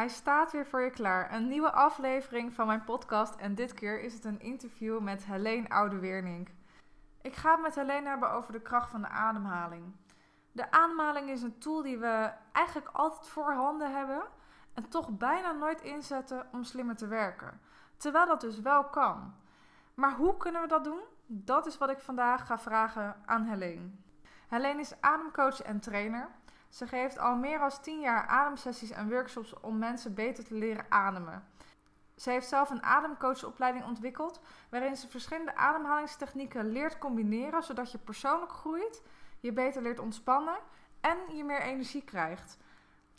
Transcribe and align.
Hij 0.00 0.08
staat 0.08 0.52
weer 0.52 0.66
voor 0.66 0.80
je 0.80 0.90
klaar. 0.90 1.32
Een 1.32 1.48
nieuwe 1.48 1.72
aflevering 1.72 2.52
van 2.52 2.66
mijn 2.66 2.84
podcast. 2.84 3.36
En 3.36 3.54
dit 3.54 3.74
keer 3.74 4.00
is 4.00 4.14
het 4.14 4.24
een 4.24 4.40
interview 4.40 5.00
met 5.00 5.24
Helene 5.24 5.68
Oudeweernink. 5.68 6.48
Ik 7.22 7.34
ga 7.34 7.50
het 7.50 7.60
met 7.60 7.74
Helene 7.74 8.08
hebben 8.08 8.30
over 8.30 8.52
de 8.52 8.60
kracht 8.60 8.90
van 8.90 9.00
de 9.00 9.08
ademhaling. 9.08 9.84
De 10.52 10.70
ademhaling 10.70 11.30
is 11.30 11.42
een 11.42 11.58
tool 11.58 11.82
die 11.82 11.98
we 11.98 12.32
eigenlijk 12.52 12.88
altijd 12.92 13.26
voorhanden 13.26 13.92
hebben. 13.94 14.22
En 14.74 14.88
toch 14.88 15.08
bijna 15.08 15.52
nooit 15.52 15.80
inzetten 15.80 16.46
om 16.52 16.64
slimmer 16.64 16.96
te 16.96 17.06
werken. 17.06 17.60
Terwijl 17.96 18.26
dat 18.26 18.40
dus 18.40 18.60
wel 18.60 18.84
kan. 18.84 19.34
Maar 19.94 20.12
hoe 20.12 20.36
kunnen 20.36 20.62
we 20.62 20.68
dat 20.68 20.84
doen? 20.84 21.00
Dat 21.26 21.66
is 21.66 21.78
wat 21.78 21.90
ik 21.90 22.00
vandaag 22.00 22.46
ga 22.46 22.58
vragen 22.58 23.16
aan 23.26 23.44
Helene. 23.44 23.90
Helene 24.48 24.80
is 24.80 25.00
ademcoach 25.00 25.62
en 25.62 25.80
trainer. 25.80 26.28
Ze 26.70 26.86
geeft 26.86 27.18
al 27.18 27.36
meer 27.36 27.58
dan 27.58 27.70
10 27.82 28.00
jaar 28.00 28.26
ademsessies 28.26 28.90
en 28.90 29.08
workshops 29.08 29.60
om 29.60 29.78
mensen 29.78 30.14
beter 30.14 30.44
te 30.44 30.54
leren 30.54 30.86
ademen. 30.88 31.44
Ze 32.16 32.30
heeft 32.30 32.48
zelf 32.48 32.70
een 32.70 32.82
ademcoachopleiding 32.82 33.84
ontwikkeld, 33.84 34.40
waarin 34.68 34.96
ze 34.96 35.08
verschillende 35.08 35.56
ademhalingstechnieken 35.56 36.72
leert 36.72 36.98
combineren, 36.98 37.62
zodat 37.62 37.92
je 37.92 37.98
persoonlijk 37.98 38.52
groeit, 38.52 39.02
je 39.40 39.52
beter 39.52 39.82
leert 39.82 39.98
ontspannen 39.98 40.58
en 41.00 41.36
je 41.36 41.44
meer 41.44 41.60
energie 41.60 42.02
krijgt. 42.02 42.58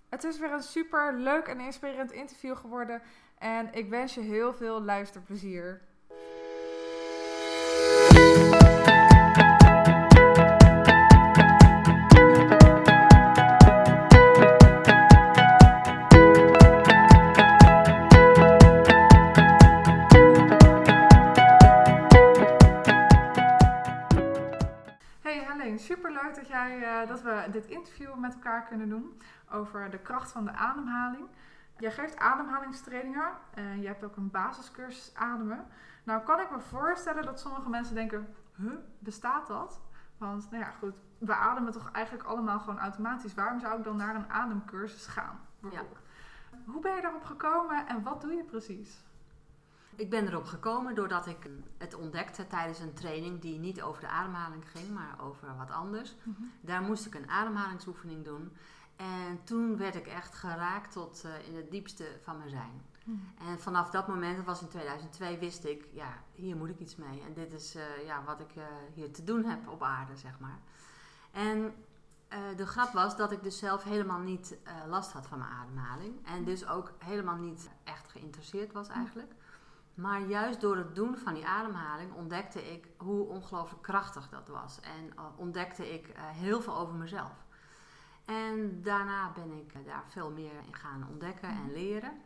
Het 0.09 0.23
is 0.23 0.39
weer 0.39 0.51
een 0.51 0.63
super 0.63 1.13
leuk 1.13 1.47
en 1.47 1.59
inspirerend 1.59 2.11
interview 2.11 2.57
geworden 2.57 3.01
en 3.37 3.73
ik 3.73 3.89
wens 3.89 4.13
je 4.13 4.21
heel 4.21 4.53
veel 4.53 4.81
luisterplezier. 4.81 5.81
Super 25.61 26.11
leuk 26.11 26.35
dat, 26.35 26.47
jij, 26.47 26.83
eh, 26.83 27.07
dat 27.07 27.21
we 27.21 27.47
dit 27.51 27.65
interview 27.65 28.15
met 28.15 28.33
elkaar 28.33 28.65
kunnen 28.65 28.89
doen 28.89 29.21
over 29.51 29.89
de 29.89 29.99
kracht 29.99 30.31
van 30.31 30.45
de 30.45 30.51
ademhaling. 30.51 31.27
Jij 31.77 31.91
geeft 31.91 32.17
ademhalingstrainingen 32.17 33.31
en 33.53 33.81
je 33.81 33.87
hebt 33.87 34.03
ook 34.03 34.15
een 34.15 34.31
basiscursus 34.31 35.15
ademen. 35.15 35.67
Nou 36.03 36.23
kan 36.23 36.39
ik 36.39 36.51
me 36.51 36.59
voorstellen 36.59 37.25
dat 37.25 37.39
sommige 37.39 37.69
mensen 37.69 37.95
denken, 37.95 38.35
huh, 38.55 38.73
bestaat 38.99 39.47
dat? 39.47 39.81
Want 40.17 40.51
nou 40.51 40.63
ja, 40.63 40.71
goed, 40.71 40.93
we 41.17 41.33
ademen 41.33 41.71
toch 41.71 41.91
eigenlijk 41.91 42.27
allemaal 42.27 42.59
gewoon 42.59 42.79
automatisch. 42.79 43.33
Waarom 43.33 43.59
zou 43.59 43.77
ik 43.77 43.83
dan 43.83 43.95
naar 43.95 44.15
een 44.15 44.29
ademcursus 44.31 45.07
gaan? 45.07 45.39
bijvoorbeeld? 45.59 45.99
Hoe 46.65 46.81
ben 46.81 46.95
je 46.95 47.01
daarop 47.01 47.23
gekomen 47.23 47.87
en 47.87 48.03
wat 48.03 48.21
doe 48.21 48.33
je 48.33 48.43
precies? 48.43 49.03
Ik 49.95 50.09
ben 50.09 50.27
erop 50.27 50.45
gekomen 50.45 50.95
doordat 50.95 51.27
ik 51.27 51.49
het 51.77 51.95
ontdekte 51.95 52.47
tijdens 52.47 52.79
een 52.79 52.93
training 52.93 53.41
die 53.41 53.59
niet 53.59 53.81
over 53.81 54.01
de 54.01 54.07
ademhaling 54.07 54.69
ging, 54.69 54.89
maar 54.89 55.15
over 55.21 55.57
wat 55.57 55.71
anders. 55.71 56.15
Daar 56.61 56.81
moest 56.81 57.05
ik 57.05 57.15
een 57.15 57.29
ademhalingsoefening 57.29 58.25
doen. 58.25 58.51
En 58.95 59.43
toen 59.43 59.77
werd 59.77 59.95
ik 59.95 60.07
echt 60.07 60.35
geraakt 60.35 60.91
tot 60.91 61.23
eh, 61.23 61.47
in 61.47 61.55
het 61.55 61.71
diepste 61.71 62.05
van 62.21 62.37
mijn 62.37 62.49
zijn. 62.49 62.89
En 63.49 63.59
vanaf 63.59 63.89
dat 63.89 64.07
moment, 64.07 64.35
dat 64.35 64.45
was 64.45 64.61
in 64.61 64.67
2002, 64.67 65.37
wist 65.37 65.65
ik, 65.65 65.87
ja, 65.91 66.23
hier 66.31 66.55
moet 66.55 66.69
ik 66.69 66.79
iets 66.79 66.95
mee. 66.95 67.21
En 67.27 67.33
dit 67.33 67.53
is 67.53 67.75
eh, 67.75 68.05
ja, 68.05 68.23
wat 68.23 68.39
ik 68.39 68.55
eh, 68.55 68.63
hier 68.93 69.11
te 69.11 69.23
doen 69.23 69.45
heb 69.45 69.67
op 69.67 69.83
aarde, 69.83 70.15
zeg 70.15 70.39
maar. 70.39 70.59
En 71.31 71.73
eh, 72.31 72.39
de 72.55 72.65
grap 72.65 72.93
was 72.93 73.17
dat 73.17 73.31
ik 73.31 73.43
dus 73.43 73.57
zelf 73.57 73.83
helemaal 73.83 74.19
niet 74.19 74.57
eh, 74.63 74.73
last 74.87 75.11
had 75.11 75.27
van 75.27 75.37
mijn 75.37 75.51
ademhaling. 75.51 76.27
En 76.27 76.43
dus 76.43 76.67
ook 76.67 76.93
helemaal 76.97 77.35
niet 77.35 77.69
echt 77.83 78.07
geïnteresseerd 78.07 78.73
was 78.73 78.87
eigenlijk. 78.87 79.31
Maar 79.93 80.21
juist 80.21 80.61
door 80.61 80.77
het 80.77 80.95
doen 80.95 81.17
van 81.17 81.33
die 81.33 81.45
ademhaling 81.45 82.13
ontdekte 82.13 82.71
ik 82.73 82.87
hoe 82.97 83.27
ongelooflijk 83.27 83.81
krachtig 83.81 84.29
dat 84.29 84.47
was. 84.47 84.79
En 84.79 85.17
eh, 85.17 85.23
ontdekte 85.35 85.93
ik 85.93 86.07
eh, 86.07 86.23
heel 86.29 86.61
veel 86.61 86.77
over 86.77 86.95
mezelf. 86.95 87.45
En 88.25 88.81
daarna 88.81 89.31
ben 89.31 89.51
ik 89.51 89.73
eh, 89.73 89.85
daar 89.85 90.03
veel 90.07 90.31
meer 90.31 90.53
in 90.67 90.75
gaan 90.75 91.07
ontdekken 91.09 91.49
en 91.49 91.73
leren. 91.73 92.21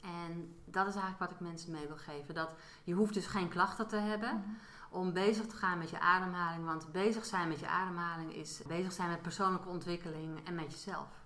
En 0.00 0.56
dat 0.64 0.86
is 0.86 0.94
eigenlijk 0.94 1.18
wat 1.18 1.30
ik 1.30 1.40
mensen 1.40 1.72
mee 1.72 1.86
wil 1.86 1.96
geven. 1.96 2.34
Dat 2.34 2.54
je 2.84 2.94
hoeft 2.94 3.14
dus 3.14 3.26
geen 3.26 3.48
klachten 3.48 3.88
te 3.88 3.96
hebben 3.96 4.44
om 4.90 5.12
bezig 5.12 5.46
te 5.46 5.56
gaan 5.56 5.78
met 5.78 5.90
je 5.90 6.00
ademhaling. 6.00 6.64
Want 6.64 6.92
bezig 6.92 7.24
zijn 7.24 7.48
met 7.48 7.60
je 7.60 7.68
ademhaling 7.68 8.34
is 8.34 8.62
bezig 8.66 8.92
zijn 8.92 9.08
met 9.08 9.22
persoonlijke 9.22 9.68
ontwikkeling 9.68 10.46
en 10.46 10.54
met 10.54 10.72
jezelf. 10.72 11.21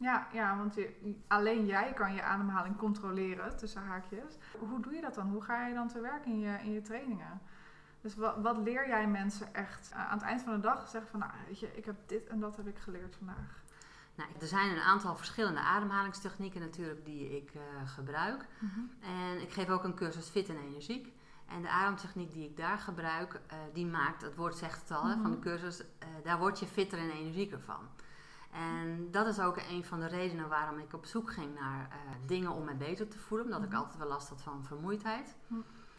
Ja, 0.00 0.26
ja 0.32 0.56
want 0.56 0.74
je, 0.74 1.14
alleen 1.26 1.66
jij 1.66 1.92
kan 1.92 2.14
je 2.14 2.22
ademhaling 2.22 2.76
controleren, 2.76 3.56
tussen 3.56 3.82
haakjes. 3.82 4.38
Hoe 4.58 4.80
doe 4.80 4.94
je 4.94 5.00
dat 5.00 5.14
dan? 5.14 5.28
Hoe 5.28 5.42
ga 5.42 5.66
je 5.66 5.74
dan 5.74 5.88
te 5.88 6.00
werk 6.00 6.24
in 6.24 6.38
je, 6.38 6.58
in 6.62 6.72
je 6.72 6.80
trainingen? 6.80 7.40
Dus 8.00 8.16
wat, 8.16 8.36
wat 8.42 8.56
leer 8.56 8.88
jij 8.88 9.06
mensen 9.08 9.54
echt 9.54 9.90
uh, 9.92 10.10
aan 10.10 10.18
het 10.18 10.26
eind 10.26 10.42
van 10.42 10.52
de 10.52 10.60
dag? 10.60 10.88
Zeggen 10.88 11.10
van, 11.10 11.20
nou, 11.20 11.32
weet 11.46 11.60
je, 11.60 11.76
ik 11.76 11.84
heb 11.84 11.96
dit 12.06 12.26
en 12.26 12.40
dat 12.40 12.56
heb 12.56 12.66
ik 12.66 12.78
geleerd 12.78 13.16
vandaag. 13.16 13.62
Nou, 14.14 14.30
er 14.40 14.46
zijn 14.46 14.70
een 14.70 14.82
aantal 14.82 15.16
verschillende 15.16 15.60
ademhalingstechnieken 15.60 16.60
natuurlijk 16.60 17.04
die 17.04 17.36
ik 17.36 17.54
uh, 17.54 17.62
gebruik. 17.84 18.46
En 19.00 19.40
ik 19.40 19.52
geef 19.52 19.68
ook 19.68 19.84
een 19.84 19.94
cursus 19.94 20.28
fit 20.28 20.48
en 20.48 20.58
energiek. 20.58 21.12
En 21.46 21.62
de 21.62 21.68
ademtechniek 21.68 22.32
die 22.32 22.48
ik 22.48 22.56
daar 22.56 22.78
gebruik, 22.78 23.34
uh, 23.34 23.58
die 23.72 23.86
maakt, 23.86 24.22
het 24.22 24.36
woord 24.36 24.56
zegt 24.56 24.80
het 24.80 24.90
al 24.90 25.06
hè, 25.06 25.16
van 25.22 25.30
de 25.30 25.38
cursus, 25.38 25.80
uh, 25.80 25.86
daar 26.22 26.38
word 26.38 26.58
je 26.58 26.66
fitter 26.66 26.98
en 26.98 27.10
energieker 27.10 27.60
van. 27.60 27.88
En 28.50 29.08
dat 29.10 29.26
is 29.26 29.40
ook 29.40 29.56
een 29.56 29.84
van 29.84 30.00
de 30.00 30.06
redenen 30.06 30.48
waarom 30.48 30.78
ik 30.78 30.92
op 30.92 31.06
zoek 31.06 31.32
ging 31.32 31.54
naar 31.54 31.88
uh, 31.88 32.26
dingen 32.26 32.50
om 32.50 32.64
mij 32.64 32.76
beter 32.76 33.08
te 33.08 33.18
voelen. 33.18 33.46
Omdat 33.46 33.62
ik 33.62 33.74
altijd 33.74 33.98
wel 33.98 34.08
last 34.08 34.28
had 34.28 34.42
van 34.42 34.64
vermoeidheid. 34.64 35.36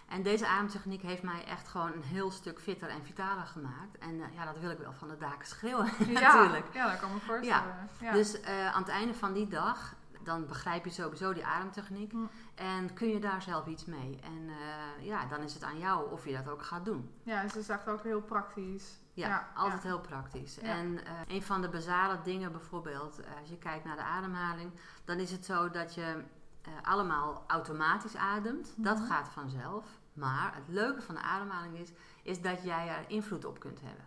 En 0.07 0.23
deze 0.23 0.47
ademtechniek 0.47 1.01
heeft 1.01 1.23
mij 1.23 1.45
echt 1.45 1.67
gewoon 1.67 1.91
een 1.91 2.03
heel 2.03 2.31
stuk 2.31 2.59
fitter 2.59 2.90
en 2.90 3.03
vitaler 3.03 3.45
gemaakt. 3.45 3.97
En 3.97 4.13
uh, 4.13 4.25
ja, 4.35 4.45
dat 4.45 4.59
wil 4.59 4.69
ik 4.69 4.78
wel 4.78 4.94
van 4.94 5.07
de 5.07 5.17
daken 5.17 5.47
schreeuwen 5.47 5.85
ja, 6.07 6.34
natuurlijk. 6.34 6.73
Ja, 6.73 6.90
dat 6.90 7.00
kan 7.00 7.13
me 7.13 7.19
voorstellen. 7.19 7.90
Ja. 8.00 8.06
Ja. 8.06 8.11
Dus 8.11 8.41
uh, 8.41 8.73
aan 8.73 8.81
het 8.81 8.91
einde 8.91 9.13
van 9.13 9.34
die 9.34 9.47
dag, 9.47 9.95
dan 10.24 10.48
begrijp 10.48 10.86
je 10.86 10.92
sowieso 10.92 11.34
die 11.34 11.46
ademtechniek. 11.46 12.14
Mm. 12.14 12.30
En 12.56 12.94
kun 12.94 13.08
je 13.08 13.20
daar 13.20 13.42
zelf 13.42 13.66
iets 13.66 13.86
mee. 13.86 14.20
En 14.24 14.42
uh, 14.42 15.06
ja, 15.06 15.26
dan 15.26 15.42
is 15.42 15.54
het 15.54 15.64
aan 15.64 15.78
jou 15.78 16.12
of 16.12 16.26
je 16.26 16.34
dat 16.34 16.50
ook 16.50 16.64
gaat 16.64 16.86
doen. 16.86 17.12
Ja, 17.24 17.42
dus 17.42 17.54
het 17.54 17.62
is 17.62 17.70
echt 17.70 17.88
ook 17.88 18.04
heel 18.04 18.22
praktisch. 18.22 19.00
Ja, 19.14 19.28
ja 19.28 19.52
altijd 19.56 19.84
heel 19.84 20.00
praktisch. 20.00 20.59
En 20.59 21.00
een 21.28 21.44
van 21.44 21.62
de 21.62 21.70
basale 21.70 22.20
dingen 22.24 22.52
bijvoorbeeld, 22.52 23.20
als 23.40 23.50
je 23.50 23.58
kijkt 23.58 23.86
naar 23.86 23.96
de 23.96 24.02
ademhaling, 24.02 24.72
dan 25.06 25.20
is 25.20 25.32
het 25.32 25.46
zo 25.46 25.70
dat 25.70 25.94
je 25.94 26.24
allemaal 26.82 27.44
automatisch 27.48 28.16
ademt. 28.16 28.74
Mm. 28.76 28.84
Dat 28.84 29.00
gaat 29.00 29.30
vanzelf. 29.30 29.86
Maar 30.14 30.56
het 30.56 30.68
leuke 30.68 31.02
van 31.02 31.16
de 31.16 31.22
ademhaling 31.22 31.78
is, 31.78 31.92
is 32.24 32.42
dat 32.42 32.64
jij 32.64 32.88
er 32.88 33.09
invloed 33.09 33.46
op 33.46 33.59
kunt 33.59 33.82
hebben. 33.82 34.06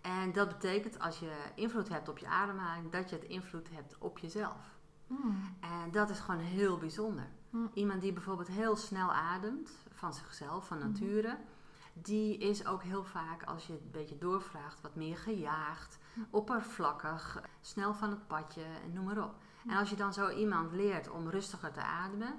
En 0.00 0.32
dat 0.32 0.48
betekent 0.48 0.98
als 0.98 1.18
je 1.18 1.32
invloed 1.54 1.88
hebt 1.88 2.08
op 2.08 2.18
je 2.18 2.26
ademhaling, 2.26 2.90
dat 2.90 3.10
je 3.10 3.16
het 3.16 3.24
invloed 3.24 3.68
hebt 3.70 3.96
op 3.98 4.18
jezelf. 4.18 4.75
Mm. 5.06 5.56
En 5.60 5.90
dat 5.90 6.10
is 6.10 6.18
gewoon 6.18 6.40
heel 6.40 6.78
bijzonder. 6.78 7.28
Mm. 7.50 7.70
Iemand 7.74 8.00
die 8.00 8.12
bijvoorbeeld 8.12 8.48
heel 8.48 8.76
snel 8.76 9.12
ademt, 9.12 9.70
van 9.92 10.14
zichzelf, 10.14 10.66
van 10.66 10.78
nature, 10.78 11.28
mm. 11.28 11.44
die 11.92 12.38
is 12.38 12.66
ook 12.66 12.82
heel 12.82 13.04
vaak, 13.04 13.42
als 13.42 13.66
je 13.66 13.72
het 13.72 13.82
een 13.82 13.90
beetje 13.90 14.18
doorvraagt, 14.18 14.80
wat 14.80 14.94
meer 14.94 15.16
gejaagd, 15.16 15.98
oppervlakkig, 16.30 17.42
snel 17.60 17.94
van 17.94 18.10
het 18.10 18.26
padje 18.26 18.64
en 18.84 18.92
noem 18.92 19.04
maar 19.04 19.24
op. 19.24 19.34
En 19.66 19.76
als 19.76 19.90
je 19.90 19.96
dan 19.96 20.12
zo 20.12 20.30
iemand 20.30 20.72
leert 20.72 21.10
om 21.10 21.28
rustiger 21.28 21.72
te 21.72 21.82
ademen, 21.82 22.34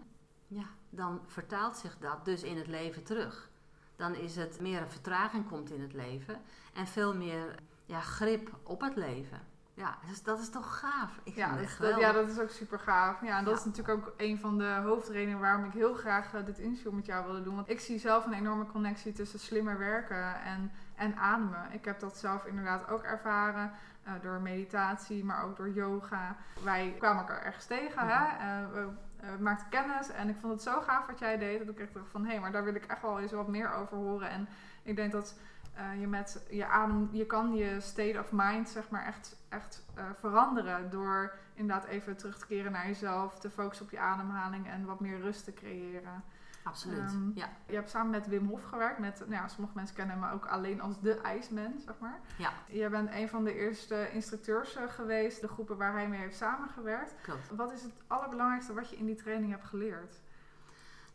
ja, 0.47 0.65
dan 0.89 1.21
vertaalt 1.25 1.77
zich 1.77 1.97
dat 1.97 2.25
dus 2.25 2.43
in 2.43 2.57
het 2.57 2.67
leven 2.67 3.03
terug. 3.03 3.49
Dan 3.95 4.15
is 4.15 4.35
het 4.35 4.59
meer 4.59 4.81
een 4.81 4.89
vertraging 4.89 5.47
komt 5.47 5.71
in 5.71 5.81
het 5.81 5.93
leven 5.93 6.41
en 6.73 6.87
veel 6.87 7.15
meer 7.15 7.55
ja, 7.85 7.99
grip 7.99 8.59
op 8.63 8.81
het 8.81 8.95
leven. 8.95 9.41
Ja, 9.77 9.97
dus 10.07 10.23
dat 10.23 10.39
is 10.39 10.49
toch 10.49 10.79
gaaf. 10.79 11.19
Ik 11.23 11.35
ja, 11.35 11.55
dat, 11.55 11.77
dat, 11.79 11.99
ja, 11.99 12.11
dat 12.11 12.29
is 12.29 12.39
ook 12.39 12.49
super 12.49 12.79
gaaf. 12.79 13.21
Ja, 13.21 13.37
en 13.37 13.43
dat 13.43 13.53
ja. 13.53 13.59
is 13.59 13.65
natuurlijk 13.65 13.97
ook 13.97 14.13
een 14.17 14.39
van 14.39 14.57
de 14.57 14.79
hoofdredenen 14.83 15.39
waarom 15.39 15.65
ik 15.65 15.71
heel 15.71 15.93
graag 15.93 16.33
uh, 16.33 16.45
dit 16.45 16.59
interview 16.59 16.91
met 16.91 17.05
jou 17.05 17.25
wilde 17.25 17.43
doen. 17.43 17.55
Want 17.55 17.69
ik 17.69 17.79
zie 17.79 17.99
zelf 17.99 18.25
een 18.25 18.33
enorme 18.33 18.65
connectie 18.65 19.13
tussen 19.13 19.39
slimmer 19.39 19.77
werken 19.77 20.41
en, 20.41 20.71
en 20.95 21.15
ademen. 21.15 21.67
Ik 21.71 21.85
heb 21.85 21.99
dat 21.99 22.17
zelf 22.17 22.45
inderdaad 22.45 22.89
ook 22.89 23.03
ervaren 23.03 23.71
uh, 24.07 24.13
door 24.21 24.41
meditatie, 24.41 25.25
maar 25.25 25.43
ook 25.43 25.57
door 25.57 25.69
yoga. 25.69 26.35
Wij 26.63 26.95
kwamen 26.99 27.21
elkaar 27.21 27.41
ergens 27.41 27.65
tegen, 27.65 28.07
hè? 28.07 28.23
Uh, 28.23 28.73
we, 28.73 28.87
we 29.19 29.43
maakten 29.43 29.69
kennis 29.69 30.09
en 30.09 30.29
ik 30.29 30.37
vond 30.41 30.53
het 30.53 30.61
zo 30.61 30.81
gaaf 30.81 31.07
wat 31.07 31.19
jij 31.19 31.37
deed. 31.37 31.59
Dat 31.59 31.75
ik 31.75 31.79
echt 31.79 31.93
dacht 31.93 32.09
van, 32.11 32.23
hé, 32.23 32.31
hey, 32.31 32.39
maar 32.39 32.51
daar 32.51 32.63
wil 32.63 32.75
ik 32.75 32.85
echt 32.85 33.01
wel 33.01 33.19
eens 33.19 33.31
wat 33.31 33.47
meer 33.47 33.73
over 33.73 33.97
horen. 33.97 34.29
En 34.29 34.47
ik 34.83 34.95
denk 34.95 35.11
dat 35.11 35.35
uh, 35.79 35.99
je 35.99 36.07
met 36.07 36.45
je 36.49 36.65
adem, 36.65 37.09
je 37.11 37.25
kan 37.25 37.55
je 37.55 37.79
state 37.81 38.19
of 38.19 38.29
mind 38.31 38.69
zeg 38.69 38.89
maar 38.89 39.05
echt, 39.05 39.35
echt 39.49 39.85
uh, 39.97 40.03
veranderen 40.19 40.89
door 40.89 41.33
inderdaad 41.53 41.85
even 41.85 42.17
terug 42.17 42.37
te 42.37 42.45
keren 42.45 42.71
naar 42.71 42.87
jezelf, 42.87 43.39
te 43.39 43.49
focussen 43.49 43.85
op 43.85 43.91
je 43.91 43.99
ademhaling 43.99 44.67
en 44.67 44.85
wat 44.85 44.99
meer 44.99 45.19
rust 45.19 45.43
te 45.43 45.53
creëren. 45.53 46.23
Absoluut, 46.63 46.99
Ehm, 46.99 47.29
ja. 47.33 47.49
Je 47.67 47.75
hebt 47.75 47.89
samen 47.89 48.09
met 48.11 48.27
Wim 48.27 48.47
Hof 48.47 48.63
gewerkt. 48.63 48.99
Met, 48.99 49.19
nou 49.19 49.31
ja, 49.31 49.47
sommige 49.47 49.75
mensen 49.75 49.95
kennen 49.95 50.19
hem 50.21 50.31
ook 50.33 50.45
alleen 50.45 50.81
als 50.81 50.99
de 51.01 51.21
ijsman, 51.21 51.73
zeg 51.85 51.95
maar. 51.99 52.19
Ja. 52.37 52.49
Je 52.67 52.89
bent 52.89 53.09
een 53.13 53.29
van 53.29 53.43
de 53.43 53.55
eerste 53.55 54.11
instructeurs 54.11 54.75
eh, 54.75 54.83
geweest, 54.89 55.41
de 55.41 55.47
groepen 55.47 55.77
waar 55.77 55.93
hij 55.93 56.07
mee 56.07 56.19
heeft 56.19 56.37
samengewerkt. 56.37 57.15
Klopt. 57.21 57.49
Wat 57.55 57.71
is 57.71 57.81
het 57.81 57.91
allerbelangrijkste 58.07 58.73
wat 58.73 58.89
je 58.89 58.95
in 58.97 59.05
die 59.05 59.15
training 59.15 59.51
hebt 59.51 59.65
geleerd? 59.65 60.15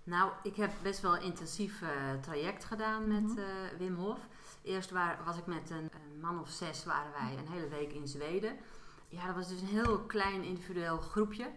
Nou, 0.05 0.33
ik 0.43 0.57
heb 0.57 0.71
best 0.83 1.01
wel 1.01 1.17
een 1.17 1.23
intensief 1.23 1.83
eh, 1.83 1.89
traject 2.21 2.65
gedaan 2.65 3.09
met 3.09 3.23
Mhm. 3.23 3.39
eh, 3.39 3.79
Wim 3.79 3.95
Hof. 3.95 4.19
Eerst 4.63 4.91
waar, 4.91 5.19
was 5.25 5.37
ik 5.37 5.47
met 5.47 5.71
een, 5.71 5.91
een 5.93 6.21
man 6.21 6.41
of 6.41 6.51
zes, 6.51 6.85
waren 6.85 7.13
wij 7.13 7.39
een 7.39 7.53
hele 7.53 7.69
week 7.69 7.93
in 7.93 8.09
Zweden. 8.09 8.57
Ja, 9.09 9.27
dat 9.27 9.35
was 9.35 9.49
dus 9.49 9.61
een 9.61 9.67
heel 9.67 10.01
klein 10.01 10.43
individueel 10.43 10.99
groepje. 10.99 11.51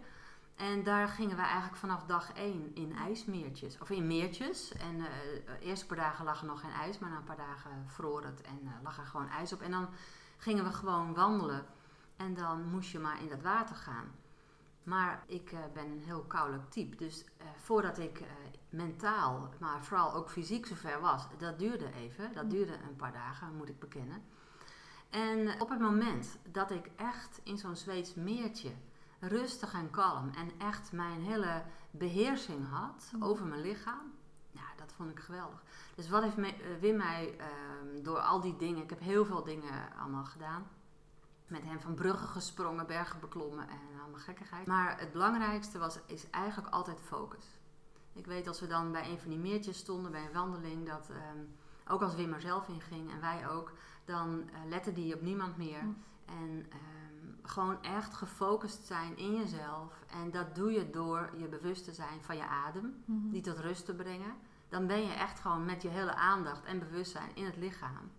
En 0.54 0.82
daar 0.82 1.08
gingen 1.08 1.36
we 1.36 1.42
eigenlijk 1.42 1.76
vanaf 1.76 2.04
dag 2.04 2.32
één 2.32 2.74
in 2.74 2.96
ijsmeertjes, 2.96 3.78
of 3.78 3.90
in 3.90 4.06
meertjes. 4.06 4.72
En 4.72 4.96
eh, 4.96 5.06
de 5.46 5.58
eerste 5.60 5.86
paar 5.86 5.96
dagen 5.96 6.24
lag 6.24 6.40
er 6.40 6.46
nog 6.46 6.60
geen 6.60 6.70
ijs, 6.70 6.98
maar 6.98 7.10
na 7.10 7.16
een 7.16 7.24
paar 7.24 7.36
dagen 7.36 7.70
vroor 7.86 8.24
het 8.24 8.40
en 8.40 8.60
eh, 8.64 8.82
lag 8.82 8.98
er 8.98 9.06
gewoon 9.06 9.28
ijs 9.28 9.52
op. 9.52 9.60
En 9.60 9.70
dan 9.70 9.88
gingen 10.36 10.64
we 10.64 10.72
gewoon 10.72 11.14
wandelen 11.14 11.66
en 12.16 12.34
dan 12.34 12.68
moest 12.68 12.90
je 12.90 12.98
maar 12.98 13.20
in 13.22 13.28
dat 13.28 13.42
water 13.42 13.76
gaan. 13.76 14.14
Maar 14.82 15.24
ik 15.26 15.54
ben 15.72 15.84
een 15.84 16.02
heel 16.04 16.22
koudelijk 16.22 16.70
type, 16.70 16.96
dus 16.96 17.24
voordat 17.56 17.98
ik 17.98 18.22
mentaal, 18.76 19.48
maar 19.60 19.84
vooral 19.84 20.14
ook 20.14 20.30
fysiek 20.30 20.66
zover 20.66 21.00
was, 21.00 21.26
dat 21.38 21.58
duurde 21.58 21.92
even. 21.92 22.32
Dat 22.32 22.50
duurde 22.50 22.72
een 22.72 22.96
paar 22.96 23.12
dagen, 23.12 23.56
moet 23.56 23.68
ik 23.68 23.78
bekennen. 23.78 24.22
En 25.10 25.60
op 25.60 25.68
het 25.68 25.80
moment 25.80 26.38
dat 26.52 26.70
ik 26.70 26.90
echt 26.96 27.40
in 27.42 27.58
zo'n 27.58 27.76
Zweeds 27.76 28.14
meertje 28.14 28.72
rustig 29.20 29.72
en 29.72 29.90
kalm 29.90 30.30
en 30.30 30.50
echt 30.58 30.92
mijn 30.92 31.20
hele 31.20 31.62
beheersing 31.90 32.68
had 32.70 33.10
Mm. 33.12 33.22
over 33.22 33.46
mijn 33.46 33.60
lichaam, 33.60 34.12
ja, 34.50 34.64
dat 34.76 34.92
vond 34.92 35.10
ik 35.10 35.18
geweldig. 35.18 35.62
Dus 35.94 36.08
wat 36.08 36.22
heeft 36.22 36.38
eh, 36.38 36.52
Wim 36.80 36.96
mij 36.96 37.36
ehm, 37.38 38.02
door 38.02 38.18
al 38.18 38.40
die 38.40 38.56
dingen, 38.56 38.82
ik 38.82 38.90
heb 38.90 39.00
heel 39.00 39.24
veel 39.24 39.44
dingen 39.44 39.96
allemaal 39.98 40.24
gedaan. 40.24 40.66
Met 41.46 41.62
hem 41.62 41.80
van 41.80 41.94
bruggen 41.94 42.28
gesprongen, 42.28 42.86
bergen 42.86 43.20
beklommen 43.20 43.68
en 43.68 44.00
allemaal 44.00 44.20
gekkigheid. 44.20 44.66
Maar 44.66 44.98
het 44.98 45.12
belangrijkste 45.12 45.78
was, 45.78 45.98
is 46.06 46.30
eigenlijk 46.30 46.74
altijd 46.74 47.00
focus. 47.00 47.46
Ik 48.16 48.26
weet 48.26 48.46
als 48.46 48.60
we 48.60 48.66
dan 48.66 48.92
bij 48.92 49.10
een 49.10 49.18
van 49.18 49.30
die 49.30 49.38
meertjes 49.38 49.78
stonden, 49.78 50.12
bij 50.12 50.24
een 50.24 50.32
wandeling, 50.32 50.86
dat 50.86 51.10
ehm, 51.10 51.44
ook 51.88 52.02
als 52.02 52.14
Wim 52.14 52.32
er 52.32 52.40
zelf 52.40 52.68
in 52.68 52.80
ging 52.80 53.10
en 53.10 53.20
wij 53.20 53.48
ook, 53.48 53.72
dan 54.04 54.48
eh, 54.52 54.58
lette 54.68 54.92
die 54.92 55.14
op 55.14 55.20
niemand 55.20 55.56
meer. 55.56 55.82
Mm. 55.82 55.96
En 56.24 56.66
ehm, 56.70 57.48
gewoon 57.48 57.82
echt 57.82 58.14
gefocust 58.14 58.86
zijn 58.86 59.16
in 59.16 59.34
jezelf. 59.36 60.04
En 60.06 60.30
dat 60.30 60.54
doe 60.54 60.72
je 60.72 60.90
door 60.90 61.30
je 61.36 61.48
bewust 61.48 61.84
te 61.84 61.92
zijn 61.92 62.22
van 62.22 62.36
je 62.36 62.46
adem, 62.46 63.04
die 63.06 63.40
tot 63.40 63.58
rust 63.58 63.84
te 63.84 63.94
brengen. 63.94 64.34
Dan 64.68 64.86
ben 64.86 65.02
je 65.02 65.12
echt 65.12 65.40
gewoon 65.40 65.64
met 65.64 65.82
je 65.82 65.88
hele 65.88 66.14
aandacht 66.14 66.64
en 66.64 66.78
bewustzijn 66.78 67.30
in 67.34 67.44
het 67.44 67.56
lichaam. 67.56 68.10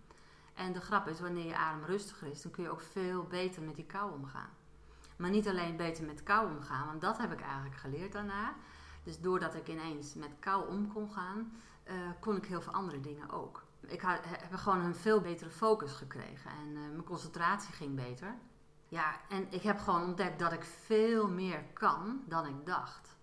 En 0.54 0.74
de 0.74 0.82
grap 0.82 1.08
is, 1.08 1.20
wanneer 1.20 1.46
je 1.46 1.58
adem 1.58 1.84
rustiger 1.84 2.28
is, 2.28 2.42
dan 2.42 2.52
kun 2.52 2.64
je 2.64 2.70
ook 2.70 2.82
veel 2.82 3.24
beter 3.24 3.62
met 3.62 3.76
die 3.76 3.86
kou 3.86 4.14
omgaan. 4.14 4.50
Maar 5.18 5.30
niet 5.30 5.48
alleen 5.48 5.78
beter 5.78 6.06
met 6.06 6.24
kou 6.24 6.56
omgaan, 6.56 6.88
want 6.88 7.02
dat 7.02 7.18
heb 7.18 7.32
ik 7.32 7.42
eigenlijk 7.42 7.76
geleerd 7.76 8.12
daarna. 8.12 8.56
Dus 9.08 9.20
doordat 9.20 9.56
ik 9.56 9.68
ineens 9.68 10.14
met 10.14 10.30
kou 10.40 10.70
om 10.70 10.94
kon 10.94 11.12
gaan, 11.12 11.52
eh, 11.84 11.96
kon 12.20 12.36
ik 12.36 12.46
heel 12.46 12.62
veel 12.62 12.74
andere 12.74 13.00
dingen 13.00 13.30
ook. 13.30 13.64
Ik 13.88 14.02
heb 14.02 14.54
gewoon 14.54 14.80
een 14.80 14.96
veel 14.96 15.22
betere 15.22 15.50
focus 15.50 15.92
gekregen 15.92 16.52
en 16.52 16.76
eh, 16.76 16.82
mijn 16.82 17.04
concentratie 17.04 17.74
ging 17.74 17.96
beter. 17.96 18.36
Ja, 18.88 19.16
en 19.30 19.48
ik 19.50 19.62
heb 19.62 19.80
gewoon 19.80 20.04
ontdekt 20.04 20.40
dat 20.40 20.52
ik 20.52 20.64
veel 20.64 21.28
meer 21.28 21.64
kan 21.74 22.22
dan 22.26 22.46
ik 22.46 22.66
dacht. 22.66 23.17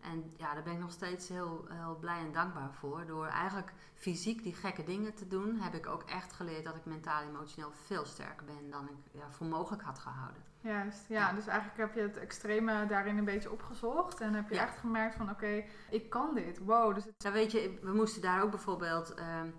En 0.00 0.32
ja, 0.36 0.54
daar 0.54 0.62
ben 0.62 0.72
ik 0.72 0.78
nog 0.78 0.90
steeds 0.92 1.28
heel, 1.28 1.66
heel 1.68 1.96
blij 2.00 2.18
en 2.18 2.32
dankbaar 2.32 2.72
voor. 2.72 3.06
Door 3.06 3.26
eigenlijk 3.26 3.72
fysiek 3.94 4.42
die 4.42 4.54
gekke 4.54 4.82
dingen 4.84 5.14
te 5.14 5.26
doen, 5.28 5.56
heb 5.60 5.74
ik 5.74 5.86
ook 5.86 6.02
echt 6.02 6.32
geleerd 6.32 6.64
dat 6.64 6.76
ik 6.76 6.84
mentaal 6.84 7.22
en 7.22 7.28
emotioneel 7.28 7.72
veel 7.72 8.04
sterker 8.04 8.44
ben 8.46 8.70
dan 8.70 8.88
ik 8.88 8.96
ja, 9.20 9.30
voor 9.30 9.46
mogelijk 9.46 9.82
had 9.82 9.98
gehouden. 9.98 10.42
Juist, 10.60 11.08
ja, 11.08 11.28
Ja. 11.28 11.32
Dus 11.34 11.46
eigenlijk 11.46 11.78
heb 11.78 11.94
je 11.94 12.00
het 12.00 12.16
extreme 12.16 12.86
daarin 12.86 13.18
een 13.18 13.24
beetje 13.24 13.50
opgezocht. 13.52 14.20
En 14.20 14.34
heb 14.34 14.48
je 14.48 14.54
Ja. 14.54 14.62
echt 14.62 14.78
gemerkt 14.78 15.14
van, 15.14 15.30
oké, 15.30 15.64
ik 15.90 16.10
kan 16.10 16.34
dit. 16.34 16.58
Wow, 16.58 16.94
dus 16.94 17.04
het... 17.04 17.32
Weet 17.32 17.52
je, 17.52 17.78
we 17.82 17.92
moesten 17.92 18.22
daar 18.22 18.42
ook 18.42 18.50
bijvoorbeeld, 18.50 19.14
ehm, 19.14 19.50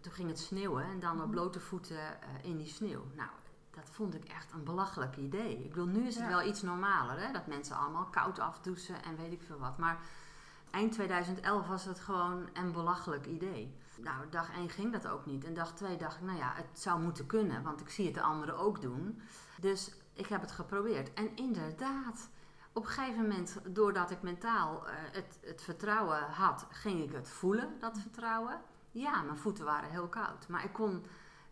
toen 0.00 0.12
ging 0.12 0.28
het 0.28 0.38
sneeuwen 0.38 0.84
en 0.84 1.00
dan 1.00 1.12
op 1.16 1.22
Mhm. 1.22 1.30
blote 1.30 1.60
voeten 1.60 1.98
eh, 1.98 2.28
in 2.42 2.56
die 2.56 2.66
sneeuw. 2.68 3.04
Nou, 3.14 3.28
dat 3.74 3.90
vond 3.90 4.14
ik 4.14 4.24
echt 4.24 4.52
een 4.52 4.64
belachelijk 4.64 5.16
idee. 5.16 5.58
Ik 5.58 5.68
bedoel, 5.68 5.86
nu 5.86 6.06
is 6.06 6.14
het 6.14 6.24
Ja. 6.24 6.30
wel 6.30 6.42
iets 6.48 6.62
normaler, 6.62 7.20
hè? 7.26 7.32
dat 7.32 7.46
mensen 7.46 7.76
allemaal 7.76 8.04
koud 8.04 8.38
afdouchen 8.38 9.02
en 9.02 9.16
weet 9.16 9.32
ik 9.32 9.42
veel 9.42 9.58
wat. 9.58 9.78
Maar 9.78 9.98
eind 10.70 10.92
2011 10.92 11.66
was 11.66 11.84
het 11.84 12.00
gewoon 12.00 12.48
een 12.52 12.72
belachelijk 12.72 13.26
idee. 13.26 13.76
Nou, 13.96 14.28
dag 14.30 14.52
1 14.56 14.70
ging 14.70 14.92
dat 14.92 15.06
ook 15.06 15.26
niet. 15.26 15.44
En 15.44 15.54
dag 15.54 15.72
2 15.72 15.96
dacht 15.96 16.16
ik, 16.16 16.22
nou 16.22 16.38
ja, 16.38 16.52
het 16.54 16.80
zou 16.80 17.00
moeten 17.00 17.26
kunnen, 17.26 17.62
want 17.62 17.80
ik 17.80 17.88
zie 17.88 18.04
het 18.04 18.14
de 18.14 18.22
anderen 18.22 18.58
ook 18.58 18.80
doen. 18.80 19.20
Dus 19.60 19.92
ik 20.12 20.26
heb 20.26 20.40
het 20.40 20.52
geprobeerd. 20.52 21.12
En 21.14 21.36
inderdaad, 21.36 22.28
op 22.72 22.82
een 22.84 22.90
gegeven 22.90 23.22
moment, 23.22 23.58
doordat 23.68 24.10
ik 24.10 24.22
mentaal 24.22 24.86
eh, 24.88 24.94
het, 25.12 25.38
het 25.40 25.62
vertrouwen 25.62 26.22
had, 26.22 26.66
ging 26.70 27.02
ik 27.02 27.12
het 27.12 27.28
voelen, 27.28 27.68
dat 27.78 27.98
vertrouwen. 27.98 28.60
Ja, 28.90 29.22
mijn 29.22 29.38
voeten 29.38 29.64
waren 29.64 29.90
heel 29.90 30.08
koud. 30.08 30.48
Maar 30.48 30.64
ik 30.64 30.72
kon 30.72 31.04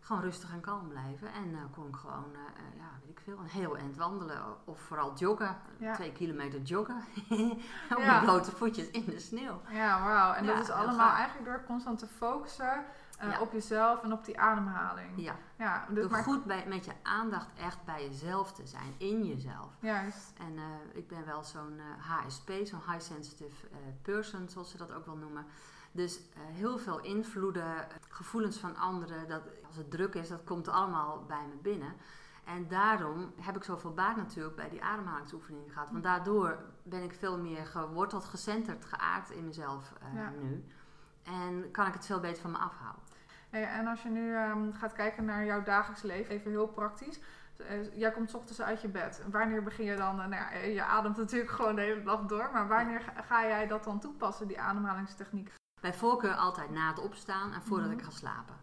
gewoon 0.03 0.21
rustig 0.21 0.51
en 0.53 0.59
kalm 0.61 0.87
blijven. 0.87 1.33
En 1.33 1.53
eh, 1.53 1.59
kon 1.75 1.87
ik 1.87 1.95
gewoon, 1.95 2.25
eh, 2.33 2.39
eh, 2.39 2.77
ja, 2.77 2.89
weet 3.01 3.09
ik 3.09 3.19
veel, 3.23 3.37
een 3.39 3.45
heel 3.45 3.77
eind 3.77 3.97
wandelen. 3.97 4.41
Of 4.65 4.79
vooral 4.81 5.13
joggen. 5.15 5.57
Ja. 5.77 5.93
Twee 5.93 6.11
kilometer 6.11 6.61
joggen. 6.61 7.03
Op 7.91 7.97
Ja. 7.97 8.19
blote 8.19 8.51
voetjes 8.51 8.89
in 8.89 9.05
de 9.05 9.19
sneeuw. 9.19 9.61
Ja, 9.69 10.03
wauw. 10.03 10.33
En 10.33 10.45
Ja, 10.45 10.53
dat 10.53 10.63
is 10.63 10.69
allemaal 10.69 11.07
gaaf. 11.07 11.15
eigenlijk 11.17 11.45
door 11.49 11.63
constant 11.65 11.99
te 11.99 12.07
focussen 12.07 12.83
op 13.39 13.51
jezelf 13.51 14.03
en 14.03 14.11
op 14.13 14.25
die 14.25 14.39
ademhaling. 14.39 15.09
Ja, 15.15 15.35
Ja, 15.57 15.85
dus 15.89 16.01
door 16.01 16.11
maar... 16.11 16.23
goed 16.23 16.45
bij, 16.45 16.65
met 16.67 16.85
je 16.85 16.91
aandacht 17.03 17.47
echt 17.57 17.83
bij 17.85 18.03
jezelf 18.07 18.53
te 18.53 18.67
zijn. 18.67 18.93
In 18.97 19.25
jezelf. 19.25 19.73
Juist. 19.79 20.33
En 20.37 20.53
ik 20.93 21.07
ben 21.07 21.25
wel 21.25 21.43
zo'n 21.43 21.79
HSP, 21.97 22.51
zo'n 22.63 22.81
High 22.87 22.99
Sensitive 23.01 23.67
Person, 24.01 24.49
zoals 24.49 24.69
ze 24.71 24.77
dat 24.77 24.91
ook 24.93 25.05
wel 25.05 25.15
noemen. 25.17 25.45
Dus 25.95 26.17
eh, 26.17 26.39
heel 26.45 26.77
veel 26.77 26.99
invloeden, 26.99 27.87
gevoelens 28.09 28.57
van 28.57 28.75
anderen, 28.77 29.27
dat, 29.27 29.41
als 29.67 29.75
het 29.75 29.91
druk 29.91 30.15
is, 30.15 30.29
dat 30.29 30.43
komt 30.43 30.67
allemaal 30.67 31.23
bij 31.27 31.45
me 31.49 31.55
binnen. 31.61 31.93
En 32.45 32.67
daarom 32.67 33.33
heb 33.41 33.55
ik 33.55 33.63
zoveel 33.63 33.93
baat 33.93 34.15
natuurlijk 34.15 34.55
bij 34.55 34.69
die 34.69 34.83
ademhalingsoefening 34.83 35.73
gehad. 35.73 35.89
Want 35.91 36.03
daardoor 36.03 36.57
ben 36.83 37.03
ik 37.03 37.13
veel 37.13 37.37
meer 37.37 37.65
geworteld, 37.65 38.25
gecenterd, 38.25 38.85
geaard 38.85 39.29
in 39.29 39.45
mezelf 39.45 39.93
eh, 40.01 40.15
Ja. 40.15 40.29
nu. 40.41 40.65
En 41.23 41.71
kan 41.71 41.87
ik 41.87 41.93
het 41.93 42.05
veel 42.05 42.19
beter 42.19 42.41
van 42.41 42.51
me 42.51 42.57
afhouden. 42.57 43.01
Hey, 43.49 43.63
en 43.63 43.87
als 43.87 44.03
je 44.03 44.09
nu 44.09 44.35
ehm, 44.35 44.71
gaat 44.71 44.93
kijken 44.93 45.25
naar 45.25 45.45
jouw 45.45 45.63
dagelijks 45.63 46.01
leven, 46.03 46.31
even 46.33 46.51
heel 46.51 46.67
praktisch. 46.67 47.19
Eh, 47.57 47.97
jij 47.97 48.11
komt 48.11 48.29
's 48.29 48.33
ochtends 48.33 48.61
uit 48.61 48.81
je 48.81 48.87
bed. 48.87 49.23
Wanneer 49.31 49.63
begin 49.63 49.85
je 49.85 49.95
dan? 49.95 50.15
nou 50.15 50.31
ja, 50.31 50.51
je 50.57 50.83
ademt 50.83 51.17
natuurlijk 51.17 51.51
gewoon 51.51 51.75
de 51.75 51.81
hele 51.81 52.03
dag 52.03 52.25
door. 52.25 52.49
Maar 52.53 52.67
wanneer 52.67 53.13
ga 53.27 53.47
jij 53.47 53.67
dat 53.67 53.83
dan 53.83 53.99
toepassen, 53.99 54.47
die 54.47 54.59
ademhalingstechniek? 54.59 55.51
Bij 55.83 55.93
voorkeur 55.93 56.35
altijd 56.35 56.69
na 56.69 56.87
het 56.87 56.99
opstaan 56.99 57.53
en 57.53 57.61
voordat 57.61 57.89
Mhm. 57.89 57.97
ik 57.97 58.03
ga 58.03 58.11
slapen. 58.11 58.55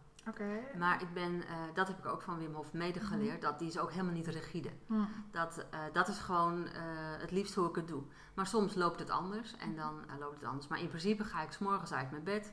Maar 0.79 1.03
ik 1.03 1.13
ben, 1.13 1.43
eh, 1.47 1.57
dat 1.75 1.89
heb 1.89 1.99
ik 1.99 2.07
ook 2.07 2.23
van 2.23 2.39
Wim 2.39 2.55
Hof 2.55 2.73
mede 2.73 3.01
geleerd, 3.01 3.43
dat 3.43 3.59
die 3.59 3.69
is 3.69 3.79
ook 3.79 3.91
helemaal 3.91 4.13
niet 4.13 4.27
rigide. 4.27 4.71
Hm. 4.87 4.95
Dat, 5.31 5.67
eh, 5.71 5.81
dat 5.93 6.09
is 6.09 6.19
gewoon 6.19 6.67
eh, 6.67 6.83
het 7.19 7.31
liefst 7.31 7.55
hoe 7.55 7.69
ik 7.69 7.75
het 7.75 7.89
doe. 7.89 8.03
Maar 8.35 8.47
soms 8.47 8.75
loopt 8.75 8.99
het 8.99 9.11
anders 9.11 9.57
en 9.57 9.77
dan 9.77 9.95
loopt 10.19 10.35
het 10.35 10.45
anders. 10.49 10.69
Maar 10.69 10.81
in 10.81 10.89
principe 10.89 11.25
ga 11.25 11.43
ik 11.43 11.53
s'morgens 11.53 11.93
uit 11.93 12.11
mijn 12.11 12.25
bed. 12.25 12.53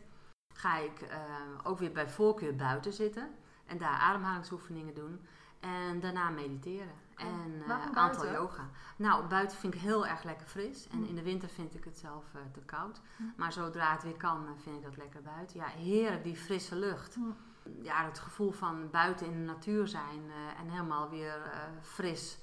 Ga 0.54 0.78
ik 0.78 1.08
ook 1.64 1.80
weer 1.80 1.92
bij 1.92 2.10
voorkeur 2.10 2.56
buiten 2.56 2.94
zitten. 2.94 3.30
En 3.66 3.78
daar 3.78 4.00
ademhalingsoefeningen 4.00 4.94
doen. 4.94 5.26
En 5.60 6.00
daarna 6.00 6.30
mediteren. 6.30 6.94
En 7.18 7.62
eh, 7.68 7.68
een 7.68 7.72
aantal 7.72 8.24
buiten? 8.24 8.32
yoga. 8.32 8.70
Nou, 8.96 9.26
buiten 9.28 9.58
vind 9.58 9.74
ik 9.74 9.80
heel 9.82 10.08
erg 10.08 10.24
lekker 10.24 10.48
fris. 10.48 10.88
En 10.88 10.98
Hm. 10.98 11.04
in 11.04 11.16
de 11.16 11.24
winter 11.24 11.50
vind 11.50 11.76
ik 11.76 11.84
het 11.84 11.98
zelf 11.98 12.24
eh, 12.34 12.42
te 12.52 12.60
koud. 12.60 13.02
Hm. 13.18 13.24
Maar 13.36 13.54
zodra 13.54 13.92
het 13.92 14.04
weer 14.04 14.18
kan, 14.18 14.46
eh, 14.46 14.52
vind 14.64 14.76
ik 14.78 14.84
dat 14.84 14.98
lekker 14.98 15.22
buiten. 15.22 15.58
Ja, 15.60 15.66
heerlijk, 15.66 16.24
die 16.24 16.36
frisse 16.36 16.76
lucht. 16.76 17.14
Hm. 17.16 17.22
Ja, 17.82 18.06
het 18.06 18.20
gevoel 18.20 18.52
van 18.52 18.90
buiten 18.92 19.26
in 19.26 19.32
de 19.32 19.46
natuur 19.54 19.88
zijn 19.88 20.22
eh, 20.30 20.60
en 20.62 20.70
helemaal 20.70 21.10
weer 21.10 21.42
eh, 21.52 21.60
fris 21.82 22.38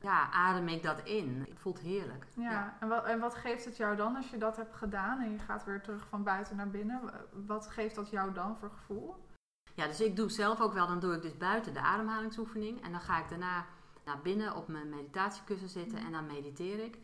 ja, 0.00 0.30
adem 0.30 0.68
ik 0.68 0.82
dat 0.82 1.00
in. 1.04 1.44
Het 1.48 1.58
voelt 1.58 1.78
heerlijk. 1.78 2.26
Ja, 2.36 2.76
En, 2.80 2.88
wat, 2.88 3.04
en 3.04 3.18
wat 3.20 3.34
geeft 3.34 3.64
het 3.64 3.76
jou 3.76 3.96
dan 3.96 4.16
als 4.16 4.30
je 4.30 4.38
dat 4.38 4.56
hebt 4.56 4.74
gedaan 4.76 5.20
en 5.20 5.30
je 5.32 5.38
gaat 5.38 5.64
weer 5.64 5.82
terug 5.82 6.06
van 6.08 6.22
buiten 6.22 6.56
naar 6.56 6.70
binnen? 6.70 7.00
Wat 7.46 7.66
geeft 7.66 7.94
dat 7.94 8.10
jou 8.10 8.32
dan 8.32 8.56
voor 8.56 8.70
gevoel? 8.70 9.26
Ja, 9.74 9.86
dus 9.86 10.00
ik 10.00 10.16
doe 10.16 10.30
zelf 10.30 10.60
ook 10.60 10.72
wel, 10.72 10.86
dan 10.86 11.00
doe 11.00 11.14
ik 11.14 11.22
dus 11.22 11.36
buiten 11.36 11.74
de 11.74 11.80
ademhalingsoefening. 11.80 12.82
En 12.84 12.92
dan 12.92 13.00
ga 13.00 13.18
ik 13.18 13.28
daarna 13.28 13.64
naar 14.08 14.22
binnen 14.22 14.54
op 14.54 14.68
mijn 14.68 14.88
meditatiekussen 14.88 15.68
zitten 15.68 15.98
en 15.98 16.12
dan 16.12 16.26
mediteer 16.26 16.84
ik. 16.84 16.98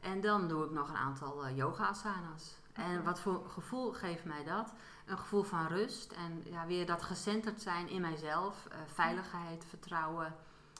En 0.00 0.20
dan 0.20 0.48
doe 0.48 0.64
ik 0.64 0.70
nog 0.70 0.88
een 0.88 0.96
aantal 0.96 1.44
eh, 1.46 1.56
yoga-asana's. 1.56 2.58
En 2.72 2.94
Oké. 2.94 3.02
wat 3.02 3.20
voor 3.20 3.48
gevoel 3.48 3.92
geeft 3.92 4.24
mij 4.24 4.44
dat? 4.44 4.72
Een 5.06 5.18
gevoel 5.18 5.42
van 5.42 5.66
rust 5.66 6.12
en 6.12 6.42
ja, 6.44 6.66
weer 6.66 6.86
dat 6.86 7.02
gecenterd 7.02 7.62
zijn 7.62 7.88
in 7.88 8.00
mijzelf. 8.00 8.66
eh, 8.66 8.78
veiligheid, 8.86 9.64
vertrouwen 9.68 10.34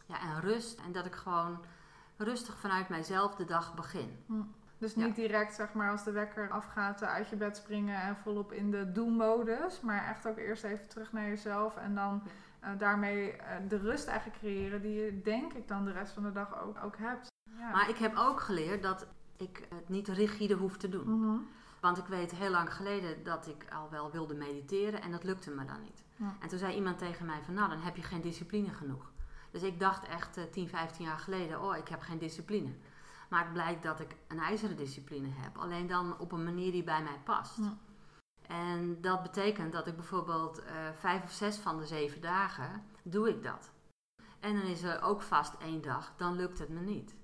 ja, 0.06 0.20
en 0.20 0.40
rust. 0.40 0.80
En 0.80 0.92
dat 0.92 1.06
ik 1.06 1.14
gewoon 1.14 1.64
rustig 2.16 2.58
vanuit 2.58 2.88
mijzelf 2.88 3.34
de 3.34 3.44
dag 3.44 3.74
begin. 3.74 4.24
Hm. 4.26 4.42
Dus 4.78 4.96
niet 4.96 5.14
direct, 5.14 5.54
zeg 5.54 5.72
maar, 5.72 5.90
als 5.90 6.04
de 6.04 6.10
wekker 6.10 6.50
afgaat, 6.50 7.02
uit 7.02 7.28
je 7.28 7.36
bed 7.36 7.56
springen 7.56 8.02
en 8.02 8.16
volop 8.16 8.52
in 8.52 8.70
de 8.70 8.92
do-modus. 8.92 9.80
Maar 9.80 10.06
echt 10.06 10.26
ook 10.26 10.36
eerst 10.36 10.64
even 10.64 10.88
terug 10.88 11.12
naar 11.12 11.28
jezelf 11.28 11.76
en 11.76 11.94
dan 11.94 12.22
uh, 12.64 12.70
daarmee 12.78 13.32
uh, 13.32 13.40
de 13.68 13.78
rust 13.78 14.06
eigenlijk 14.06 14.38
creëren 14.38 14.82
die 14.82 14.94
je, 14.94 15.20
denk 15.22 15.52
ik, 15.52 15.68
dan 15.68 15.84
de 15.84 15.92
rest 15.92 16.12
van 16.12 16.22
de 16.22 16.32
dag 16.32 16.62
ook, 16.62 16.84
ook 16.84 16.96
hebt. 16.96 17.28
Ja. 17.58 17.70
Maar 17.70 17.88
ik 17.88 17.96
heb 17.96 18.16
ook 18.16 18.40
geleerd 18.40 18.82
dat 18.82 19.06
ik 19.36 19.66
het 19.74 19.88
niet 19.88 20.08
rigide 20.08 20.54
hoef 20.54 20.76
te 20.76 20.88
doen. 20.88 21.20
Mhm. 21.20 21.38
Want 21.80 21.98
ik 21.98 22.06
weet 22.06 22.30
heel 22.30 22.50
lang 22.50 22.74
geleden 22.74 23.24
dat 23.24 23.48
ik 23.48 23.72
al 23.72 23.90
wel 23.90 24.10
wilde 24.10 24.34
mediteren 24.34 25.02
en 25.02 25.10
dat 25.10 25.24
lukte 25.24 25.50
me 25.50 25.64
dan 25.64 25.82
niet. 25.82 26.04
Ja. 26.16 26.34
En 26.40 26.48
toen 26.48 26.58
zei 26.58 26.74
iemand 26.74 26.98
tegen 26.98 27.26
mij 27.26 27.42
van, 27.44 27.54
nou 27.54 27.68
dan 27.68 27.80
heb 27.80 27.96
je 27.96 28.02
geen 28.02 28.20
discipline 28.20 28.74
genoeg. 28.74 29.10
Dus 29.50 29.62
ik 29.62 29.80
dacht 29.80 30.06
echt 30.06 30.38
uh, 30.38 30.44
10, 30.44 30.68
15 30.68 31.04
jaar 31.04 31.18
geleden, 31.18 31.62
oh 31.62 31.76
ik 31.76 31.88
heb 31.88 32.00
geen 32.00 32.18
discipline. 32.18 32.72
Maar 33.28 33.44
het 33.44 33.52
blijkt 33.52 33.82
dat 33.82 34.00
ik 34.00 34.16
een 34.28 34.38
ijzeren 34.38 34.76
discipline 34.76 35.28
heb. 35.30 35.58
Alleen 35.58 35.86
dan 35.86 36.18
op 36.18 36.32
een 36.32 36.44
manier 36.44 36.72
die 36.72 36.84
bij 36.84 37.02
mij 37.02 37.18
past. 37.24 37.56
Ja. 37.56 37.76
En 38.50 39.00
dat 39.00 39.22
betekent 39.22 39.72
dat 39.72 39.86
ik 39.86 39.96
bijvoorbeeld 39.96 40.60
uh, 40.62 40.66
vijf 40.98 41.22
of 41.22 41.30
zes 41.32 41.56
van 41.56 41.78
de 41.78 41.86
zeven 41.86 42.20
dagen 42.20 42.84
doe 43.02 43.28
ik 43.28 43.42
dat. 43.42 43.70
En 44.40 44.54
dan 44.56 44.66
is 44.66 44.82
er 44.82 45.02
ook 45.02 45.22
vast 45.22 45.54
één 45.54 45.82
dag, 45.82 46.12
dan 46.16 46.36
lukt 46.36 46.58
het 46.58 46.68
me 46.68 46.80
niet. 46.80 47.14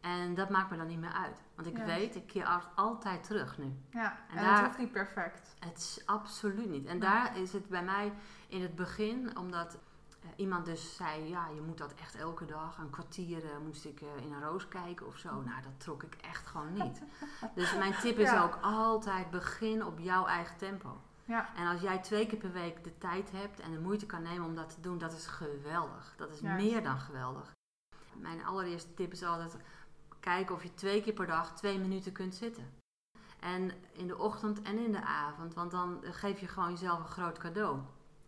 En 0.00 0.34
dat 0.34 0.50
maakt 0.50 0.70
me 0.70 0.76
dan 0.76 0.86
niet 0.86 0.98
meer 0.98 1.12
uit. 1.12 1.42
Want 1.54 1.68
ik 1.68 1.76
weet, 1.76 2.16
ik 2.16 2.26
keer 2.26 2.70
altijd 2.74 3.24
terug 3.24 3.58
nu. 3.58 3.72
Ja, 3.90 4.18
en, 4.28 4.36
En 4.36 4.44
het 4.44 4.46
daar- 4.56 4.64
hoeft 4.64 4.78
niet 4.78 4.92
perfect. 4.92 5.54
Het 5.58 5.76
is 5.78 6.02
absoluut 6.06 6.68
niet. 6.70 6.86
En 6.86 6.98
daar 6.98 7.36
is 7.38 7.52
het 7.52 7.68
bij 7.68 7.82
mij 7.84 8.12
in 8.48 8.62
het 8.62 8.74
begin, 8.74 9.36
omdat 9.38 9.78
eh, 10.22 10.28
iemand 10.36 10.64
dus 10.64 10.96
zei, 10.96 11.28
ja, 11.28 11.48
je 11.54 11.60
moet 11.60 11.78
dat 11.78 11.94
echt 11.94 12.14
elke 12.14 12.44
dag, 12.44 12.78
een 12.78 12.90
kwartier 12.90 13.44
eh, 13.44 13.58
moest 13.64 13.84
ik 13.84 14.00
eh, 14.00 14.24
in 14.24 14.32
een 14.32 14.42
roos 14.42 14.68
kijken 14.68 15.06
of 15.06 15.16
zo. 15.16 15.28
Nou, 15.28 15.62
dat 15.62 15.72
trok 15.80 16.02
ik 16.02 16.14
echt 16.14 16.46
gewoon 16.46 16.72
niet. 16.72 17.02
dus 17.54 17.74
mijn 17.76 17.94
tip 18.00 18.18
is 18.18 18.30
Ja. 18.30 18.42
ook 18.42 18.58
altijd 18.62 19.30
begin 19.30 19.84
op 19.84 19.98
jouw 19.98 20.26
eigen 20.26 20.56
tempo. 20.56 21.00
Ja, 21.24 21.54
En 21.56 21.66
als 21.66 21.80
jij 21.80 21.98
twee 21.98 22.26
keer 22.26 22.38
per 22.38 22.52
week 22.52 22.84
de 22.84 22.98
tijd 22.98 23.30
hebt 23.30 23.60
en 23.60 23.72
de 23.72 23.78
moeite 23.80 24.06
kan 24.06 24.22
nemen 24.22 24.46
om 24.46 24.54
dat 24.54 24.74
te 24.74 24.80
doen, 24.80 24.98
dat 24.98 25.12
is 25.12 25.26
geweldig. 25.26 26.14
Dat 26.16 26.30
is 26.30 26.40
Juist. 26.40 26.64
meer 26.64 26.82
dan 26.82 26.98
geweldig. 26.98 27.52
Mijn 28.14 28.44
allereerste 28.44 28.94
tip 28.94 29.12
is 29.12 29.22
altijd 29.22 29.56
kijken 30.20 30.54
of 30.54 30.62
je 30.62 30.74
twee 30.74 31.02
keer 31.02 31.12
per 31.12 31.26
dag 31.26 31.54
twee 31.56 31.78
minuten 31.78 32.12
kunt 32.12 32.34
zitten. 32.34 32.78
En 33.40 33.72
in 33.92 34.06
de 34.06 34.18
ochtend 34.18 34.62
en 34.62 34.78
in 34.78 34.92
de 34.92 35.02
avond, 35.04 35.54
want 35.54 35.70
dan 35.70 35.98
geef 36.02 36.40
je 36.40 36.48
gewoon 36.48 36.70
jezelf 36.70 36.98
een 36.98 37.04
groot 37.06 37.38
cadeau. 37.38 37.78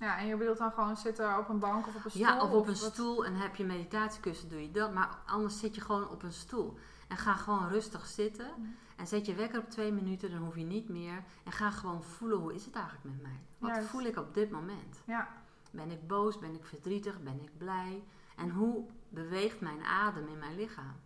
Ja, 0.03 0.19
en 0.19 0.27
je 0.27 0.37
bedoelt 0.37 0.59
dan 0.59 0.73
gewoon 0.73 0.97
zitten 0.97 1.39
op 1.39 1.49
een 1.49 1.59
bank 1.59 1.87
of 1.87 1.95
op 1.95 2.05
een 2.05 2.11
stoel? 2.11 2.23
Ja, 2.23 2.43
of 2.43 2.51
op 2.51 2.69
een 2.69 2.77
stoel 2.77 3.25
en 3.25 3.35
heb 3.35 3.57
je 3.57 3.65
meditatiekussen, 3.65 4.49
doe 4.49 4.63
je 4.63 4.71
dat. 4.71 4.93
Maar 4.93 5.19
anders 5.27 5.59
zit 5.59 5.75
je 5.75 5.81
gewoon 5.81 6.09
op 6.09 6.23
een 6.23 6.33
stoel. 6.33 6.79
En 7.09 7.17
ga 7.17 7.35
gewoon 7.35 7.69
rustig 7.69 8.07
zitten. 8.07 8.51
Mhm. 8.57 8.69
En 8.97 9.07
zet 9.07 9.27
je 9.27 9.35
wekker 9.35 9.61
op 9.61 9.71
twee 9.71 9.93
minuten, 9.93 10.31
dan 10.31 10.41
hoef 10.41 10.57
je 10.57 10.65
niet 10.65 10.89
meer. 10.89 11.25
En 11.45 11.53
ga 11.53 11.71
gewoon 11.71 12.03
voelen, 12.03 12.39
hoe 12.39 12.55
is 12.55 12.65
het 12.65 12.75
eigenlijk 12.75 13.05
met 13.05 13.23
mij? 13.23 13.41
Wat 13.59 13.71
Juist. 13.71 13.89
voel 13.89 14.03
ik 14.03 14.17
op 14.17 14.35
dit 14.35 14.51
moment? 14.51 15.03
Ja, 15.05 15.29
Ben 15.71 15.91
ik 15.91 16.07
boos? 16.07 16.39
Ben 16.39 16.55
ik 16.55 16.65
verdrietig? 16.65 17.23
Ben 17.23 17.41
ik 17.43 17.59
blij? 17.59 18.05
En 18.37 18.51
hoe 18.51 18.87
beweegt 19.09 19.61
mijn 19.61 19.83
adem 19.83 20.29
in 20.29 20.39
mijn 20.39 20.57
lichaam? 20.57 20.97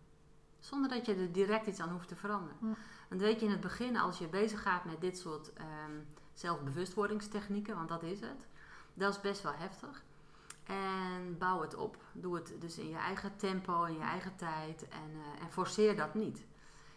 Zonder 0.58 0.90
dat 0.90 1.06
je 1.06 1.14
er 1.14 1.32
direct 1.32 1.66
iets 1.66 1.80
aan 1.80 1.90
hoeft 1.90 2.08
te 2.08 2.16
veranderen. 2.16 2.56
Ja. 2.60 2.74
Want 3.08 3.20
weet 3.20 3.40
je, 3.40 3.46
in 3.46 3.52
het 3.52 3.60
begin, 3.60 3.96
als 3.96 4.18
je 4.18 4.28
bezig 4.28 4.62
gaat 4.62 4.84
met 4.84 5.00
dit 5.00 5.18
soort 5.18 5.52
ehm, 5.52 6.00
zelfbewustwordingstechnieken, 6.34 7.76
want 7.76 7.88
dat 7.88 8.02
is 8.02 8.20
het, 8.20 8.46
dat 8.96 9.14
is 9.14 9.20
best 9.20 9.42
wel 9.42 9.54
heftig. 9.54 10.04
En 10.64 11.38
bouw 11.38 11.60
het 11.60 11.74
op. 11.74 11.96
Doe 12.12 12.34
het 12.34 12.52
dus 12.58 12.78
in 12.78 12.88
je 12.88 12.96
eigen 12.96 13.36
tempo, 13.36 13.84
in 13.84 13.94
je 13.94 14.04
eigen 14.04 14.36
tijd 14.36 14.88
en, 14.88 15.10
eh, 15.12 15.42
en 15.42 15.50
forceer 15.50 15.96
dat 15.96 16.14
niet. 16.14 16.44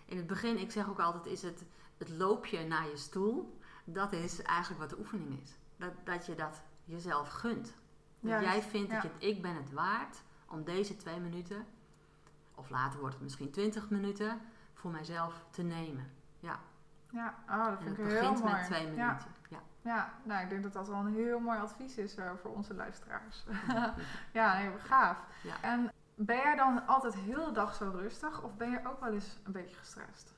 In 0.06 0.18
het 0.18 0.27
begin, 0.27 0.58
ik 0.58 0.72
zeg 0.72 0.89
ook 0.89 1.00
altijd, 1.00 1.25
is 1.25 1.41
het 1.41 1.63
het 1.98 2.10
loopje 2.10 2.68
naar 2.68 2.88
je 2.88 2.98
stoel. 2.98 3.60
Dat 3.84 4.13
is 4.13 4.41
eigenlijk 4.41 4.79
wat 4.79 4.89
de 4.89 4.98
oefening 5.00 5.41
is. 5.41 5.51
Dat, 5.77 5.91
dat 6.03 6.25
je 6.25 6.36
dat 6.36 6.62
jezelf 6.86 7.29
gunt. 7.29 7.74
Dat 8.20 8.32
Juist, 8.32 8.46
jij 8.46 8.62
vindt 8.62 8.91
dat 8.91 9.03
ja. 9.03 9.10
je 9.10 9.13
het, 9.13 9.24
ik 9.36 9.41
ben 9.41 9.56
het 9.56 9.72
waard 9.72 10.22
om 10.48 10.63
deze 10.63 10.96
twee 10.96 11.20
minuten, 11.20 11.65
of 12.56 12.70
later 12.70 13.00
wordt 13.00 13.15
het 13.15 13.24
misschien 13.24 13.51
twintig 13.51 13.89
minuten, 13.89 14.41
voor 14.74 14.91
mijzelf 14.91 15.46
te 15.50 15.62
nemen. 15.62 16.12
Ja, 16.39 16.60
ja. 17.10 17.44
Oh, 17.50 17.65
dat 17.65 17.77
en 17.79 17.84
vind 17.84 17.98
het 17.98 18.06
ik 18.06 18.12
heel 18.12 18.20
begint 18.20 18.39
mooi. 18.39 18.53
met 18.53 18.65
twee 18.65 18.84
minuten. 18.84 19.06
Ja. 19.06 19.27
Ja, 19.82 20.13
nou, 20.24 20.44
ik 20.44 20.50
denk 20.50 20.63
dat 20.63 20.74
dat 20.74 20.88
wel 20.88 20.98
een 20.98 21.13
heel 21.13 21.39
mooi 21.39 21.60
advies 21.60 21.98
is 21.98 22.15
eh, 22.15 22.32
voor 22.41 22.51
onze 22.51 22.74
luisteraars. 22.74 23.44
ja, 24.34 24.58
nee, 24.60 24.72
gaaf. 24.79 25.18
Ja. 25.44 25.62
En 25.62 25.91
ben 26.15 26.36
jij 26.38 26.56
dan 26.56 26.88
altijd 26.88 27.15
heel 27.15 27.46
de 27.46 27.51
dag 27.51 27.75
zo 27.75 27.89
rustig 27.96 28.44
of 28.44 28.56
ben 28.56 28.72
je 28.72 28.79
ook 28.88 29.00
wel 29.00 29.13
eens 29.13 29.39
een 29.44 29.51
beetje 29.51 29.75
gestrest? 29.75 30.34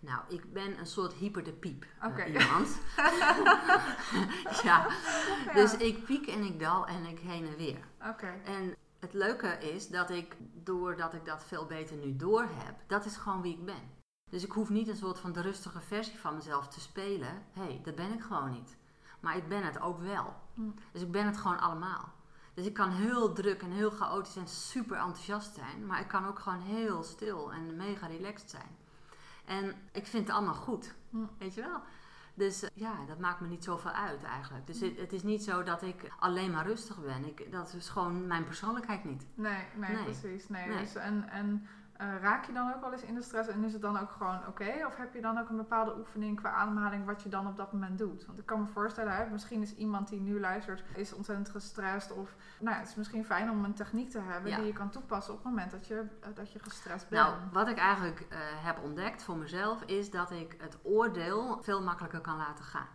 Nou, 0.00 0.20
ik 0.28 0.52
ben 0.52 0.78
een 0.78 0.86
soort 0.86 1.12
hyper 1.12 1.44
de 1.44 1.52
piep 1.52 1.86
eh, 2.00 2.08
Oké. 2.08 2.24
iemand. 2.24 2.78
ja, 4.68 4.86
dus 5.54 5.76
ik 5.76 6.04
piek 6.04 6.26
en 6.26 6.42
ik 6.44 6.60
dal 6.60 6.86
en 6.86 7.04
ik 7.04 7.18
heen 7.18 7.46
en 7.46 7.56
weer. 7.56 7.84
Oké, 8.08 8.34
En 8.44 8.76
het 9.00 9.12
leuke 9.12 9.48
is 9.48 9.88
dat 9.88 10.10
ik, 10.10 10.36
doordat 10.64 11.14
ik 11.14 11.24
dat 11.24 11.44
veel 11.44 11.66
beter 11.66 11.96
nu 11.96 12.16
door 12.16 12.42
heb, 12.42 12.74
dat 12.86 13.04
is 13.04 13.16
gewoon 13.16 13.42
wie 13.42 13.52
ik 13.58 13.64
ben. 13.64 14.00
Dus 14.32 14.44
ik 14.44 14.52
hoef 14.52 14.70
niet 14.70 14.88
een 14.88 14.96
soort 14.96 15.18
van 15.18 15.32
de 15.32 15.40
rustige 15.40 15.80
versie 15.80 16.18
van 16.18 16.34
mezelf 16.34 16.68
te 16.68 16.80
spelen. 16.80 17.42
Hé, 17.52 17.62
hey, 17.62 17.80
dat 17.84 17.94
ben 17.94 18.12
ik 18.12 18.22
gewoon 18.22 18.50
niet. 18.52 18.76
Maar 19.20 19.36
ik 19.36 19.48
ben 19.48 19.64
het 19.64 19.80
ook 19.80 20.00
wel. 20.00 20.34
Hm. 20.54 20.70
Dus 20.92 21.02
ik 21.02 21.10
ben 21.10 21.26
het 21.26 21.36
gewoon 21.36 21.60
allemaal. 21.60 22.12
Dus 22.54 22.66
ik 22.66 22.74
kan 22.74 22.90
heel 22.90 23.32
druk 23.32 23.62
en 23.62 23.70
heel 23.70 23.90
chaotisch 23.90 24.36
en 24.36 24.48
super 24.48 24.96
enthousiast 24.96 25.54
zijn. 25.54 25.86
Maar 25.86 26.00
ik 26.00 26.08
kan 26.08 26.26
ook 26.26 26.38
gewoon 26.38 26.60
heel 26.60 27.02
stil 27.02 27.52
en 27.52 27.76
mega 27.76 28.06
relaxed 28.06 28.50
zijn. 28.50 28.76
En 29.44 29.74
ik 29.92 30.06
vind 30.06 30.26
het 30.26 30.36
allemaal 30.36 30.54
goed. 30.54 30.94
Hm. 31.10 31.24
Weet 31.38 31.54
je 31.54 31.60
wel? 31.60 31.80
Dus 32.34 32.62
eh, 32.62 32.70
ja, 32.74 33.04
dat 33.06 33.18
maakt 33.18 33.40
me 33.40 33.48
niet 33.48 33.64
zoveel 33.64 33.90
uit 33.90 34.22
eigenlijk. 34.22 34.66
Dus 34.66 34.80
het, 34.80 34.96
het 34.96 35.12
is 35.12 35.22
niet 35.22 35.44
zo 35.44 35.62
dat 35.62 35.82
ik 35.82 36.12
alleen 36.18 36.50
maar 36.50 36.66
rustig 36.66 37.00
ben. 37.00 37.26
Ik, 37.26 37.52
dat 37.52 37.74
is 37.74 37.88
gewoon 37.88 38.26
mijn 38.26 38.44
persoonlijkheid 38.44 39.04
niet. 39.04 39.26
nee, 39.34 39.64
nee, 39.76 39.90
Nee. 39.90 40.04
precies. 40.04 40.48
Nee, 40.48 40.68
Nee. 40.68 40.78
Dus 40.78 40.94
en, 40.94 41.28
en 41.28 41.66
eh, 41.92 42.06
raak 42.20 42.44
je 42.44 42.52
dan 42.52 42.72
ook 42.74 42.80
wel 42.80 42.92
eens 42.92 43.02
in 43.02 43.14
de 43.14 43.22
stress 43.22 43.48
en 43.48 43.64
is 43.64 43.72
het 43.72 43.82
dan 43.82 43.98
ook 43.98 44.10
gewoon 44.10 44.46
oké? 44.48 44.86
Of 44.86 44.96
heb 44.96 45.14
je 45.14 45.20
dan 45.20 45.38
ook 45.38 45.48
een 45.48 45.56
bepaalde 45.56 45.96
oefening 45.98 46.36
qua 46.36 46.50
ademhaling 46.50 47.04
wat 47.04 47.22
je 47.22 47.28
dan 47.28 47.46
op 47.46 47.56
dat 47.56 47.72
moment 47.72 47.98
doet? 47.98 48.26
Want 48.26 48.38
ik 48.38 48.46
kan 48.46 48.60
me 48.60 48.66
voorstellen, 48.66 49.16
hè, 49.16 49.30
misschien 49.30 49.62
is 49.62 49.74
iemand 49.74 50.08
die 50.08 50.20
nu 50.20 50.40
luistert, 50.40 50.82
is 50.94 51.12
ontzettend 51.12 51.48
gestrest. 51.48 52.12
Of 52.12 52.34
nou, 52.60 52.76
het 52.76 52.88
is 52.88 52.94
misschien 52.94 53.24
fijn 53.24 53.50
om 53.50 53.64
een 53.64 53.74
techniek 53.74 54.10
te 54.10 54.20
hebben 54.20 54.50
Ja. 54.50 54.56
die 54.56 54.66
je 54.66 54.72
kan 54.72 54.90
toepassen 54.90 55.34
op 55.34 55.38
het 55.44 55.48
moment 55.48 55.70
dat 55.70 55.86
je, 55.86 56.04
eh, 56.20 56.28
dat 56.34 56.52
je 56.52 56.58
gestrest 56.58 57.08
bent. 57.08 57.22
Nou, 57.22 57.34
wat 57.52 57.68
ik 57.68 57.78
eigenlijk 57.78 58.20
eh, 58.20 58.38
heb 58.40 58.78
ontdekt 58.82 59.22
voor 59.22 59.36
mezelf 59.36 59.82
is 59.82 60.10
dat 60.10 60.30
ik 60.30 60.54
het 60.58 60.78
oordeel 60.82 61.58
veel 61.62 61.82
makkelijker 61.82 62.20
kan 62.20 62.36
laten 62.36 62.64
gaan. 62.64 62.86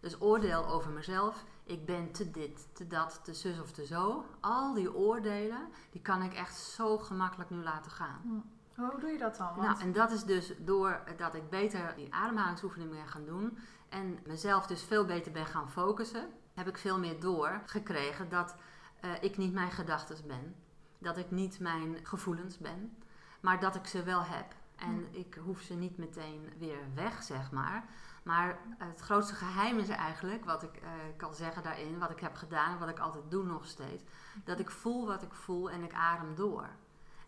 Dus 0.00 0.20
oordeel 0.20 0.66
over 0.66 0.90
mezelf, 0.90 1.44
ik 1.64 1.86
ben 1.86 2.12
te 2.12 2.30
dit, 2.30 2.68
te 2.72 2.86
dat, 2.86 3.20
te 3.24 3.34
zus 3.34 3.60
of 3.60 3.72
te 3.72 3.86
zo. 3.86 4.24
Al 4.40 4.74
die 4.74 4.94
oordelen, 4.94 5.68
die 5.90 6.00
kan 6.00 6.22
ik 6.22 6.34
echt 6.34 6.56
zo 6.56 6.98
gemakkelijk 6.98 7.50
nu 7.50 7.62
laten 7.62 7.90
gaan. 7.90 8.44
Hoe 8.74 9.00
doe 9.00 9.10
je 9.10 9.18
dat 9.18 9.36
dan? 9.36 9.46
Want, 9.46 9.68
Nou, 9.68 9.80
en 9.80 9.92
dat 9.92 10.10
is 10.10 10.24
dus 10.24 10.52
doordat 10.58 11.34
ik 11.34 11.50
beter 11.50 11.92
die 11.96 12.14
ademhalingsoefening 12.14 12.90
ben 12.90 13.08
gaan 13.08 13.24
doen 13.24 13.58
en 13.88 14.18
mezelf 14.26 14.66
dus 14.66 14.82
veel 14.82 15.04
beter 15.04 15.32
ben 15.32 15.46
gaan 15.46 15.70
focussen, 15.70 16.28
heb 16.54 16.68
ik 16.68 16.78
veel 16.78 16.98
meer 16.98 17.20
doorgekregen 17.20 18.28
dat 18.28 18.56
eh, 19.00 19.10
ik 19.20 19.36
niet 19.36 19.52
mijn 19.52 19.70
gedachten 19.70 20.16
ben. 20.26 20.54
Dat 20.98 21.16
ik 21.16 21.30
niet 21.30 21.60
mijn 21.60 21.98
gevoelens 22.02 22.58
ben, 22.58 22.96
maar 23.40 23.60
dat 23.60 23.74
ik 23.74 23.86
ze 23.86 24.02
wel 24.02 24.22
heb. 24.22 24.54
En 24.76 25.08
ik 25.10 25.38
hoef 25.44 25.60
ze 25.60 25.74
niet 25.74 25.98
meteen 25.98 26.52
weer 26.58 26.78
weg, 26.94 27.22
zeg 27.22 27.50
maar. 27.50 27.84
Maar 28.22 28.58
het 28.78 29.00
grootste 29.00 29.34
geheim 29.34 29.78
is 29.78 29.88
eigenlijk, 29.88 30.44
wat 30.44 30.62
ik 30.62 30.76
eh, 30.76 30.90
kan 31.16 31.34
zeggen 31.34 31.62
daarin, 31.62 31.98
wat 31.98 32.10
ik 32.10 32.20
heb 32.20 32.34
gedaan, 32.34 32.78
wat 32.78 32.88
ik 32.88 32.98
altijd 32.98 33.30
doe 33.30 33.44
nog 33.44 33.66
steeds, 33.66 34.02
dat 34.44 34.58
ik 34.58 34.70
voel 34.70 35.06
wat 35.06 35.22
ik 35.22 35.32
voel 35.32 35.70
en 35.70 35.82
ik 35.82 35.94
adem 35.94 36.34
door. 36.34 36.68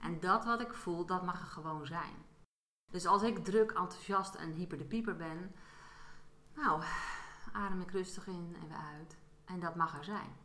En 0.00 0.20
dat 0.20 0.44
wat 0.44 0.60
ik 0.60 0.74
voel, 0.74 1.06
dat 1.06 1.24
mag 1.24 1.40
er 1.40 1.46
gewoon 1.46 1.86
zijn. 1.86 2.14
Dus 2.90 3.06
als 3.06 3.22
ik 3.22 3.44
druk, 3.44 3.70
enthousiast 3.70 4.34
en 4.34 4.52
hyper 4.52 4.78
de 4.78 4.84
pieper 4.84 5.16
ben, 5.16 5.54
nou, 6.54 6.82
adem 7.52 7.80
ik 7.80 7.90
rustig 7.90 8.26
in 8.26 8.56
en 8.60 8.68
weer 8.68 8.78
uit. 8.98 9.16
En 9.44 9.60
dat 9.60 9.76
mag 9.76 9.98
er 9.98 10.04
zijn. 10.04 10.40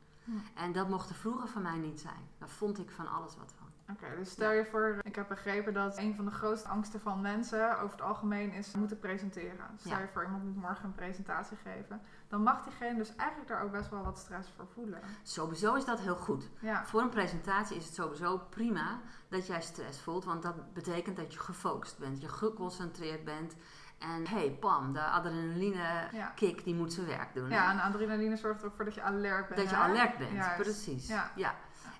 En 0.53 0.71
dat 0.71 0.89
mocht 0.89 1.09
er 1.09 1.15
vroeger 1.15 1.47
van 1.47 1.61
mij 1.61 1.77
niet 1.77 1.99
zijn. 1.99 2.29
Daar 2.37 2.49
vond 2.49 2.79
ik 2.79 2.91
van 2.91 3.07
alles 3.07 3.35
wat 3.37 3.53
van. 3.57 3.67
Oké, 3.91 4.05
dus 4.17 4.29
stel 4.31 4.51
je 4.51 4.65
voor, 4.65 4.97
ik 5.01 5.15
heb 5.15 5.27
begrepen 5.27 5.73
dat 5.73 5.97
een 5.97 6.15
van 6.15 6.25
de 6.25 6.31
grootste 6.31 6.67
angsten 6.67 6.99
van 7.01 7.21
mensen 7.21 7.79
over 7.79 7.91
het 7.91 8.01
algemeen 8.01 8.51
is 8.51 8.71
moeten 8.73 8.99
presenteren. 8.99 9.65
Stel 9.79 9.91
Ja. 9.91 9.99
je 9.99 10.07
voor, 10.13 10.23
iemand 10.23 10.43
moet 10.43 10.55
morgen 10.55 10.85
een 10.85 10.95
presentatie 10.95 11.57
geven. 11.63 12.01
Dan 12.27 12.43
mag 12.43 12.63
diegene 12.63 12.97
dus 12.97 13.15
eigenlijk 13.15 13.49
daar 13.49 13.61
ook 13.63 13.71
best 13.71 13.89
wel 13.89 14.03
wat 14.03 14.17
stress 14.17 14.49
voor 14.55 14.67
voelen. 14.73 14.99
Sowieso 15.23 15.73
is 15.75 15.85
dat 15.85 15.99
heel 15.99 16.15
goed. 16.15 16.49
Ja, 16.59 16.85
Voor 16.85 17.01
een 17.01 17.09
presentatie 17.09 17.77
is 17.77 17.85
het 17.85 17.93
sowieso 17.93 18.37
prima 18.49 18.99
dat 19.29 19.47
jij 19.47 19.61
stress 19.61 20.01
voelt. 20.01 20.25
Want 20.25 20.43
dat 20.43 20.73
betekent 20.73 21.17
dat 21.17 21.33
je 21.33 21.39
gefocust 21.39 21.97
bent, 21.97 22.21
je 22.21 22.27
geconcentreerd 22.29 23.23
bent. 23.23 23.55
En 23.99 24.27
hey, 24.27 24.57
pam, 24.59 24.93
de 24.93 25.01
adrenaline 25.03 26.07
ja. 26.11 26.31
kick 26.35 26.63
die 26.63 26.75
moet 26.75 26.93
zijn 26.93 27.07
werk 27.07 27.33
doen. 27.33 27.49
ja, 27.49 27.71
en 27.71 27.79
adrenaline 27.81 28.35
zorgt 28.35 28.61
er 28.61 28.67
ook 28.67 28.75
voor 28.75 28.85
dat 28.85 28.93
je 28.95 29.01
alert 29.01 29.47
bent. 29.47 29.59
Dat 29.59 29.69
je 29.69 29.75
alert 29.75 30.17
bent, 30.17 30.31
Juist. 30.31 30.55
precies. 30.61 31.07
Ja. 31.07 31.55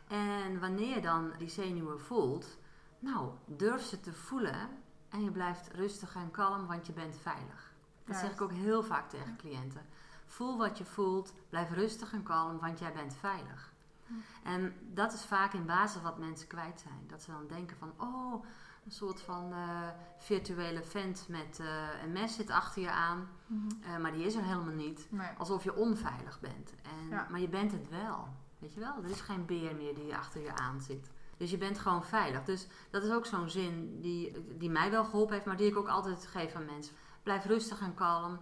En 0.07 0.59
wanneer 0.59 0.95
je 0.95 1.01
dan 1.01 1.31
die 1.37 1.49
zenuwen 1.49 1.99
voelt, 1.99 2.57
nou, 2.99 3.31
durf 3.45 3.81
ze 3.81 3.99
te 3.99 4.13
voelen 4.13 4.69
en 5.09 5.23
je 5.23 5.31
blijft 5.31 5.71
rustig 5.73 6.15
en 6.15 6.31
kalm, 6.31 6.67
want 6.67 6.87
je 6.87 6.93
bent 6.93 7.17
veilig. 7.17 7.73
Dat 8.05 8.15
zeg 8.15 8.31
ik 8.31 8.41
ook 8.41 8.51
heel 8.51 8.83
vaak 8.83 9.09
tegen 9.09 9.37
cliënten. 9.37 9.85
Voel 10.25 10.57
wat 10.57 10.77
je 10.77 10.85
voelt, 10.85 11.33
blijf 11.49 11.71
rustig 11.71 12.13
en 12.13 12.23
kalm, 12.23 12.59
want 12.59 12.79
jij 12.79 12.93
bent 12.93 13.15
veilig. 13.15 13.73
Hm. 14.07 14.13
En 14.43 14.73
dat 14.93 15.13
is 15.13 15.25
vaak 15.25 15.53
in 15.53 15.65
basis 15.65 16.01
wat 16.01 16.17
mensen 16.17 16.47
kwijt 16.47 16.79
zijn. 16.79 17.03
Dat 17.07 17.21
ze 17.23 17.31
dan 17.31 17.47
denken 17.47 17.77
van, 17.77 17.93
oh, 17.97 18.45
een 18.85 18.91
soort 18.91 19.21
van 19.21 19.53
eh, 19.53 19.87
virtuele 20.17 20.83
vent 20.83 21.25
met 21.29 21.59
eh, 21.59 22.03
een 22.03 22.11
mes 22.11 22.35
zit 22.35 22.49
achter 22.49 22.81
je 22.81 22.91
aan. 22.91 23.29
Mhm. 23.45 23.67
Eh, 23.81 23.97
maar 23.97 24.11
die 24.11 24.25
is 24.25 24.35
er 24.35 24.43
helemaal 24.43 24.73
niet. 24.73 25.07
Nee. 25.09 25.29
Alsof 25.37 25.63
je 25.63 25.75
onveilig 25.75 26.39
bent. 26.39 26.73
En, 26.81 27.09
Ja. 27.09 27.27
Maar 27.29 27.39
je 27.39 27.49
bent 27.49 27.71
het 27.71 27.89
wel. 27.89 28.27
Weet 28.59 28.73
je 28.73 28.79
wel? 28.79 28.95
Er 29.03 29.09
is 29.09 29.21
geen 29.21 29.45
beer 29.45 29.75
meer 29.75 29.95
die 29.95 30.15
achter 30.15 30.41
je 30.41 30.55
aan 30.55 30.81
zit. 30.81 31.09
Dus 31.37 31.51
je 31.51 31.57
bent 31.57 31.79
gewoon 31.79 32.05
veilig. 32.05 32.43
Dus 32.43 32.67
dat 32.89 33.03
is 33.03 33.11
ook 33.11 33.25
zo'n 33.25 33.49
zin 33.49 34.01
die, 34.01 34.45
die 34.57 34.69
mij 34.69 34.91
wel 34.91 35.03
geholpen 35.03 35.33
heeft, 35.33 35.45
maar 35.45 35.57
die 35.57 35.67
ik 35.69 35.77
ook 35.77 35.87
altijd 35.87 36.25
geef 36.27 36.55
aan 36.55 36.65
mensen. 36.65 36.95
Blijf 37.23 37.45
rustig 37.45 37.81
en 37.81 37.93
kalm, 37.93 38.39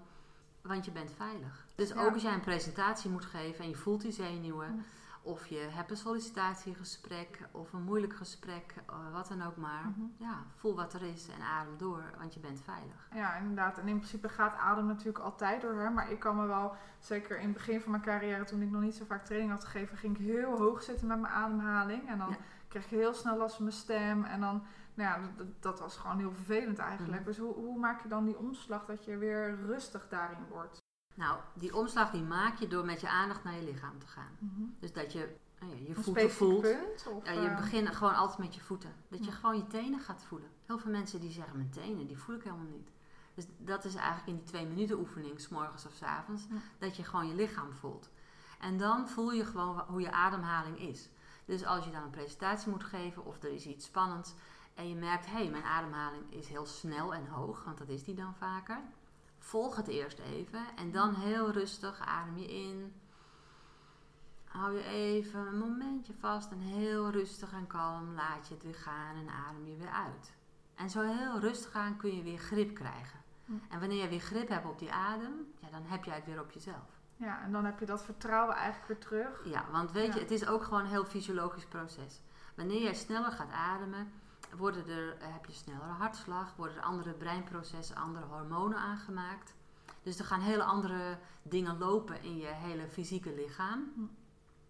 want 0.62 0.86
je 0.86 0.92
bent 0.92 1.12
veilig. 1.16 1.66
Dus 1.76 1.90
Ja. 1.90 2.06
ook 2.06 2.14
als 2.14 2.22
jij 2.22 2.34
een 2.34 2.40
presentatie 2.42 3.10
moet 3.10 3.26
geven 3.26 3.64
en 3.64 3.70
je 3.70 3.76
voelt 3.76 4.02
die 4.02 4.12
zenuwen. 4.12 4.86
Of 5.26 5.48
je 5.48 5.68
hebt 5.70 5.92
een 5.92 5.98
sollicitatiegesprek 5.98 7.40
of 7.52 7.74
een 7.74 7.82
moeilijk 7.84 8.16
gesprek, 8.16 8.76
eh, 8.90 8.96
wat 9.14 9.28
dan 9.28 9.42
ook 9.42 9.56
maar. 9.58 9.84
Mhm. 9.86 10.02
Ja, 10.18 10.44
voel 10.56 10.76
wat 10.76 10.94
er 10.94 11.02
is 11.02 11.28
en 11.28 11.42
adem 11.42 11.78
door, 11.78 12.04
want 12.18 12.34
je 12.34 12.40
bent 12.40 12.62
veilig. 12.62 13.08
Ja, 13.14 13.36
inderdaad. 13.36 13.78
En 13.78 13.88
in 13.88 13.98
principe 13.98 14.30
gaat 14.30 14.56
adem 14.56 14.86
natuurlijk 14.86 15.20
altijd 15.20 15.62
door. 15.62 15.80
Hè? 15.80 15.90
Maar 15.90 16.12
ik 16.12 16.20
kan 16.20 16.36
me 16.36 16.46
wel, 16.46 16.76
zeker 17.00 17.38
in 17.40 17.46
het 17.46 17.54
begin 17.54 17.82
van 17.82 17.92
mijn 17.92 18.04
carrière, 18.04 18.44
toen 18.44 18.62
ik 18.62 18.72
nog 18.72 18.82
niet 18.82 18.96
zo 18.96 19.06
vaak 19.06 19.26
training 19.26 19.52
had 19.52 19.64
gegeven, 19.66 19.98
ging 19.98 20.18
ik 20.20 20.26
heel 20.26 20.58
hoog 20.58 20.84
zitten 20.84 21.08
met 21.08 21.20
mijn 21.22 21.34
ademhaling. 21.34 22.08
En 22.10 22.18
dan 22.18 22.30
Ja. 22.30 22.38
kreeg 22.68 22.84
ik 22.84 22.90
heel 22.90 23.14
snel 23.14 23.38
last 23.38 23.56
van 23.56 23.64
mijn 23.64 23.76
stem. 23.78 24.24
En 24.24 24.40
dan, 24.40 24.64
nou 24.94 25.22
ja, 25.22 25.30
dat, 25.38 25.48
dat 25.62 25.80
was 25.80 25.98
gewoon 25.98 26.18
heel 26.18 26.32
vervelend 26.32 26.78
eigenlijk. 26.80 27.20
Mhm. 27.20 27.26
Dus 27.30 27.38
hoe, 27.38 27.54
hoe 27.54 27.80
maak 27.80 28.02
je 28.02 28.08
dan 28.08 28.26
die 28.26 28.38
omslag 28.38 28.86
dat 28.86 29.06
je 29.06 29.18
weer 29.18 29.56
rustig 29.66 30.08
daarin 30.08 30.46
wordt? 30.50 30.84
Nou, 31.16 31.40
die 31.54 31.76
omslag 31.76 32.12
die 32.12 32.22
maak 32.22 32.58
je 32.58 32.68
door 32.68 32.86
met 32.86 33.02
je 33.02 33.10
aandacht 33.10 33.44
naar 33.44 33.56
je 33.56 33.64
lichaam 33.64 34.00
te 34.00 34.08
gaan. 34.08 34.38
Dus 34.80 34.94
dat 34.94 35.14
je 35.14 35.36
nou 35.60 35.76
ja, 35.76 35.88
je 35.88 35.94
voeten 35.94 36.32
voelt. 36.32 36.62
punt? 36.62 37.08
Of, 37.08 37.26
Ja, 37.26 37.32
je 37.32 37.48
eh, 37.48 37.56
begint 37.56 37.96
gewoon 37.96 38.16
altijd 38.16 38.38
met 38.38 38.56
je 38.56 38.62
voeten. 38.62 38.94
Dat 39.08 39.26
je 39.26 39.32
gewoon 39.32 39.58
je 39.58 39.68
tenen 39.68 40.00
gaat 40.00 40.24
voelen. 40.28 40.50
Heel 40.66 40.78
veel 40.78 40.92
mensen 40.92 41.20
die 41.20 41.32
zeggen, 41.32 41.58
mijn 41.58 41.70
tenen, 41.70 42.08
die 42.08 42.18
voel 42.18 42.36
ik 42.36 42.44
helemaal 42.44 42.66
niet. 42.66 42.92
Dus 43.34 43.46
dat 43.58 43.86
is 43.86 43.96
eigenlijk 43.96 44.28
in 44.28 44.36
die 44.36 44.44
twee 44.44 44.66
minuten 44.66 45.00
oefening, 45.00 45.40
s 45.40 45.50
morgens 45.50 45.86
of 45.86 45.94
s 45.94 46.02
avonds, 46.02 46.44
dat 46.78 46.96
je 46.96 47.04
gewoon 47.04 47.28
je 47.28 47.36
lichaam 47.36 47.74
voelt. 47.74 48.10
En 48.60 48.78
dan 48.78 49.10
voel 49.10 49.32
je 49.32 49.46
gewoon 49.46 49.84
hoe 49.88 50.02
je 50.02 50.12
ademhaling 50.12 50.80
is. 50.80 51.10
Dus 51.46 51.66
als 51.66 51.86
je 51.86 51.92
dan 51.92 52.04
een 52.04 52.10
presentatie 52.10 52.72
moet 52.72 52.84
geven 52.84 53.26
of 53.26 53.44
er 53.44 53.54
is 53.54 53.66
iets 53.66 53.86
spannends 53.86 54.34
en 54.74 54.90
je 54.90 54.96
merkt, 54.96 55.26
hé, 55.26 55.32
hey, 55.32 55.50
mijn 55.50 55.64
ademhaling 55.64 56.24
is 56.30 56.48
heel 56.48 56.66
snel 56.66 57.14
en 57.14 57.28
hoog, 57.28 57.64
want 57.64 57.78
dat 57.78 57.90
is 57.90 58.04
die 58.04 58.16
dan 58.16 58.36
vaker. 58.36 58.82
Volg 59.46 59.76
het 59.76 59.88
eerst 59.88 60.20
even 60.20 60.66
en 60.76 60.92
dan 60.92 61.14
heel 61.14 61.52
rustig 61.52 62.00
adem 62.00 62.38
je 62.38 62.48
in. 62.48 62.94
Hou 64.46 64.78
je 64.78 64.84
even 64.84 65.40
een 65.40 65.58
momentje 65.58 66.14
vast 66.20 66.52
en 66.52 66.60
heel 66.60 67.10
rustig 67.10 67.54
en 67.54 67.68
kalm 67.68 68.14
laat 68.14 68.48
je 68.48 68.54
het 68.54 68.64
weer 68.64 68.76
gaan 68.76 69.16
en 69.16 69.30
adem 69.30 69.68
je 69.68 69.76
weer 69.76 69.90
uit. 69.90 70.34
En 70.76 70.90
zo 70.90 71.02
heel 71.02 71.40
rustig 71.40 71.74
aan 71.74 71.98
kun 71.98 72.16
je 72.16 72.24
weer 72.24 72.38
grip 72.38 72.76
krijgen. 72.76 73.20
Hm. 73.46 73.54
En 73.70 73.80
wanneer 73.80 74.02
je 74.02 74.10
weer 74.10 74.20
grip 74.20 74.48
hebt 74.48 74.66
op 74.66 74.80
die 74.80 74.92
adem, 74.92 75.54
ja, 75.60 75.70
dan 75.70 75.86
heb 75.86 76.04
jij 76.04 76.16
het 76.16 76.26
weer 76.26 76.40
op 76.40 76.52
jezelf. 76.52 77.00
Ja, 77.16 77.42
en 77.42 77.52
dan 77.52 77.66
heb 77.66 77.80
je 77.80 77.86
dat 77.86 78.04
vertrouwen 78.04 78.56
eigenlijk 78.56 78.88
weer 78.88 79.00
terug. 79.00 79.46
Ja, 79.46 79.66
want 79.72 79.92
weet 79.92 80.14
je, 80.14 80.20
het 80.20 80.32
is 80.32 80.48
ook 80.48 80.64
gewoon 80.64 80.80
een 80.80 80.90
heel 80.90 81.06
fysiologisch 81.06 81.66
proces. 81.66 82.22
Wanneer 82.56 82.82
jij 82.82 82.94
sneller 82.94 83.32
gaat 83.32 83.52
ademen, 83.52 84.12
worden 84.58 84.88
er, 84.88 85.18
eh, 85.18 85.34
heb 85.34 85.46
je 85.46 85.54
snellere 85.54 85.92
hartslag, 85.92 86.56
worden 86.56 86.78
er 86.78 86.84
andere 86.84 87.14
breinprocessen, 87.14 87.96
andere 87.96 88.26
hormonen 88.26 88.78
aangemaakt. 88.78 89.54
Dus 90.04 90.20
er 90.20 90.26
gaan 90.26 90.42
hele 90.42 90.64
andere 90.64 91.18
dingen 91.42 91.78
lopen 91.78 92.24
in 92.24 92.38
je 92.38 92.48
hele 92.48 92.88
fysieke 92.88 93.34
lichaam, 93.34 93.92
Hm. 93.96 94.02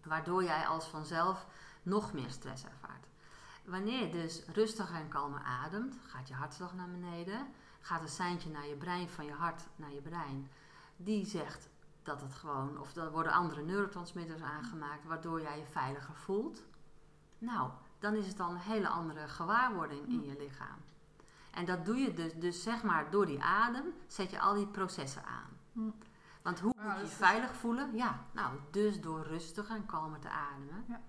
waardoor 0.08 0.44
jij 0.44 0.66
als 0.66 0.86
vanzelf 0.86 1.46
nog 1.82 2.12
meer 2.12 2.30
stress 2.30 2.64
ervaart. 2.64 3.06
Wanneer 3.64 4.00
je 4.00 4.10
dus 4.10 4.44
rustig 4.46 4.92
en 4.92 5.08
kalmer 5.08 5.42
ademt, 5.42 5.96
gaat 6.06 6.28
je 6.28 6.34
hartslag 6.34 6.74
naar 6.74 6.90
beneden, 6.90 7.46
gaat 7.80 8.00
een 8.00 8.08
seintje 8.08 8.50
naar 8.50 8.66
je 8.66 8.76
brein 8.76 9.08
van 9.08 9.24
je 9.24 9.32
hart 9.32 9.66
naar 9.76 9.92
je 9.92 10.00
brein. 10.00 10.50
Die 10.96 11.26
zegt 11.26 11.68
dat 12.02 12.20
het 12.20 12.34
gewoon, 12.34 12.78
of 12.78 12.96
er 12.96 13.10
worden 13.10 13.32
andere 13.32 13.62
neurotransmitters 13.62 14.42
aangemaakt, 14.42 15.04
waardoor 15.04 15.40
jij 15.40 15.58
je 15.58 15.66
veiliger 15.66 16.14
voelt. 16.14 16.62
Nou, 17.38 17.70
dan 17.98 18.14
is 18.14 18.26
het 18.26 18.36
dan 18.36 18.50
een 18.50 18.56
hele 18.56 18.88
andere 18.88 19.28
gewaarwording 19.28 20.08
in 20.08 20.24
je 20.24 20.36
lichaam. 20.38 20.78
En 21.50 21.64
dat 21.64 21.84
doe 21.84 21.96
je 21.96 22.14
dus, 22.14 22.32
dus 22.34 22.62
zeg 22.62 22.82
maar 22.82 23.10
door 23.10 23.26
die 23.26 23.42
adem, 23.42 23.84
zet 24.06 24.30
je 24.30 24.40
al 24.40 24.54
die 24.54 24.66
processen 24.66 25.24
aan. 25.24 25.58
Hm. 25.72 25.90
Want 26.42 26.60
hoe 26.60 26.74
moet 26.76 26.92
je 26.96 27.00
je 27.00 27.06
veilig 27.06 27.56
voelen? 27.56 27.96
Ja, 27.96 28.24
nou, 28.32 28.58
dus 28.70 29.00
door 29.00 29.22
rustig 29.22 29.68
en 29.68 29.86
kalmer 29.86 30.18
te 30.18 30.28
ademen. 30.28 30.84
Ja. 30.88 31.00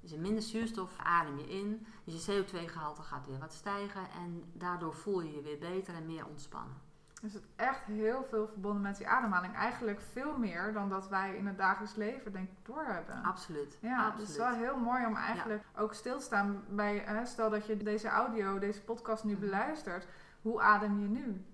Dus 0.00 0.12
er 0.12 0.20
minder 0.20 0.42
zuurstof 0.42 0.98
adem 0.98 1.38
je 1.38 1.48
in, 1.48 1.86
dus 2.04 2.24
je 2.24 2.32
CO2-gehalte 2.32 3.02
gaat 3.02 3.26
weer 3.26 3.38
wat 3.38 3.52
stijgen 3.52 4.10
en 4.10 4.44
daardoor 4.52 4.94
voel 4.94 5.20
je 5.20 5.32
je 5.32 5.42
weer 5.42 5.58
beter 5.58 5.94
en 5.94 6.06
meer 6.06 6.26
ontspannen. 6.26 6.76
Dus 7.24 7.32
het 7.32 7.44
echt 7.56 7.84
heel 7.84 8.24
veel 8.24 8.46
verbonden 8.46 8.82
met 8.82 8.96
die 8.96 9.08
ademhaling. 9.08 9.54
Eigenlijk 9.54 10.00
veel 10.00 10.38
meer 10.38 10.72
dan 10.72 10.88
dat 10.88 11.08
wij 11.08 11.36
in 11.36 11.46
het 11.46 11.58
dagelijks 11.58 11.94
leven 11.94 12.32
denk 12.32 12.48
ik 12.48 12.66
doorhebben. 12.66 13.22
Absoluut. 13.22 13.78
Ja, 13.80 13.96
absoluut. 13.96 14.20
het 14.20 14.28
is 14.28 14.36
wel 14.36 14.54
heel 14.54 14.76
mooi 14.78 15.06
om 15.06 15.16
eigenlijk 15.16 15.64
ook 15.76 15.94
stil 15.94 16.18
te 16.18 16.24
staan 16.24 16.62
bij, 16.68 16.96
hè, 16.98 17.26
stel 17.26 17.50
dat 17.50 17.66
je 17.66 17.76
deze 17.76 18.08
audio, 18.08 18.58
deze 18.58 18.82
podcast 18.82 19.24
nu 19.24 19.32
Mhm. 19.32 19.40
beluistert. 19.40 20.06
Hoe 20.42 20.60
adem 20.60 21.00
je 21.00 21.06
nu? 21.08 21.44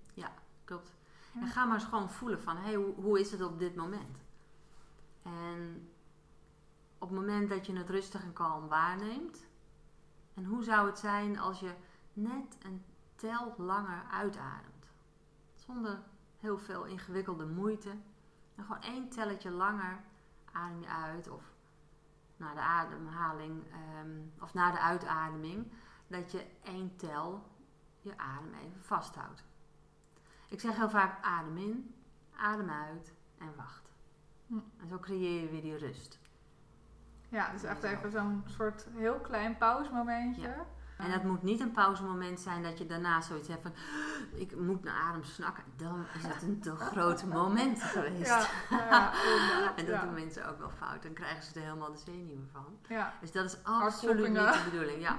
Klopt. 0.65 0.93
Ja. 1.33 1.41
En 1.41 1.47
ga 1.47 1.65
maar 1.65 1.75
eens 1.75 1.85
gewoon 1.85 2.11
voelen 2.11 2.43
van, 2.43 2.57
hé, 2.57 2.63
hey, 2.63 2.75
hoe, 2.75 2.95
hoe 2.95 3.21
is 3.21 3.31
het 3.33 3.43
op 3.43 3.59
dit 3.59 3.75
moment? 3.77 4.19
En 5.23 5.89
op 6.99 7.09
het 7.09 7.19
moment 7.19 7.49
dat 7.49 7.67
je 7.67 7.77
het 7.77 7.91
rustig 7.91 8.23
en 8.23 8.33
kalm 8.33 8.69
waarneemt, 8.69 9.47
en 10.35 10.45
hoe 10.45 10.63
zou 10.63 10.87
het 10.87 10.99
zijn 10.99 11.39
als 11.39 11.61
je 11.61 11.73
net 12.13 12.59
een 12.63 12.85
tel 13.17 13.55
langer 13.57 14.03
uitademt? 14.11 14.80
Zonder 15.73 15.99
heel 16.39 16.59
veel 16.59 16.85
ingewikkelde 16.85 17.47
moeite. 17.47 17.91
En 18.55 18.65
gewoon 18.65 18.83
één 18.83 19.09
telletje 19.09 19.51
langer 19.51 20.01
adem 20.53 20.81
je 20.81 20.89
uit 20.89 21.29
of 21.29 21.43
na 22.37 22.55
de 22.55 22.61
ademhaling 22.61 23.63
ehm, 23.73 24.43
of 24.43 24.55
na 24.55 24.71
de 24.71 24.79
uitademing, 24.79 25.73
dat 26.07 26.33
je 26.33 26.47
één 26.63 26.97
tel 26.97 27.49
je 28.01 28.19
adem 28.19 28.55
even 28.55 28.83
vasthoudt. 28.83 29.45
Ik 30.49 30.61
zeg 30.61 30.77
heel 30.77 30.91
vaak 30.91 31.25
adem 31.25 31.57
in, 31.57 31.95
adem 32.37 32.71
uit 32.71 33.15
en 33.39 33.55
wacht. 33.57 33.93
Hm. 34.47 34.59
En 34.81 34.89
zo 34.89 34.99
creëer 34.99 35.43
je 35.43 35.49
weer 35.49 35.63
die 35.63 35.77
rust. 35.77 36.19
Ja, 37.29 37.53
dus 37.53 37.63
echt 37.63 37.83
even 37.83 38.11
zo'n 38.11 38.43
soort 38.47 38.87
heel 38.95 39.21
klein 39.21 39.59
pauzemomentje. 39.59 40.65
En 41.01 41.11
dat 41.11 41.23
moet 41.23 41.43
niet 41.43 41.61
een 41.61 41.71
pauzemoment 41.71 42.41
zijn 42.41 42.63
dat 42.63 42.79
je 42.79 42.87
daarna 42.87 43.21
zoiets 43.21 43.49
hebt 43.49 43.63
van 43.63 43.73
ik 44.35 44.57
moet 44.57 44.85
naar 44.85 44.95
adem 44.95 45.25
snakken. 45.25 45.65
Dan 45.77 46.05
is 46.15 46.23
het 46.23 46.43
een 46.43 46.61
te 46.61 46.77
groot 46.77 47.25
moment 47.25 47.83
geweest. 47.83 48.27
Ja, 48.27 48.47
ja, 48.71 49.13
En 49.77 49.87
dat 49.87 50.01
doen 50.01 50.15
mensen 50.15 50.49
ook 50.49 50.59
wel 50.59 50.71
fout. 50.71 51.03
Dan 51.03 51.13
krijgen 51.13 51.43
ze 51.43 51.55
er 51.55 51.67
helemaal 51.67 51.93
de 51.93 51.99
zenuwen 51.99 52.49
van. 52.53 52.79
Ja, 52.89 53.13
Dus 53.21 53.33
dat 53.33 53.45
is 53.45 53.65
absoluut 53.65 54.29
niet 54.29 54.37
de 54.37 54.71
bedoeling. 54.71 55.03
Ja. 55.03 55.19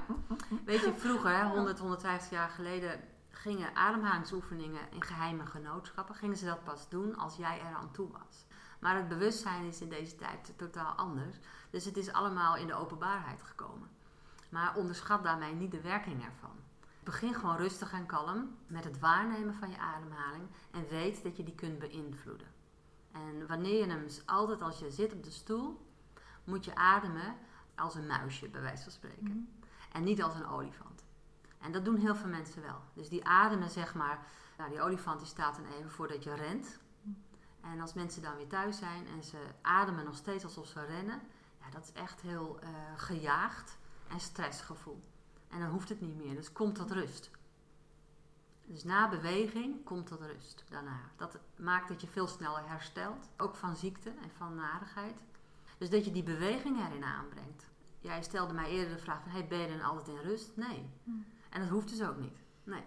Weet 0.66 0.80
je, 0.80 0.94
vroeger, 0.98 1.38
hè, 1.38 1.44
100, 1.48 1.80
150 1.80 2.30
jaar 2.30 2.50
geleden, 2.50 3.00
gingen 3.30 3.76
ademhalingsoefeningen 3.76 4.82
in 4.92 5.04
geheime 5.04 5.46
genootschappen. 5.46 6.16
Gingen 6.16 6.38
ze 6.38 6.46
dat 6.46 6.64
pas 6.64 6.90
doen 6.90 7.18
als 7.18 7.36
jij 7.36 7.62
eraan 7.68 7.92
toe 7.92 8.12
was. 8.12 8.46
Maar 8.80 8.96
het 8.96 9.08
bewustzijn 9.08 9.64
is 9.66 9.82
in 9.82 9.90
deze 9.90 10.16
tijd 10.16 10.54
totaal 10.58 10.94
anders. 10.94 11.38
Dus 11.70 11.86
het 11.86 11.98
is 11.98 12.12
allemaal 12.12 12.56
in 12.56 12.68
de 12.68 12.74
openbaarheid 12.74 13.42
gekomen. 13.42 13.90
Maar 14.52 14.76
onderschat 14.76 15.24
daarmee 15.24 15.54
niet 15.54 15.72
de 15.72 15.82
werking 15.82 16.26
ervan. 16.26 16.56
Begin 17.04 17.34
gewoon 17.34 17.56
rustig 17.56 17.92
en 17.92 18.06
kalm 18.06 18.58
met 18.68 18.84
het 18.84 19.00
waarnemen 19.00 19.54
van 19.54 19.70
je 19.70 19.78
ademhaling 19.78 20.48
en 20.72 20.88
weet 20.88 21.24
dat 21.24 21.38
je 21.38 21.44
die 21.44 21.56
kunt 21.56 21.80
beïnvloeden. 21.80 22.48
En 23.12 23.48
wanneer 23.48 23.78
je 23.78 23.92
hem, 23.92 24.08
altijd 24.26 24.62
als 24.62 24.80
je 24.80 24.92
zit 24.92 25.14
op 25.14 25.24
de 25.24 25.32
stoel, 25.32 25.86
moet 26.44 26.66
je 26.66 26.76
ademen 26.76 27.36
als 27.76 27.96
een 27.96 28.08
muisje, 28.08 28.50
bij 28.50 28.62
wijze 28.62 28.84
van 28.84 28.92
spreken. 28.92 29.24
Mhm. 29.24 29.38
En 29.92 30.04
niet 30.04 30.24
als 30.24 30.36
een 30.36 30.48
olifant. 30.48 31.06
En 31.60 31.72
dat 31.72 31.86
doen 31.86 31.96
heel 31.96 32.16
veel 32.16 32.30
mensen 32.30 32.62
wel. 32.62 32.82
Dus 32.94 33.10
die 33.10 33.26
ademen, 33.26 33.70
zeg 33.70 33.96
maar. 33.96 34.26
Nou, 34.58 34.70
die 34.70 34.82
olifant 34.82 35.20
die 35.20 35.28
staat 35.28 35.56
dan 35.56 35.66
even 35.66 35.92
voordat 35.92 36.24
je 36.24 36.34
rent. 36.34 36.80
En 37.62 37.82
als 37.82 37.94
mensen 37.94 38.22
dan 38.22 38.36
weer 38.36 38.48
thuis 38.48 38.78
zijn 38.78 39.08
en 39.08 39.24
ze 39.24 39.38
ademen 39.62 40.06
nog 40.06 40.16
steeds 40.16 40.44
alsof 40.44 40.68
ze 40.68 40.86
rennen, 40.86 41.22
ja, 41.60 41.70
dat 41.70 41.84
is 41.84 41.92
echt 41.92 42.22
heel 42.22 42.60
eh, 42.60 42.70
gejaagd 42.96 43.78
en 44.12 44.20
stressgevoel. 44.20 45.02
En 45.48 45.60
dan 45.60 45.70
hoeft 45.70 45.90
het 45.90 46.02
niet 46.02 46.16
meer, 46.18 46.36
dus 46.36 46.52
kom 46.52 46.74
tot 46.74 46.92
rust. 46.92 47.32
Dus 48.66 48.84
na 48.84 49.10
beweging 49.10 49.84
komt 49.84 50.08
tot 50.08 50.22
rust 50.22 50.64
daarna. 50.70 51.00
Dat 51.16 51.38
maakt 51.56 51.88
dat 51.88 52.02
je 52.02 52.08
veel 52.08 52.28
sneller 52.28 52.70
herstelt, 52.70 53.30
ook 53.38 53.56
van 53.56 53.76
ziekte 53.76 54.10
en 54.10 54.30
van 54.38 54.56
narigheid. 54.56 55.16
Dus 55.78 55.90
dat 55.90 56.06
je 56.06 56.12
die 56.12 56.24
beweging 56.24 56.80
erin 56.88 57.04
aanbrengt. 57.04 57.66
Jij 58.00 58.24
stelde 58.24 58.54
mij 58.54 58.70
eerder 58.70 58.96
de 58.96 59.02
vraag 59.02 59.22
van, 59.22 59.32
hey, 59.32 59.48
ben 59.48 59.60
je 59.60 59.68
dan 59.68 59.82
altijd 59.82 60.08
in 60.08 60.22
rust? 60.30 60.52
Nee. 60.56 60.90
Hm. 61.04 61.12
En 61.50 61.62
dat 61.62 61.70
hoeft 61.70 61.90
dus 61.90 62.02
ook 62.04 62.18
niet. 62.18 62.38
Nee. 62.64 62.84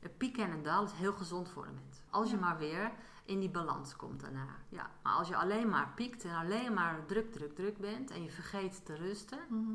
Een 0.00 0.16
piek 0.16 0.38
en 0.38 0.50
een 0.50 0.62
dal 0.62 0.84
is 0.84 0.92
heel 0.92 1.12
gezond 1.12 1.48
voor 1.48 1.64
de 1.66 1.72
mens. 1.72 2.00
Als 2.10 2.30
je 2.30 2.36
Ja. 2.36 2.40
maar 2.42 2.58
weer 2.58 2.92
in 3.24 3.40
die 3.40 3.50
balans 3.50 3.96
komt 3.96 4.20
daarna. 4.20 4.46
Ja. 4.68 4.90
Maar 5.02 5.12
als 5.12 5.28
je 5.28 5.36
alleen 5.36 5.68
maar 5.68 5.92
piekt 5.94 6.24
en 6.24 6.34
alleen 6.36 6.74
maar 6.74 7.06
druk, 7.06 7.32
druk, 7.32 7.54
druk 7.54 7.78
bent 7.78 8.10
en 8.10 8.22
je 8.22 8.30
vergeet 8.30 8.84
te 8.84 8.94
rusten, 8.94 9.38
Mhm. 9.48 9.72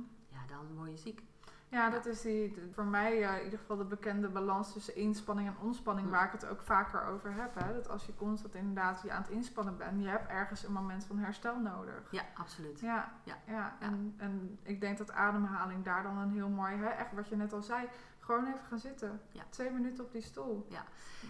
Ja, 0.50 0.56
dan 0.56 0.76
word 0.76 0.90
je 0.90 0.98
ziek. 0.98 1.24
Ja, 1.70 1.90
dat 1.90 2.06
is 2.06 2.22
die, 2.22 2.70
voor 2.74 2.86
mij 2.86 3.18
in 3.18 3.44
ieder 3.44 3.60
geval 3.60 3.78
de 3.78 3.86
bekende 3.86 4.28
balans 4.30 4.74
tussen 4.74 4.96
inspanning 4.96 5.48
en 5.48 5.58
ontspanning, 5.62 6.08
Hm. 6.08 6.14
waar 6.14 6.26
ik 6.26 6.32
het 6.32 6.46
ook 6.46 6.62
vaker 6.62 7.04
over 7.06 7.34
heb. 7.34 7.56
Hè? 7.56 7.74
Dat 7.74 7.90
als 7.90 8.06
je 8.06 8.16
constant 8.16 8.56
inderdaad 8.56 9.02
je 9.04 9.12
aan 9.12 9.22
het 9.22 9.32
inspannen 9.32 9.78
bent, 9.78 10.02
je 10.02 10.08
hebt 10.08 10.30
ergens 10.30 10.64
een 10.64 10.74
moment 10.74 11.06
van 11.06 11.18
herstel 11.18 11.60
nodig. 11.60 12.12
Ja, 12.12 12.24
absoluut. 12.36 12.80
Ja, 12.80 13.12
Ja. 13.24 13.36
ja. 13.48 13.76
En, 13.80 14.14
en 14.18 14.60
ik 14.64 14.82
denk 14.82 14.98
dat 14.98 15.12
ademhaling 15.12 15.84
daar 15.84 16.04
dan 16.04 16.18
een 16.18 16.32
heel 16.32 16.50
mooi, 16.50 16.76
hè, 16.76 16.88
echt 16.88 17.14
wat 17.14 17.28
je 17.28 17.36
net 17.36 17.54
al 17.54 17.62
zei, 17.62 17.88
gewoon 18.20 18.48
even 18.48 18.66
gaan 18.70 18.80
zitten. 18.80 19.22
Ja. 19.32 19.44
Twee 19.50 19.72
minuten 19.72 20.04
op 20.04 20.12
die 20.12 20.22
stoel. 20.22 20.68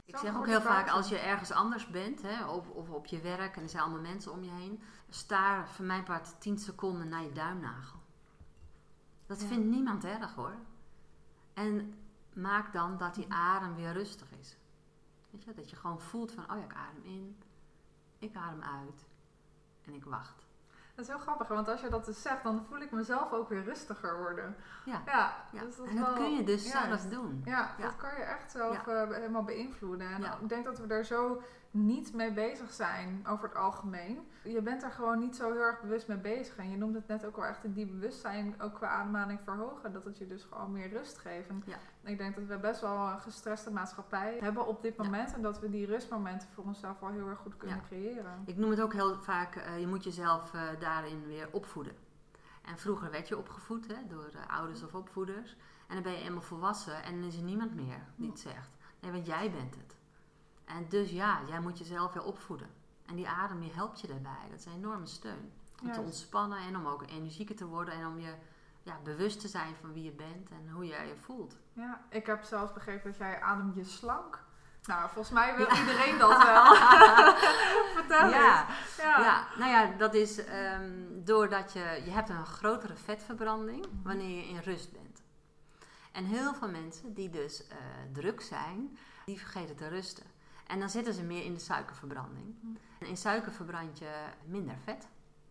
Ik 0.05 0.15
Zo'n 0.15 0.19
zeg 0.19 0.35
ook 0.37 0.45
heel 0.45 0.61
vaak, 0.61 0.89
als 0.89 1.09
je 1.09 1.19
ergens 1.19 1.51
anders 1.51 1.87
bent, 1.87 2.21
hè, 2.21 2.45
of, 2.45 2.69
of 2.69 2.89
op 2.89 3.05
je 3.05 3.21
werk 3.21 3.55
en 3.55 3.63
er 3.63 3.69
zijn 3.69 3.83
allemaal 3.83 4.01
mensen 4.01 4.31
om 4.31 4.43
je 4.43 4.51
heen, 4.51 4.81
sta 5.09 5.65
voor 5.65 5.85
mijn 5.85 6.03
part 6.03 6.41
10 6.41 6.57
seconden 6.57 7.09
naar 7.09 7.23
je 7.23 7.31
duimnagel. 7.31 8.01
Dat 9.33 9.41
Ja. 9.41 9.47
vindt 9.47 9.65
niemand 9.67 10.03
erg 10.03 10.33
hoor. 10.35 10.55
En 11.53 11.93
maak 12.33 12.73
dan 12.73 12.97
dat 12.97 13.13
die 13.15 13.33
adem 13.33 13.75
weer 13.75 13.91
rustig 13.93 14.27
is. 14.39 14.57
Weet 15.29 15.43
je, 15.43 15.53
dat 15.53 15.69
je 15.69 15.75
gewoon 15.75 15.99
voelt 16.01 16.31
van, 16.31 16.43
oh 16.51 16.57
ja, 16.57 16.63
ik 16.63 16.73
adem 16.73 17.03
in, 17.03 17.37
ik 18.19 18.35
adem 18.35 18.61
uit 18.61 19.05
en 19.85 19.93
ik 19.93 20.03
wacht. 20.05 20.45
Dat 20.95 21.05
is 21.05 21.11
heel 21.11 21.19
grappig, 21.19 21.47
want 21.47 21.67
als 21.67 21.81
je 21.81 21.89
dat 21.89 22.05
dus 22.05 22.21
zegt, 22.21 22.43
dan 22.43 22.65
voel 22.65 22.79
ik 22.79 22.91
mezelf 22.91 23.31
ook 23.31 23.49
weer 23.49 23.63
rustiger 23.63 24.17
worden. 24.17 24.55
Ja. 24.85 25.01
Ja, 25.05 25.35
Ja. 25.51 25.61
dus 25.61 25.75
dat 25.75 25.87
en 25.87 25.95
dat 25.95 26.05
wel 26.05 26.15
kun 26.15 26.33
je 26.35 26.43
dus 26.43 26.69
zelf 26.71 27.01
doen. 27.01 27.41
Ja, 27.45 27.75
dat 27.79 27.95
kan 27.95 28.09
je 28.15 28.21
echt 28.23 28.51
zelf 28.51 28.87
eh, 28.87 29.09
helemaal 29.09 29.43
beïnvloeden. 29.43 30.07
En 30.09 30.23
ik 30.41 30.49
denk 30.49 30.65
dat 30.65 30.79
we 30.79 30.87
daar 30.87 31.03
zo 31.03 31.41
niet 31.73 32.13
mee 32.13 32.31
bezig 32.33 32.71
zijn 32.71 33.23
over 33.27 33.47
het 33.47 33.57
algemeen. 33.57 34.27
Je 34.43 34.61
bent 34.61 34.83
er 34.83 34.91
gewoon 34.91 35.19
niet 35.19 35.35
zo 35.35 35.51
heel 35.51 35.61
erg 35.61 35.81
bewust 35.81 36.07
mee 36.07 36.17
bezig. 36.17 36.57
En 36.57 36.69
je 36.69 36.77
noemde 36.77 36.97
het 36.97 37.07
net 37.07 37.25
ook 37.25 37.35
wel 37.35 37.45
echt 37.45 37.63
in 37.63 37.73
die 37.73 37.85
bewustzijn 37.85 38.61
ook 38.61 38.73
qua 38.73 38.87
ademhaling 38.87 39.39
verhogen. 39.43 39.93
Dat 39.93 40.05
het 40.05 40.17
je 40.17 40.27
dus 40.27 40.43
gewoon 40.43 40.71
meer 40.71 40.89
rust 40.89 41.17
geeft. 41.17 41.49
En 41.49 41.63
Ja. 41.65 41.77
ik 42.03 42.17
denk 42.17 42.35
dat 42.35 42.45
we 42.45 42.57
best 42.57 42.81
wel 42.81 43.07
een 43.07 43.19
gestreste 43.19 43.71
maatschappij 43.71 44.37
hebben 44.39 44.67
op 44.67 44.81
dit 44.81 44.95
Ja. 44.97 45.03
moment. 45.03 45.33
En 45.33 45.41
dat 45.41 45.59
we 45.59 45.69
die 45.69 45.85
rustmomenten 45.85 46.47
voor 46.53 46.63
onszelf 46.63 46.99
wel 46.99 47.09
heel 47.09 47.27
erg 47.27 47.39
goed 47.39 47.57
kunnen 47.57 47.77
Ja. 47.77 47.83
creëren. 47.83 48.43
Ik 48.45 48.57
noem 48.57 48.69
het 48.69 48.81
ook 48.81 48.93
heel 48.93 49.15
vaak, 49.21 49.55
eh, 49.55 49.79
je 49.79 49.87
moet 49.87 50.03
jezelf 50.03 50.53
eh, 50.53 50.61
daarin 50.79 51.25
weer 51.27 51.47
opvoeden. 51.51 51.95
En 52.61 52.77
vroeger 52.77 53.11
werd 53.11 53.27
je 53.27 53.37
opgevoed 53.37 53.87
hè, 53.87 54.07
door 54.07 54.29
eh, 54.33 54.57
ouders 54.57 54.83
of 54.83 54.95
opvoeders. 54.95 55.57
En 55.87 55.93
dan 55.93 56.03
ben 56.03 56.11
je 56.13 56.23
eenmaal 56.23 56.41
volwassen 56.41 57.03
en 57.03 57.19
dan 57.19 57.27
is 57.27 57.37
er 57.37 57.43
niemand 57.43 57.75
meer 57.75 57.99
die 58.15 58.29
het 58.29 58.39
zegt. 58.39 58.69
Nee, 58.99 59.11
want 59.11 59.25
jij 59.25 59.51
bent 59.51 59.75
het. 59.75 59.95
En 60.73 60.85
dus 60.89 61.09
ja, 61.11 61.39
jij 61.47 61.59
moet 61.59 61.77
jezelf 61.77 62.13
weer 62.13 62.23
opvoeden. 62.23 62.67
En 63.05 63.15
die 63.15 63.27
adem 63.27 63.59
die 63.59 63.71
helpt 63.73 64.01
je 64.01 64.07
daarbij. 64.07 64.47
Dat 64.49 64.59
is 64.59 64.65
een 64.65 64.73
enorme 64.73 65.05
steun. 65.07 65.51
Om 65.81 65.91
te 65.91 65.99
ontspannen 65.99 66.57
en 66.57 66.77
om 66.77 66.87
ook 66.87 67.03
energieker 67.09 67.55
te 67.55 67.65
worden. 67.65 67.93
En 67.93 68.07
om 68.07 68.19
je 68.19 68.33
ja, 68.83 68.97
bewust 69.03 69.39
te 69.41 69.47
zijn 69.47 69.75
van 69.81 69.93
wie 69.93 70.03
je 70.03 70.11
bent 70.11 70.49
en 70.49 70.69
hoe 70.71 70.85
jij 70.85 71.07
je 71.07 71.15
voelt. 71.15 71.55
Ja, 71.73 72.01
ik 72.09 72.25
heb 72.25 72.43
zelfs 72.43 72.73
begrepen 72.73 73.09
dat 73.09 73.19
jij 73.19 73.41
ademt 73.41 73.75
je 73.75 73.83
slank. 73.83 74.43
Nou, 74.83 75.09
volgens 75.09 75.33
mij 75.33 75.55
wil 75.55 75.67
Ja. 75.67 75.79
iedereen 75.79 76.17
dat 76.17 76.43
wel. 76.43 76.75
Vertel 77.95 78.29
Ja, 78.29 78.67
eens. 78.69 78.95
Ja. 78.97 79.47
nou 79.57 79.71
ja, 79.71 79.91
dat 79.97 80.13
is 80.13 80.45
ehm, 80.45 80.91
doordat 81.23 81.73
je, 81.73 82.01
je 82.05 82.11
hebt 82.11 82.29
een 82.29 82.45
grotere 82.45 82.95
vetverbranding 82.95 83.85
wanneer 84.03 84.37
je 84.37 84.47
in 84.47 84.59
rust 84.59 84.91
bent. 84.91 85.23
En 86.11 86.25
heel 86.25 86.53
veel 86.53 86.69
mensen 86.69 87.13
die 87.13 87.29
dus 87.29 87.67
eh, 87.67 87.77
druk 88.11 88.41
zijn, 88.41 88.97
die 89.25 89.39
vergeten 89.39 89.75
te 89.75 89.87
rusten. 89.87 90.32
En 90.67 90.79
dan 90.79 90.89
zitten 90.89 91.13
ze 91.13 91.23
meer 91.23 91.43
in 91.43 91.53
de 91.53 91.59
suikerverbranding. 91.59 92.55
Mhm. 92.59 92.75
En 92.99 93.07
in 93.07 93.17
suiker 93.17 93.51
verbrand 93.51 93.99
je 93.99 94.25
minder 94.45 94.77
vet. 94.83 95.07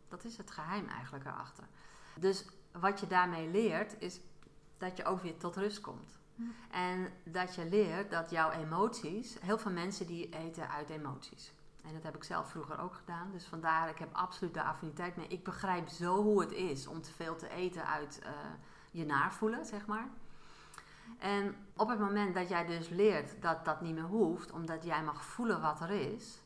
Dat 0.09 0.25
is 0.25 0.37
het 0.37 0.51
geheim 0.51 0.89
eigenlijk 0.89 1.25
erachter. 1.25 1.65
Dus 2.15 2.45
wat 2.73 3.01
je 3.01 3.07
daarmee 3.07 3.51
leert, 3.51 4.01
is 4.01 4.21
dat 4.79 4.97
je 4.97 5.05
ook 5.05 5.23
weer 5.23 5.37
tot 5.37 5.57
rust 5.57 5.81
komt. 5.81 6.19
Mhm. 6.35 6.51
En 6.71 7.13
dat 7.25 7.55
je 7.55 7.69
leert 7.69 8.11
dat 8.11 8.31
jouw 8.31 8.51
emoties, 8.51 9.37
heel 9.41 9.59
veel 9.59 9.73
mensen 9.73 10.07
die 10.07 10.29
eten 10.29 10.71
uit 10.71 10.91
emoties. 10.91 11.53
En 11.85 11.93
dat 11.93 12.03
heb 12.03 12.17
ik 12.17 12.25
zelf 12.25 12.51
vroeger 12.51 12.79
ook 12.79 12.95
gedaan. 12.95 13.31
Dus 13.33 13.45
vandaar, 13.45 13.89
ik 13.89 13.99
heb 13.99 14.09
absoluut 14.13 14.55
de 14.55 14.63
affiniteit 14.63 15.17
mee. 15.17 15.27
Ik 15.29 15.45
begrijp 15.45 15.89
zo 15.89 16.23
hoe 16.23 16.41
het 16.41 16.53
is 16.53 16.87
om 16.87 17.03
te 17.03 17.13
veel 17.13 17.37
te 17.37 17.49
eten 17.49 17.87
uit 17.87 18.19
eh, 18.23 18.33
je 18.91 19.05
naarvoelen, 19.05 19.65
zeg 19.67 19.87
maar. 19.87 20.09
En 21.19 21.55
op 21.77 21.89
het 21.89 21.99
moment 21.99 22.35
dat 22.35 22.49
jij 22.49 22.67
dus 22.67 22.89
leert 22.89 23.43
dat 23.43 23.65
dat 23.65 23.81
niet 23.81 23.95
meer 23.95 24.03
hoeft, 24.05 24.51
omdat 24.53 24.85
jij 24.85 25.03
mag 25.03 25.25
voelen 25.25 25.61
wat 25.61 25.81
er 25.81 25.91
is. 25.91 26.41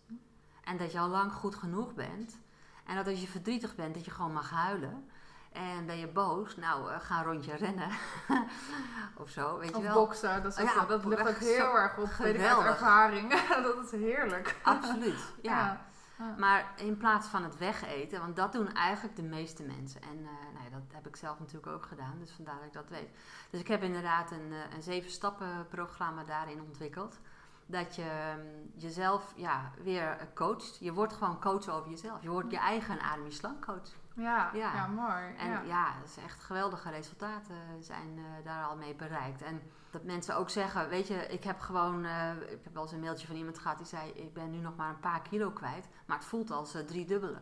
En 0.64 0.76
dat 0.76 0.92
je 0.92 0.98
al 0.98 1.08
lang 1.08 1.32
goed 1.32 1.54
genoeg 1.54 1.94
bent. 1.94 2.38
En 2.84 2.96
dat 2.96 3.06
als 3.06 3.20
je 3.20 3.26
verdrietig 3.28 3.74
bent, 3.74 3.94
dat 3.94 4.04
je 4.04 4.10
gewoon 4.10 4.32
mag 4.32 4.50
huilen. 4.50 5.08
En 5.52 5.86
ben 5.86 5.98
je 5.98 6.06
boos, 6.08 6.56
nou, 6.56 6.90
eh, 6.92 7.00
ga 7.00 7.18
een 7.18 7.24
rondje 7.24 7.54
rennen. 7.56 7.88
of 9.22 9.30
zo, 9.30 9.58
weet 9.58 9.68
je 9.68 9.76
Of 9.76 9.82
wel. 9.82 9.94
boksen, 9.94 10.42
dat, 10.42 10.52
is 10.52 10.58
ook 10.60 10.68
Ja, 10.74 10.84
dat 10.84 11.04
ligt 11.04 11.28
ook 11.28 11.36
heel 11.36 11.76
erg 11.76 11.98
op, 11.98 12.04
weet 12.12 12.34
ik 12.34 12.40
uit 12.40 12.48
geweldig. 12.50 12.66
ervaring. 12.66 13.30
dat 13.62 13.84
is 13.84 13.90
heerlijk. 13.90 14.56
Absoluut, 14.62 15.18
ja. 15.42 15.52
Ja. 15.52 15.84
Ja. 16.18 16.34
Maar 16.38 16.72
in 16.76 16.96
plaats 16.96 17.28
van 17.28 17.42
het 17.42 17.58
wegeten, 17.58 18.20
want 18.20 18.36
dat 18.36 18.52
doen 18.52 18.72
eigenlijk 18.72 19.16
de 19.16 19.22
meeste 19.22 19.62
mensen. 19.62 20.02
En 20.02 20.18
eh, 20.18 20.52
nou 20.52 20.64
ja, 20.64 20.70
dat 20.70 20.82
heb 20.92 21.06
ik 21.06 21.16
zelf 21.16 21.38
natuurlijk 21.38 21.72
ook 21.72 21.86
gedaan, 21.86 22.18
dus 22.18 22.30
vandaar 22.30 22.56
dat 22.56 22.66
ik 22.66 22.72
dat 22.72 22.88
weet. 22.88 23.08
Dus 23.50 23.60
ik 23.60 23.68
heb 23.68 23.82
inderdaad 23.82 24.30
een, 24.30 24.52
eh, 24.52 24.74
een 24.74 24.82
zeven 24.82 25.10
stappen 25.10 25.66
programma 25.68 26.24
daarin 26.24 26.60
ontwikkeld. 26.60 27.18
Dat 27.66 27.96
je 27.96 28.34
mm, 28.36 28.72
jezelf 28.80 29.32
ja, 29.36 29.70
weer 29.82 30.28
coacht. 30.34 30.76
Je 30.80 30.92
wordt 30.92 31.12
gewoon 31.12 31.40
coach 31.40 31.68
over 31.68 31.90
jezelf. 31.90 32.22
Je 32.22 32.28
wordt 32.28 32.50
je 32.50 32.58
eigen 32.58 33.00
adem 33.00 33.24
je 33.24 33.30
slank 33.30 33.64
coach. 33.64 33.88
Ja, 34.16 34.50
ja. 34.54 34.74
Ja. 34.74 34.86
mooi. 34.86 35.34
En 35.38 35.48
ja. 35.48 35.62
ja, 35.62 35.94
dat 36.00 36.08
is 36.08 36.24
echt 36.24 36.44
geweldige 36.44 36.90
resultaten 36.90 37.56
zijn 37.80 38.18
eh, 38.18 38.44
daar 38.44 38.64
al 38.64 38.76
mee 38.76 38.94
bereikt. 38.94 39.42
En 39.42 39.62
dat 39.96 40.04
mensen 40.04 40.36
ook 40.36 40.50
zeggen, 40.50 40.88
weet 40.88 41.06
je, 41.06 41.14
ik 41.14 41.44
heb 41.44 41.60
gewoon, 41.60 42.04
eh, 42.04 42.30
ik 42.50 42.64
heb 42.64 42.72
wel 42.74 42.82
eens 42.82 42.92
een 42.92 43.00
mailtje 43.00 43.26
van 43.26 43.36
iemand 43.36 43.58
gehad 43.58 43.76
die 43.78 43.86
zei, 43.86 44.10
ik 44.10 44.32
ben 44.34 44.50
nu 44.50 44.58
nog 44.58 44.76
maar 44.76 44.88
een 44.88 45.00
paar 45.00 45.22
kilo 45.22 45.50
kwijt, 45.50 45.88
maar 46.06 46.16
het 46.16 46.26
voelt 46.26 46.50
als 46.50 46.74
eh, 46.74 46.82
drie 46.82 47.06
dubbele. 47.06 47.38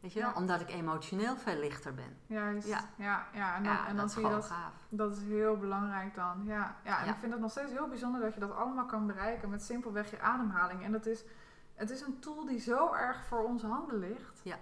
Weet 0.00 0.12
je 0.12 0.20
wel? 0.20 0.28
Ja. 0.28 0.34
Omdat 0.36 0.60
ik 0.60 0.70
emotioneel 0.70 1.36
veel 1.36 1.56
lichter 1.58 1.94
ben. 1.94 2.16
Juist. 2.26 2.68
Ja. 2.68 2.80
Ja. 2.96 3.26
Ja, 3.32 3.56
En 3.56 3.62
dan, 3.62 3.72
ja, 3.72 3.78
en 3.80 3.86
dan 3.86 3.96
dat 3.96 4.06
is 4.06 4.12
zie 4.12 4.22
je 4.24 4.30
dat. 4.30 4.44
gaaf. 4.44 4.72
Dat 4.88 5.16
is 5.16 5.22
heel 5.22 5.56
belangrijk 5.56 6.14
dan. 6.14 6.42
Ja. 6.44 6.76
Ja, 6.84 6.98
en 6.98 7.04
Ja. 7.06 7.12
ik 7.12 7.18
vind 7.18 7.32
het 7.32 7.40
nog 7.40 7.50
steeds 7.50 7.72
heel 7.72 7.88
bijzonder 7.88 8.20
dat 8.20 8.34
je 8.34 8.40
dat 8.40 8.54
allemaal 8.54 8.86
kan 8.86 9.06
bereiken 9.06 9.48
met 9.50 9.62
simpelweg 9.62 10.10
je 10.10 10.20
ademhaling. 10.20 10.82
En 10.84 10.92
dat 10.92 11.06
is, 11.06 11.24
het 11.74 11.90
is 11.90 12.00
een 12.00 12.18
tool 12.18 12.44
die 12.46 12.58
zo 12.58 12.92
erg 12.92 13.24
voor 13.24 13.44
onze 13.44 13.66
handen 13.66 13.98
ligt. 13.98 14.40
Ja. 14.42 14.56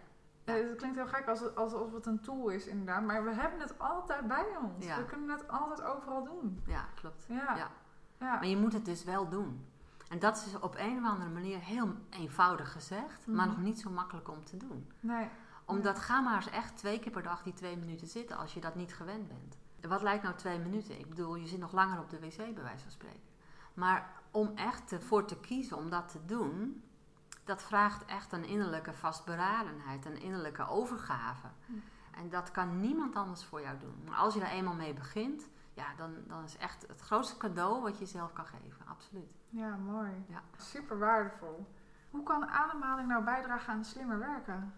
Eh, 0.45 0.55
Het 0.55 0.77
klinkt 0.77 0.97
heel 0.97 1.07
gek 1.07 1.29
alsof 1.55 1.93
het 1.93 2.07
een 2.07 2.21
tool 2.21 2.49
is, 2.49 2.67
inderdaad. 2.67 3.03
Maar 3.03 3.25
we 3.25 3.33
hebben 3.35 3.61
het 3.61 3.79
altijd 3.79 4.27
bij 4.29 4.47
ons. 4.63 4.85
Ja. 4.85 4.97
We 4.97 5.05
kunnen 5.05 5.29
het 5.29 5.49
altijd 5.49 5.83
overal 5.83 6.25
doen. 6.25 6.63
Ja, 6.67 6.85
klopt. 6.95 7.25
Ja. 7.29 7.57
Ja. 7.57 7.71
Ja. 8.19 8.35
Maar 8.35 8.47
je 8.47 8.57
moet 8.57 8.73
het 8.73 8.85
dus 8.85 9.05
wel 9.05 9.29
doen. 9.29 9.67
En 10.09 10.19
dat 10.19 10.37
is 10.47 10.59
op 10.61 10.75
een 10.79 10.99
of 10.99 11.05
andere 11.11 11.31
manier 11.31 11.59
heel 11.59 11.95
eenvoudig 12.11 12.73
gezegd, 12.73 13.27
maar 13.27 13.47
Mhm. 13.47 13.55
nog 13.57 13.65
niet 13.65 13.81
zo 13.81 13.91
makkelijk 13.91 14.29
om 14.29 14.45
te 14.45 14.57
doen. 14.57 14.91
Nee. 15.01 15.29
Omdat 15.65 15.99
ga 15.99 16.21
maar 16.21 16.37
eens 16.37 16.51
echt 16.51 16.77
twee 16.77 16.99
keer 16.99 17.13
per 17.13 17.23
dag 17.23 17.43
die 17.43 17.53
twee 17.53 17.77
minuten 17.77 18.07
zitten 18.07 18.37
als 18.37 18.55
je 18.55 18.61
dat 18.61 18.75
niet 18.75 18.95
gewend 18.95 19.29
bent. 19.29 19.59
Wat 19.89 20.03
lijkt 20.03 20.23
nou 20.23 20.35
twee 20.35 20.59
minuten? 20.59 20.99
Ik 20.99 21.09
bedoel, 21.09 21.35
je 21.35 21.47
zit 21.47 21.59
nog 21.59 21.73
langer 21.73 21.99
op 21.99 22.11
de 22.11 22.21
wc 22.21 22.37
bij 22.37 22.63
wijze 22.63 22.83
van 22.83 22.91
spreken. 22.93 23.21
Maar 23.75 24.11
om 24.31 24.53
echt 24.55 24.93
ervoor 24.93 25.25
te 25.25 25.41
kiezen 25.41 25.77
om 25.77 25.91
dat 25.91 26.09
te 26.09 26.25
doen, 26.25 26.83
dat 27.45 27.63
vraagt 27.63 28.05
echt 28.05 28.33
een 28.33 28.45
innerlijke 28.45 28.93
vastberadenheid, 28.93 30.05
een 30.05 30.21
innerlijke 30.21 30.69
overgave. 30.69 31.47
Hm. 31.67 31.73
En 32.11 32.31
dat 32.31 32.51
kan 32.51 32.81
niemand 32.81 33.15
anders 33.15 33.45
voor 33.45 33.61
jou 33.61 33.79
doen. 33.79 34.03
Maar 34.09 34.17
als 34.17 34.35
je 34.35 34.41
er 34.41 34.51
eenmaal 34.51 34.75
mee 34.75 34.95
begint, 34.95 35.49
ja, 35.75 35.95
dan, 35.97 36.15
dan 36.27 36.45
is 36.45 36.57
echt 36.57 36.87
het 36.89 37.01
grootste 37.01 37.37
cadeau 37.37 37.83
wat 37.83 37.99
je 37.99 38.07
zelf 38.07 38.33
kan 38.33 38.47
geven. 38.47 38.87
Absoluut. 38.87 39.33
Ja, 39.49 39.77
mooi. 39.77 40.25
Ja. 40.29 40.43
Super 40.57 40.99
waardevol. 40.99 41.67
Hoe 42.11 42.23
kan 42.23 42.49
ademhaling 42.49 43.09
nou 43.09 43.25
bijdragen 43.25 43.73
aan 43.73 43.85
slimmer 43.85 44.19
werken? 44.19 44.75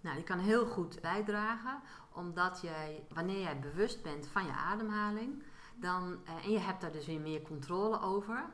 Nou, 0.00 0.16
die 0.16 0.24
kan 0.24 0.38
heel 0.38 0.66
goed 0.66 1.00
bijdragen, 1.00 1.80
omdat 2.12 2.60
jij, 2.60 3.06
wanneer 3.08 3.40
jij 3.40 3.60
bewust 3.60 4.02
bent 4.02 4.26
van 4.26 4.44
je 4.44 4.52
ademhaling, 4.52 5.42
dan, 5.76 6.20
eh, 6.24 6.44
en 6.44 6.50
je 6.50 6.58
hebt 6.58 6.80
daar 6.80 6.92
dus 6.92 7.06
weer 7.06 7.20
meer 7.20 7.42
controle 7.42 8.00
over. 8.00 8.44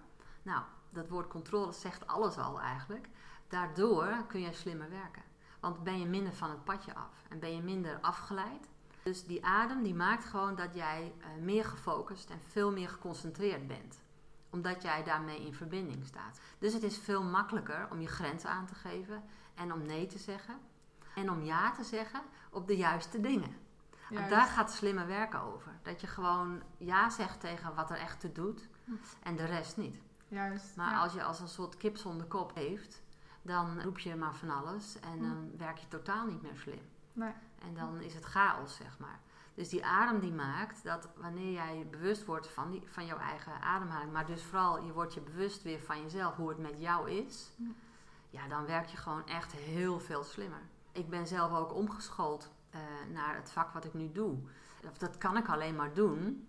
Nou, 0.42 0.62
dat 0.90 1.09
woord 1.09 1.29
controle 1.29 1.73
zegt 1.73 2.07
alles 2.07 2.38
al 2.38 2.61
eigenlijk. 2.61 3.09
Daardoor 3.49 4.25
kun 4.27 4.41
je 4.41 4.53
slimmer 4.53 4.91
werken. 4.91 5.23
Want 5.61 5.83
ben 5.85 5.99
je 5.99 6.07
minder 6.07 6.33
van 6.33 6.51
het 6.51 6.65
padje 6.65 6.95
af 6.95 7.27
en 7.29 7.39
ben 7.39 7.55
je 7.55 7.63
minder 7.63 7.99
afgeleid. 8.01 8.69
Dus 9.03 9.25
die 9.25 9.45
adem 9.45 9.83
die 9.83 9.95
maakt 9.95 10.25
gewoon 10.25 10.55
dat 10.55 10.75
jij 10.75 11.13
eh, 11.21 11.29
meer 11.43 11.65
gefocust 11.65 12.31
en 12.31 12.41
veel 12.41 12.73
meer 12.73 12.89
geconcentreerd 12.89 13.67
bent. 13.67 14.01
Omdat 14.51 14.83
jij 14.83 15.05
daarmee 15.05 15.47
in 15.47 15.55
verbinding 15.55 16.07
staat. 16.07 16.41
Dus 16.59 16.73
het 16.73 16.83
is 16.83 16.99
veel 16.99 17.23
makkelijker 17.23 17.89
om 17.91 18.01
je 18.01 18.07
grenzen 18.09 18.51
aan 18.51 18.67
te 18.67 18.75
geven 18.75 19.23
en 19.55 19.73
om 19.73 19.83
nee 19.83 20.07
te 20.07 20.19
zeggen. 20.19 20.59
En 21.15 21.31
om 21.31 21.43
ja 21.43 21.71
te 21.71 21.85
zeggen 21.85 22.21
op 22.51 22.67
de 22.67 22.77
juiste 22.77 23.21
dingen. 23.21 23.57
Juist. 24.11 24.31
daar 24.31 24.47
gaat 24.47 24.71
slimme 24.73 25.05
werken 25.05 25.41
over. 25.41 25.73
Dat 25.83 26.01
je 26.01 26.07
gewoon 26.07 26.63
ja 26.77 27.11
zegt 27.11 27.41
tegen 27.41 27.75
wat 27.75 27.91
er 27.91 27.97
echt 27.97 28.21
toe 28.21 28.33
doet 28.33 28.69
Hm. 28.85 28.93
en 29.23 29.37
de 29.37 29.45
rest 29.45 29.77
niet. 29.77 30.01
Juist. 30.29 30.77
Maar 30.77 30.91
ja. 30.91 31.01
als 31.01 31.13
je 31.13 31.23
als 31.23 31.41
een 31.41 31.49
soort 31.49 31.77
kip 31.77 31.97
zonder 31.97 32.27
kop 32.27 32.55
heeft, 32.55 33.03
dan 33.42 33.83
roep 33.83 33.98
je 33.98 34.16
maar 34.16 34.35
van 34.35 34.51
alles 34.51 35.01
en 35.01 35.18
Hm. 35.18 35.22
dan 35.22 35.51
werk 35.57 35.79
je 35.79 35.88
totaal 35.88 36.27
niet 36.27 36.42
meer 36.42 36.57
slim. 36.57 36.81
Nee. 37.12 37.33
En 37.59 37.74
dan 37.74 38.01
is 38.01 38.14
het 38.14 38.24
chaos, 38.24 38.77
zeg 38.77 38.98
maar. 38.98 39.20
Dus 39.55 39.68
die 39.68 39.85
adem 39.85 40.20
die 40.20 40.33
maakt 40.33 40.85
dat 40.85 41.09
wanneer 41.16 41.53
jij 41.53 41.87
bewust 41.90 42.24
wordt 42.24 42.48
van, 42.48 42.70
die, 42.70 42.83
van 42.87 43.07
jouw 43.07 43.18
eigen 43.18 43.61
ademhaling, 43.61 44.12
maar 44.12 44.27
dus 44.27 44.42
vooral 44.42 44.83
je 44.85 44.92
wordt 44.92 45.14
je 45.14 45.20
bewust 45.20 45.62
weer 45.62 45.81
van 45.81 46.03
jezelf, 46.03 46.37
hoe 46.37 46.48
het 46.48 46.59
met 46.59 46.74
jou 46.81 47.11
is, 47.11 47.51
Ja. 47.57 47.68
ja, 48.31 48.48
dan 48.48 48.66
werk 48.66 48.87
je 48.87 48.96
gewoon 48.96 49.27
echt 49.27 49.53
heel 49.53 50.01
veel 50.01 50.24
slimmer. 50.24 50.61
Ik 50.92 51.09
ben 51.09 51.27
zelf 51.27 51.53
ook 51.53 51.74
omgeschoold 51.74 52.51
eh, 52.70 52.81
naar 53.12 53.35
het 53.37 53.51
vak 53.51 53.72
wat 53.72 53.85
ik 53.85 53.94
nu 53.94 54.12
doe. 54.12 54.38
Dat 54.98 55.18
kan 55.18 55.37
ik 55.37 55.48
alleen 55.48 55.77
maar 55.77 55.94
doen 55.94 56.48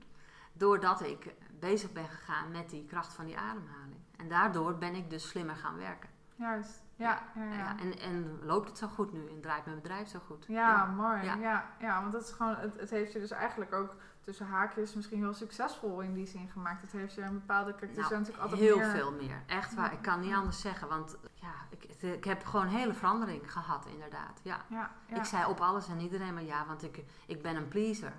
doordat 0.53 1.01
ik 1.01 1.33
bezig 1.59 1.91
ben 1.91 2.07
gegaan 2.09 2.51
met 2.51 2.69
die 2.69 2.85
kracht 2.85 3.13
van 3.13 3.25
die 3.25 3.37
ademhaling. 3.37 3.99
En 4.17 4.27
daardoor 4.29 4.77
ben 4.77 4.95
ik 4.95 5.09
dus 5.09 5.27
slimmer 5.27 5.55
gaan 5.55 5.77
werken. 5.77 6.09
Juist. 6.39 6.83
Ja, 6.95 7.21
ja, 7.35 7.43
ja. 7.43 7.57
Ja, 7.57 7.75
en, 7.79 7.99
en 7.99 8.39
loopt 8.41 8.67
het 8.67 8.77
zo 8.77 8.87
goed 8.87 9.13
nu 9.13 9.27
en 9.27 9.41
draait 9.41 9.65
mijn 9.65 9.81
bedrijf 9.81 10.07
zo 10.07 10.19
goed. 10.27 10.45
Ja, 10.47 10.85
mooi. 10.85 11.23
Ja. 11.23 11.65
Ja. 11.79 12.01
Want 12.01 12.11
dat 12.11 12.21
is 12.21 12.31
gewoon, 12.31 12.55
het, 12.55 12.79
het 12.79 12.89
heeft 12.89 13.13
je 13.13 13.19
dus 13.19 13.31
eigenlijk 13.31 13.73
ook 13.73 13.95
tussen 14.21 14.45
haakjes 14.45 14.93
misschien 14.93 15.17
heel 15.17 15.33
succesvol 15.33 16.01
in 16.01 16.13
die 16.13 16.25
zin 16.25 16.49
gemaakt. 16.49 16.81
Het 16.81 16.91
heeft 16.91 17.13
je 17.13 17.21
een 17.21 17.33
bepaalde, 17.33 17.73
er 17.73 17.87
Nou, 17.87 18.09
natuurlijk 18.09 18.37
altijd 18.37 18.61
heel 18.61 18.77
meer... 18.77 18.89
veel 18.89 19.11
meer. 19.11 19.43
Echt 19.45 19.75
waar. 19.75 19.93
Ik 19.93 20.01
kan 20.01 20.19
niet 20.19 20.33
anders 20.33 20.61
zeggen. 20.61 20.87
Want 20.87 21.17
ja, 21.33 21.53
ik, 21.69 21.83
ik 22.01 22.23
heb 22.23 22.45
gewoon 22.45 22.65
een 22.65 22.71
hele 22.71 22.93
verandering 22.93 23.51
gehad, 23.51 23.85
inderdaad. 23.85 24.39
Ja. 24.43 24.61
Ja, 24.67 24.91
ja. 25.05 25.15
Ik 25.15 25.25
zei 25.25 25.45
op 25.45 25.59
alles 25.59 25.87
en 25.87 25.99
iedereen 25.99 26.33
maar 26.33 26.43
ja, 26.43 26.65
want 26.65 26.83
ik, 26.83 27.03
ik 27.25 27.41
ben 27.41 27.55
een 27.55 27.67
pleaser. 27.67 28.13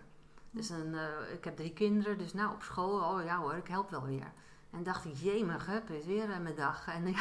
Dus 0.51 0.69
een, 0.69 0.95
eh, 0.95 1.33
ik 1.33 1.45
heb 1.45 1.57
drie 1.57 1.73
kinderen, 1.73 2.19
dus 2.19 2.33
nou 2.33 2.53
op 2.53 2.63
school, 2.63 3.15
oh 3.15 3.25
ja 3.25 3.37
hoor, 3.37 3.55
ik 3.55 3.69
help 3.69 3.91
wel 3.91 4.07
weer. 4.07 4.33
En 4.71 4.83
dacht 4.83 5.05
ik, 5.05 5.15
jemig, 5.15 5.67
hup, 5.67 5.91
is 5.91 6.07
weer 6.07 6.31
eh, 6.31 6.39
mijn 6.39 6.55
dag. 6.55 6.87
En, 6.89 7.15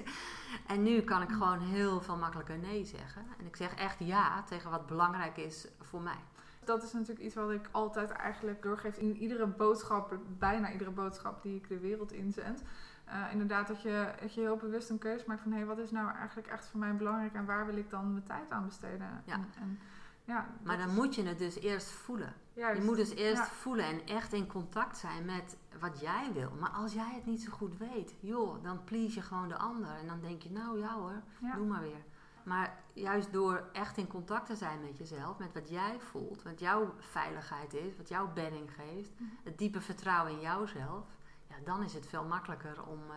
en 0.72 0.82
nu 0.82 1.00
kan 1.00 1.22
ik 1.22 1.30
gewoon 1.30 1.60
heel 1.60 2.00
veel 2.00 2.16
makkelijker 2.16 2.58
nee 2.58 2.84
zeggen. 2.84 3.22
En 3.38 3.46
ik 3.46 3.56
zeg 3.56 3.74
echt 3.74 3.96
ja 3.98 4.42
tegen 4.42 4.70
wat 4.70 4.86
belangrijk 4.86 5.36
is 5.36 5.68
voor 5.80 6.00
mij. 6.00 6.18
Dat 6.64 6.82
is 6.82 6.92
natuurlijk 6.92 7.20
iets 7.20 7.34
wat 7.34 7.50
ik 7.50 7.68
altijd 7.70 8.10
eigenlijk 8.10 8.62
doorgeef 8.62 8.96
in 8.96 9.16
iedere 9.16 9.46
boodschap, 9.46 10.18
bijna 10.38 10.72
iedere 10.72 10.90
boodschap 10.90 11.42
die 11.42 11.56
ik 11.56 11.68
de 11.68 11.78
wereld 11.78 12.12
inzend. 12.12 12.62
Eh, 13.04 13.22
inderdaad, 13.32 13.66
dat 13.66 13.82
je, 13.82 14.12
dat 14.20 14.34
je 14.34 14.40
heel 14.40 14.56
bewust 14.56 14.90
een 14.90 14.98
keuze 14.98 15.24
maakt 15.26 15.42
van 15.42 15.52
hé, 15.52 15.64
wat 15.64 15.78
is 15.78 15.90
nou 15.90 16.10
eigenlijk 16.14 16.48
echt 16.48 16.66
voor 16.66 16.80
mij 16.80 16.96
belangrijk 16.96 17.34
en 17.34 17.44
waar 17.44 17.66
wil 17.66 17.76
ik 17.76 17.90
dan 17.90 18.12
mijn 18.12 18.24
tijd 18.24 18.50
aan 18.50 18.64
besteden? 18.64 19.22
Ja. 19.24 19.34
En, 19.34 19.48
en, 19.60 19.78
ja 20.24 20.46
Maar 20.62 20.78
dan 20.78 20.88
is 20.88 20.94
moet 20.94 21.14
je 21.14 21.22
het 21.22 21.38
dus 21.38 21.60
eerst 21.60 21.88
voelen. 21.90 22.34
juist. 22.52 22.78
Je 22.80 22.84
moet 22.84 22.96
dus 22.96 23.14
eerst 23.14 23.42
Ja. 23.42 23.48
voelen 23.48 23.84
en 23.84 24.06
echt 24.06 24.32
in 24.32 24.46
contact 24.46 24.96
zijn 24.98 25.24
met 25.24 25.56
wat 25.80 26.00
jij 26.00 26.30
wil. 26.32 26.50
Maar 26.60 26.70
als 26.70 26.92
jij 26.92 27.10
het 27.14 27.26
niet 27.26 27.42
zo 27.42 27.50
goed 27.52 27.76
weet, 27.76 28.14
joh, 28.20 28.62
dan 28.62 28.84
please 28.84 29.14
je 29.14 29.22
gewoon 29.22 29.48
de 29.48 29.56
ander. 29.56 29.90
En 30.00 30.06
dan 30.06 30.20
denk 30.20 30.42
je, 30.42 30.50
nou 30.50 30.78
ja 30.78 30.92
hoor, 30.94 31.22
Ja. 31.38 31.54
doe 31.54 31.66
maar 31.66 31.80
weer. 31.80 32.04
Maar 32.42 32.74
juist 32.92 33.32
door 33.32 33.68
echt 33.72 33.96
in 33.96 34.06
contact 34.06 34.46
te 34.46 34.56
zijn 34.56 34.80
met 34.80 34.98
jezelf, 34.98 35.38
met 35.38 35.52
wat 35.52 35.68
jij 35.68 36.00
voelt, 36.00 36.42
wat 36.42 36.60
jouw 36.60 36.94
veiligheid 36.98 37.74
is, 37.74 37.96
wat 37.96 38.08
jouw 38.08 38.32
bedding 38.32 38.70
geeft, 38.74 39.10
Mhm. 39.20 39.30
het 39.44 39.58
diepe 39.58 39.80
vertrouwen 39.80 40.32
in 40.32 40.40
jouzelf, 40.40 41.04
ja, 41.48 41.54
dan 41.64 41.82
is 41.82 41.94
het 41.94 42.06
veel 42.06 42.24
makkelijker 42.24 42.82
om, 42.86 43.00
eh, 43.10 43.16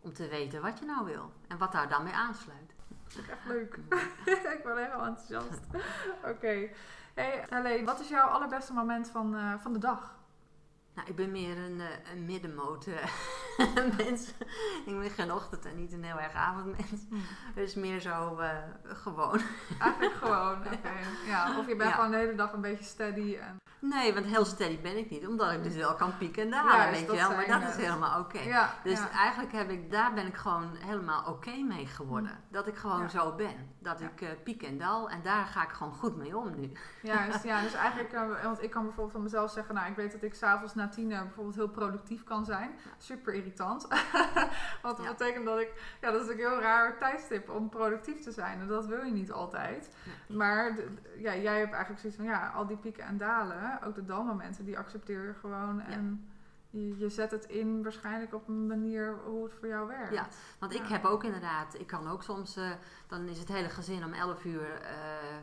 om 0.00 0.12
te 0.12 0.28
weten 0.28 0.62
wat 0.62 0.78
je 0.78 0.84
nou 0.84 1.04
wil 1.04 1.32
en 1.48 1.58
wat 1.58 1.72
daar 1.72 1.88
dan 1.88 2.02
mee 2.04 2.12
aansluit. 2.14 2.74
Dat 3.04 3.16
is 3.24 3.28
echt 3.28 3.44
leuk. 3.46 3.78
ik 4.56 4.60
ben 4.64 4.76
helemaal 4.76 5.06
enthousiast. 5.06 5.60
Oké. 6.32 6.68
Hey, 7.14 7.44
Helene, 7.48 7.84
wat 7.84 8.00
is 8.00 8.08
jouw 8.08 8.26
allerbeste 8.28 8.72
moment 8.72 9.08
van, 9.08 9.34
eh, 9.36 9.54
van 9.58 9.72
de 9.72 9.78
dag? 9.78 10.17
Nou, 10.98 11.10
ik 11.10 11.16
ben 11.16 11.30
meer 11.32 11.56
een, 11.58 11.80
eh, 11.80 12.12
een 12.12 12.24
middenmoot 12.24 12.86
mens. 13.98 14.28
ik 14.86 14.98
ben 15.00 15.10
geen 15.10 15.32
ochtend- 15.32 15.64
en 15.66 15.76
niet 15.76 15.92
een 15.92 16.04
heel 16.04 16.18
erg 16.20 16.32
avondmens. 16.34 17.00
Dus 17.54 17.74
meer 17.74 18.00
zo 18.00 18.36
eh, 18.38 18.50
gewoon. 18.82 19.40
Eigenlijk 19.80 20.14
gewoon. 20.14 20.56
oké. 20.66 20.78
Ja, 21.26 21.58
of 21.58 21.66
je 21.68 21.76
bent 21.76 21.88
Ja. 21.90 21.94
gewoon 21.94 22.10
de 22.10 22.16
hele 22.16 22.34
dag 22.34 22.52
een 22.52 22.60
beetje 22.60 22.84
steady. 22.84 23.34
En, 23.36 23.56
Nee, 23.80 24.14
want 24.14 24.26
heel 24.26 24.44
steady 24.44 24.80
ben 24.80 24.96
ik 24.98 25.10
niet. 25.10 25.26
Omdat 25.26 25.52
ik 25.52 25.62
dus 25.62 25.74
wel 25.74 25.94
kan 25.94 26.16
pieken 26.18 26.42
en 26.42 26.50
dalen, 26.50 26.90
weet 26.90 27.00
je 27.10 27.16
wel. 27.16 27.30
Maar 27.30 27.46
dat 27.46 27.62
is 27.62 27.76
helemaal 27.76 28.20
oké. 28.20 28.38
ja, 28.40 28.74
Dus 28.84 29.00
eigenlijk 29.10 29.52
heb 29.52 29.70
ik, 29.70 29.90
daar 29.90 30.14
ben 30.14 30.26
ik 30.26 30.36
gewoon 30.36 30.76
helemaal 30.76 31.24
oké 31.26 31.50
mee 31.56 31.86
geworden. 31.86 32.38
Dat 32.50 32.66
ik 32.66 32.76
gewoon 32.76 33.10
zo 33.10 33.34
ben. 33.34 33.70
Dat 33.88 33.98
Ja. 34.00 34.06
ik 34.06 34.20
eh, 34.20 34.28
piek 34.44 34.62
en 34.62 34.78
dal. 34.78 35.10
En 35.10 35.22
daar 35.22 35.44
ga 35.46 35.62
ik 35.62 35.68
gewoon 35.70 35.92
goed 35.92 36.16
mee 36.16 36.36
om 36.36 36.60
nu. 36.60 36.72
Juist, 37.02 37.42
ja, 37.44 37.62
dus 37.62 37.74
eigenlijk, 37.84 38.12
eh, 38.12 38.42
want 38.42 38.62
ik 38.62 38.70
kan 38.70 38.82
bijvoorbeeld 38.82 39.12
van 39.12 39.22
mezelf 39.22 39.50
zeggen, 39.50 39.74
nou, 39.74 39.90
ik 39.90 39.96
weet 39.96 40.12
dat 40.12 40.22
ik 40.22 40.34
s'avonds 40.34 40.74
na 40.74 40.88
tien 40.88 41.12
eh, 41.12 41.20
bijvoorbeeld 41.22 41.54
heel 41.56 41.68
productief 41.68 42.24
kan 42.24 42.44
zijn. 42.44 42.70
Super 42.98 43.34
irritant. 43.34 43.86
Want 44.82 44.96
dat 44.96 45.06
Ja. 45.06 45.10
betekent 45.12 45.44
dat 45.44 45.58
ik, 45.60 45.96
ja, 46.00 46.10
dat 46.10 46.22
is 46.22 46.28
een 46.28 46.36
heel 46.36 46.60
raar 46.60 46.98
tijdstip 46.98 47.50
om 47.50 47.68
productief 47.68 48.20
te 48.20 48.32
zijn. 48.32 48.60
En 48.60 48.66
dat 48.66 48.86
wil 48.86 49.04
je 49.04 49.12
niet 49.12 49.32
altijd. 49.32 49.94
Maar 50.28 50.74
ja, 51.18 51.34
jij 51.36 51.58
hebt 51.58 51.72
eigenlijk 51.72 52.00
zoiets 52.00 52.16
van, 52.18 52.26
ja, 52.26 52.48
al 52.54 52.66
die 52.66 52.76
pieken 52.76 53.04
en 53.04 53.16
dalen, 53.16 53.82
ook 53.84 53.94
de 53.94 54.04
dalmomenten, 54.04 54.64
die 54.64 54.78
accepteer 54.78 55.26
je 55.26 55.34
gewoon. 55.34 55.80
En 55.80 56.28
je, 56.70 57.08
zet 57.08 57.30
het 57.30 57.44
in 57.44 57.82
waarschijnlijk 57.82 58.34
op 58.34 58.48
een 58.48 58.66
manier 58.66 59.18
hoe 59.24 59.44
het 59.44 59.54
voor 59.58 59.68
jou 59.68 59.86
werkt. 59.86 60.12
Ja, 60.14 60.26
Want 60.58 60.74
ik 60.74 60.86
heb 60.86 61.04
ook 61.04 61.24
inderdaad, 61.24 61.74
ik 61.78 61.86
kan 61.86 62.08
ook 62.10 62.22
soms, 62.22 62.56
eh, 62.56 62.70
dan 63.06 63.28
is 63.28 63.38
het 63.38 63.48
hele 63.48 63.68
gezin 63.68 64.04
om 64.04 64.12
11 64.12 64.44
uur, 64.44 64.80
eh, 64.80 65.36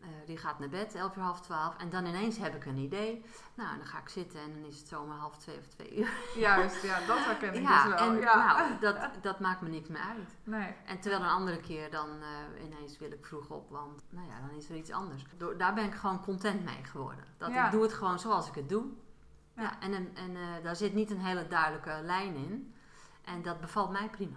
eh, 0.00 0.08
die 0.26 0.36
gaat 0.36 0.58
naar 0.58 0.68
bed, 0.68 0.94
11 0.94 1.16
uur, 1.16 1.22
half 1.22 1.40
12. 1.40 1.76
En 1.76 1.90
dan 1.90 2.06
ineens 2.06 2.38
heb 2.38 2.54
ik 2.54 2.64
een 2.64 2.76
idee. 2.76 3.24
Nou, 3.54 3.76
dan 3.76 3.86
ga 3.86 3.98
ik 3.98 4.08
zitten 4.08 4.40
en 4.40 4.52
dan 4.52 4.64
is 4.64 4.78
het 4.78 4.88
zomaar 4.88 5.18
half 5.18 5.36
2 5.38 5.58
of 5.58 5.66
2 5.66 5.98
uur. 5.98 6.10
Juist, 6.36 6.82
ja, 6.82 6.98
dat 7.06 7.18
herken 7.18 7.54
ik 7.54 7.62
Ja, 7.68 7.84
dus 7.84 8.00
wel. 8.00 8.08
en 8.08 8.18
ja. 8.20 8.36
nou, 8.56 8.78
dat, 8.80 8.96
dat 9.22 9.40
maakt 9.40 9.60
me 9.60 9.68
niks 9.68 9.88
meer 9.88 10.00
uit. 10.00 10.36
Nee. 10.44 10.74
En 10.86 11.00
terwijl 11.00 11.22
een 11.22 11.28
andere 11.28 11.60
keer 11.60 11.90
dan 11.90 12.08
ineens 12.64 12.98
wil 12.98 13.10
ik 13.12 13.26
vroeg 13.26 13.48
op, 13.50 13.70
want 13.70 14.02
nou 14.10 14.26
ja, 14.26 14.46
dan 14.46 14.56
is 14.56 14.68
er 14.68 14.76
iets 14.76 14.90
anders. 14.90 15.24
Door, 15.36 15.56
daar 15.56 15.74
ben 15.74 15.84
ik 15.84 15.94
gewoon 15.94 16.20
content 16.22 16.64
mee 16.64 16.84
geworden. 16.84 17.24
Dat 17.36 17.50
Ja. 17.52 17.64
ik 17.66 17.70
doe 17.72 17.82
het 17.82 17.92
gewoon 17.92 18.18
zoals 18.18 18.48
ik 18.48 18.54
het 18.54 18.68
doe. 18.68 18.84
Ja. 19.56 19.80
En 19.80 19.92
en, 19.94 20.36
eh, 20.36 20.62
daar 20.62 20.76
zit 20.76 20.94
niet 20.94 21.10
een 21.10 21.20
hele 21.20 21.46
duidelijke 21.46 22.00
lijn 22.02 22.34
in. 22.34 22.74
En 23.24 23.42
dat 23.42 23.60
bevalt 23.60 23.90
mij 23.90 24.08
prima. 24.08 24.36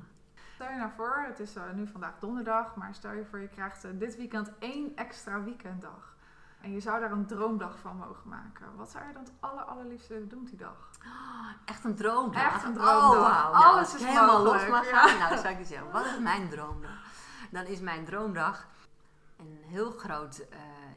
Stel 0.54 0.70
je 0.70 0.76
nou 0.76 0.92
voor, 0.96 1.24
het 1.28 1.40
is 1.40 1.56
eh, 1.56 1.64
nu 1.74 1.88
vandaag 1.88 2.20
donderdag, 2.20 2.76
maar 2.76 2.94
stel 2.94 3.12
je 3.12 3.26
voor 3.26 3.40
je 3.40 3.48
krijgt 3.48 3.84
eh, 3.84 3.92
dit 3.94 4.16
weekend 4.18 4.52
één 4.60 4.96
extra 4.96 5.44
weekenddag. 5.44 6.14
En 6.62 6.72
je 6.72 6.80
zou 6.80 7.00
daar 7.00 7.12
een 7.12 7.26
droomdag 7.26 7.78
van 7.80 7.98
mogen 7.98 8.30
maken. 8.30 8.76
Wat 8.76 8.92
zou 8.92 9.08
je 9.08 9.14
dan 9.14 9.24
het 9.24 9.34
aller, 9.40 9.64
allerliefste 9.64 10.28
doen 10.28 10.44
die 10.44 10.58
dag? 10.58 10.90
Echt 11.66 11.84
een 11.84 11.96
droomdag. 11.96 12.54
Echt 12.54 12.64
een 12.64 12.78
Oh, 12.78 12.86
droomdag. 12.86 13.52
Nou, 13.52 13.66
Alles 13.66 13.96
is 13.96 14.04
helemaal 14.04 14.44
mogelijk, 14.44 14.70
los 14.70 14.70
mag 14.70 14.90
ja. 14.90 15.08
gaan, 15.08 15.20
nou, 15.20 15.38
zou 15.38 15.54
ik 15.54 15.60
je 15.60 15.66
zeggen, 15.66 15.92
wat 15.92 16.06
is 16.06 16.20
mijn 16.20 16.50
droomdag? 16.50 17.04
Dan 17.52 17.66
is 17.66 17.80
mijn 17.80 18.06
droomdag 18.06 18.68
een 19.38 19.60
heel 19.66 19.92
groot 19.92 20.48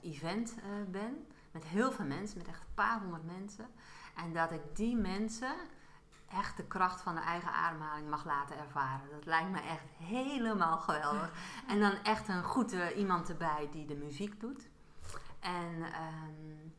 event 0.02 0.54
ben. 0.88 1.26
Met 1.50 1.64
heel 1.64 1.92
veel 1.92 2.04
mensen, 2.04 2.38
met 2.38 2.48
echt 2.48 2.60
een 2.60 2.74
paar 2.74 3.00
honderd 3.00 3.24
mensen. 3.24 3.66
En 4.18 4.32
dat 4.32 4.52
ik 4.52 4.60
die 4.76 4.96
mensen 4.96 5.54
echt 6.28 6.56
de 6.56 6.64
kracht 6.64 7.00
van 7.00 7.14
de 7.14 7.20
eigen 7.20 7.52
ademhaling 7.52 8.08
mag 8.10 8.24
laten 8.24 8.58
ervaren. 8.58 9.10
Dat 9.10 9.26
lijkt 9.26 9.50
me 9.50 9.60
echt 9.60 9.84
helemaal 9.98 10.78
geweldig. 10.78 11.30
En 11.68 11.80
dan 11.80 11.92
echt 12.02 12.28
een 12.28 12.44
goede 12.44 12.94
iemand 12.94 13.28
erbij 13.28 13.68
die 13.70 13.86
de 13.86 13.96
muziek 13.96 14.40
doet. 14.40 14.68
En 15.40 15.82
ehm, 15.82 16.70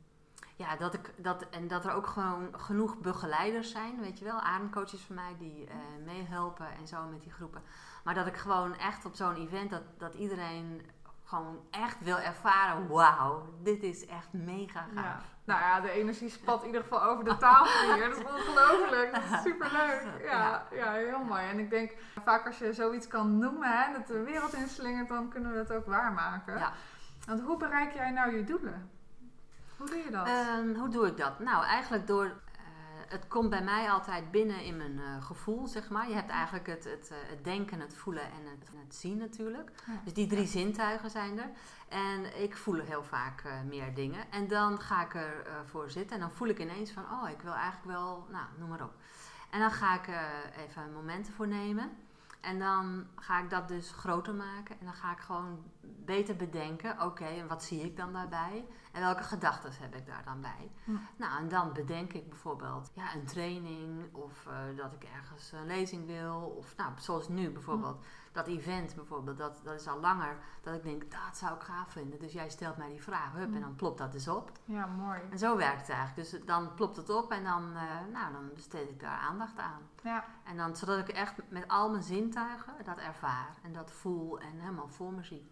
ja, 0.56 0.76
dat 0.76 0.94
ik, 0.94 1.14
dat, 1.18 1.50
en 1.50 1.68
dat 1.68 1.86
er 1.86 1.92
ook 1.92 2.08
gewoon 2.08 2.48
genoeg 2.52 2.98
begeleiders 2.98 3.72
zijn, 3.72 4.00
weet 4.00 4.20
je 4.20 4.26
wel, 4.26 4.40
ademcoaches 4.40 5.02
van 5.02 5.16
mij 5.16 5.36
die 5.38 5.68
eh, 5.68 5.76
meehelpen 6.06 6.72
en 6.72 6.88
zo 6.88 7.06
met 7.06 7.22
die 7.22 7.32
groepen. 7.32 7.64
Maar 8.04 8.14
dat 8.14 8.28
ik 8.28 8.38
gewoon 8.38 8.76
echt 8.76 9.06
op 9.06 9.16
zo'n 9.16 9.36
event, 9.36 9.70
dat, 9.70 9.84
dat 9.98 10.14
iedereen 10.14 10.82
gewoon 11.30 11.60
echt 11.72 12.00
wil 12.00 12.20
ervaren, 12.20 12.88
wauw, 12.88 13.46
dit 13.64 13.84
is 13.84 14.06
echt 14.06 14.34
mega 14.34 14.86
gaaf. 14.96 15.04
Ja. 15.04 15.22
Nou 15.44 15.60
ja, 15.60 15.80
de 15.80 15.92
energie 15.92 16.30
spat 16.30 16.60
in 16.60 16.66
ieder 16.66 16.82
geval 16.82 17.04
over 17.04 17.24
de 17.24 17.38
tafel 17.38 17.94
hier. 17.94 18.10
Dat 18.10 18.18
is 18.18 18.24
ongelooflijk. 18.24 19.14
Dat 19.14 19.24
is 19.24 19.42
superleuk. 19.42 20.04
Ja, 20.32 20.68
ja, 20.72 20.92
heel 20.92 21.24
mooi. 21.24 21.48
En 21.48 21.60
ik 21.60 21.70
denk, 21.70 21.92
vaak 22.24 22.46
als 22.46 22.58
je 22.58 22.74
zoiets 22.74 23.08
kan 23.08 23.38
noemen, 23.38 23.72
hè, 23.72 23.94
dat 23.94 24.08
de 24.08 24.24
wereld 24.24 24.54
inslingert, 24.54 25.08
dan 25.08 25.30
kunnen 25.30 25.52
we 25.52 25.58
het 25.58 25.72
ook 25.72 25.86
waarmaken. 25.86 26.58
Ja. 26.58 26.72
Want 27.26 27.42
hoe 27.42 27.58
bereik 27.58 27.94
jij 27.94 28.12
nou 28.12 28.36
je 28.36 28.44
doelen? 28.44 28.90
Hoe 29.78 29.88
doe 29.88 29.98
je 29.98 30.12
dat? 30.12 30.28
Ehm, 30.28 30.76
hoe 30.76 30.90
doe 30.90 31.08
ik 31.08 31.18
dat? 31.18 31.40
Nou, 31.40 31.66
eigenlijk 31.66 32.08
door. 32.08 32.32
Het 33.10 33.28
komt 33.28 33.50
bij 33.50 33.64
mij 33.64 33.90
altijd 33.90 34.32
binnen 34.32 34.64
in 34.64 34.78
mijn 34.78 35.00
eh, 35.00 35.26
gevoel, 35.26 35.68
zeg 35.68 35.90
maar. 35.90 36.08
Je 36.08 36.14
hebt 36.14 36.30
eigenlijk 36.30 36.68
het, 36.68 36.84
het, 36.84 37.10
eh, 37.12 37.18
het 37.30 37.44
denken, 37.44 37.80
het 37.80 37.96
voelen 37.96 38.24
en 38.24 38.46
het, 38.46 38.70
het 38.84 38.96
zien 38.96 39.18
natuurlijk. 39.18 39.72
Ja. 39.88 40.02
Dus 40.04 40.14
die 40.14 40.28
drie 40.28 40.48
zintuigen 40.48 41.10
zijn 41.10 41.40
er. 41.40 41.50
En 41.90 42.42
ik 42.42 42.58
voel 42.58 42.80
heel 42.80 43.04
vaak 43.04 43.42
eh, 43.42 43.52
meer 43.62 43.94
dingen. 43.94 44.32
En 44.32 44.48
dan 44.48 44.80
ga 44.80 45.06
ik 45.06 45.14
ervoor 45.14 45.66
voor 45.66 45.90
zitten 45.90 46.16
en 46.16 46.22
dan 46.22 46.32
voel 46.32 46.48
ik 46.48 46.60
ineens 46.60 46.92
van... 46.92 47.04
oh, 47.04 47.30
ik 47.30 47.42
wil 47.42 47.54
eigenlijk 47.54 47.86
wel... 47.98 48.28
nou, 48.32 48.46
noem 48.58 48.70
maar 48.70 48.84
op. 48.84 48.94
En 49.50 49.60
dan 49.60 49.72
ga 49.72 49.96
ik 49.96 50.08
even 50.68 50.94
momenten 50.94 51.34
voor 51.34 51.48
nemen. 51.48 51.92
En 52.42 52.60
dan 52.60 53.08
ga 53.16 53.40
ik 53.40 53.50
dat 53.50 53.68
dus 53.68 53.92
groter 53.92 54.34
maken. 54.34 54.80
En 54.80 54.86
dan 54.86 54.94
ga 54.94 55.12
ik 55.12 55.20
gewoon 55.20 55.64
beter 55.82 56.36
bedenken. 56.36 57.02
Oké, 57.02 57.26
en 57.26 57.48
wat 57.48 57.64
zie 57.64 57.82
ik 57.82 57.98
dan 57.98 58.14
daarbij? 58.14 58.66
En 58.92 59.02
welke 59.02 59.24
gedachten 59.24 59.72
heb 59.80 59.96
ik 59.96 60.06
daar 60.06 60.24
dan 60.24 60.42
bij? 60.42 60.72
Hm. 60.84 60.92
Nou, 61.16 61.40
en 61.40 61.50
dan 61.50 61.74
bedenk 61.74 62.14
ik 62.14 62.30
bijvoorbeeld 62.30 62.92
ja, 62.94 63.16
een 63.16 63.26
training. 63.26 64.16
Of 64.16 64.46
eh, 64.48 64.78
dat 64.78 64.94
ik 64.94 65.04
ergens 65.04 65.52
een 65.52 65.66
lezing 65.66 66.06
wil. 66.06 66.56
Of 66.58 66.76
nou, 66.78 66.92
zoals 66.98 67.28
nu 67.28 67.50
bijvoorbeeld. 67.50 68.06
Dat 68.32 68.48
event 68.48 68.96
bijvoorbeeld. 68.96 69.38
Dat, 69.38 69.62
dat 69.64 69.80
is 69.80 69.88
al 69.88 70.00
langer. 70.00 70.38
Dat 70.62 70.74
ik 70.76 70.84
denk, 70.84 71.12
dat 71.12 71.38
zou 71.38 71.56
ik 71.56 71.62
gaaf 71.62 71.92
vinden. 71.92 72.20
Dus 72.20 72.34
jij 72.34 72.50
stelt 72.50 72.78
mij 72.78 72.90
die 72.90 73.04
vraag. 73.04 73.34
Hup, 73.34 73.54
en 73.54 73.62
dan 73.62 73.76
plopt 73.76 73.98
dat 73.98 74.12
dus 74.12 74.28
op. 74.28 74.52
Ja, 74.66 74.86
mooi. 74.86 75.20
En 75.32 75.38
zo 75.38 75.58
werkt 75.58 75.82
het 75.82 75.90
eigenlijk. 75.90 76.30
Dus 76.32 76.46
dan 76.46 76.74
plopt 76.74 76.96
het 76.96 77.10
op. 77.10 77.32
En 77.32 77.44
dan, 77.44 77.76
eh, 77.76 78.14
nou, 78.14 78.34
dan 78.34 78.50
besteed 78.54 78.90
ik 78.90 79.00
daar 79.00 79.18
aandacht 79.18 79.58
aan. 79.58 79.82
Ja, 80.04 80.26
En 80.44 80.58
dan, 80.58 80.76
zodat 80.76 80.98
ik 80.98 81.10
echt 81.10 81.34
met 81.50 81.68
al 81.68 81.90
mijn 81.90 82.04
zintuigen 82.04 82.74
dat 82.86 82.98
ervaar 82.98 83.58
en 83.64 83.74
dat 83.74 83.92
voel 83.92 84.40
en 84.40 84.60
helemaal 84.60 84.88
voor 84.88 85.14
me 85.14 85.24
zie. 85.24 85.50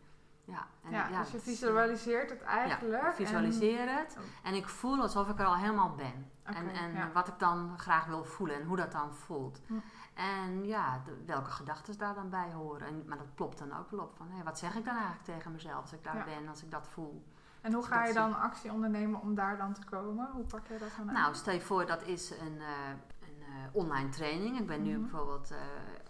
Ja, 0.48 0.68
en 0.84 0.92
ja, 0.92 1.08
dus 1.08 1.28
je 1.28 1.34
dat- 1.34 1.42
visualiseert 1.42 2.30
het 2.30 2.42
eigenlijk. 2.42 2.92
Ja, 3.02 3.08
ik 3.10 3.16
visualiseer 3.16 3.98
het 3.98 4.18
en 4.44 4.54
ik 4.54 4.68
voel 4.68 5.02
alsof 5.02 5.30
ik 5.30 5.40
er 5.40 5.46
al 5.46 5.56
helemaal 5.58 5.96
ben. 5.96 6.32
En, 6.44 6.56
en 6.56 6.66
Oké, 6.68 6.78
en 6.78 6.94
ja. 6.94 7.12
wat 7.14 7.28
ik 7.28 7.40
dan 7.40 7.80
graag 7.80 8.06
wil 8.06 8.24
voelen 8.24 8.56
en 8.56 8.66
hoe 8.68 8.76
dat 8.78 8.92
dan 8.92 9.14
voelt. 9.14 9.62
Hm. 9.68 9.74
En 10.14 10.66
ja, 10.66 11.02
de- 11.06 11.24
welke 11.26 11.50
gedachten 11.50 11.98
daar 11.98 12.14
dan 12.16 12.30
bij 12.30 12.52
horen. 12.54 12.88
En, 12.88 13.04
maar 13.08 13.18
dat 13.18 13.36
plopt 13.36 13.58
dan 13.58 13.78
ook 13.78 13.92
wel 13.92 14.00
op 14.00 14.16
van, 14.16 14.28
hé, 14.30 14.44
wat 14.44 14.60
zeg 14.60 14.76
ik 14.76 14.86
dan 14.86 14.94
eigenlijk 14.96 15.24
tegen 15.26 15.52
mezelf 15.52 15.82
als 15.82 15.94
ik 15.94 16.04
daar 16.04 16.24
ben, 16.26 16.48
als 16.50 16.64
ik 16.64 16.72
dat 16.72 16.88
voel. 16.88 17.24
En 17.62 17.74
hoe 17.74 17.84
ga 17.84 18.00
je 18.02 18.06
zie- 18.06 18.16
dan 18.16 18.40
actie 18.40 18.72
ondernemen 18.72 19.22
om 19.22 19.36
daar 19.36 19.58
dan 19.58 19.74
te 19.74 19.82
komen? 19.90 20.30
Hoe 20.32 20.46
pak 20.46 20.68
je 20.68 20.78
dat 20.78 20.90
dan 20.98 21.08
aan? 21.08 21.14
Nou, 21.14 21.36
stel 21.36 21.54
je 21.54 21.62
voor, 21.62 21.86
dat 21.86 22.04
is 22.04 22.30
een, 22.32 22.62
eh, 22.62 22.90
een 23.22 23.42
eh, 23.42 23.48
online 23.72 24.10
training. 24.10 24.60
Ik 24.60 24.68
ben 24.68 24.82
nu 24.84 24.92
Mhm. 24.92 25.02
bijvoorbeeld 25.02 25.52
eh, 25.52 25.58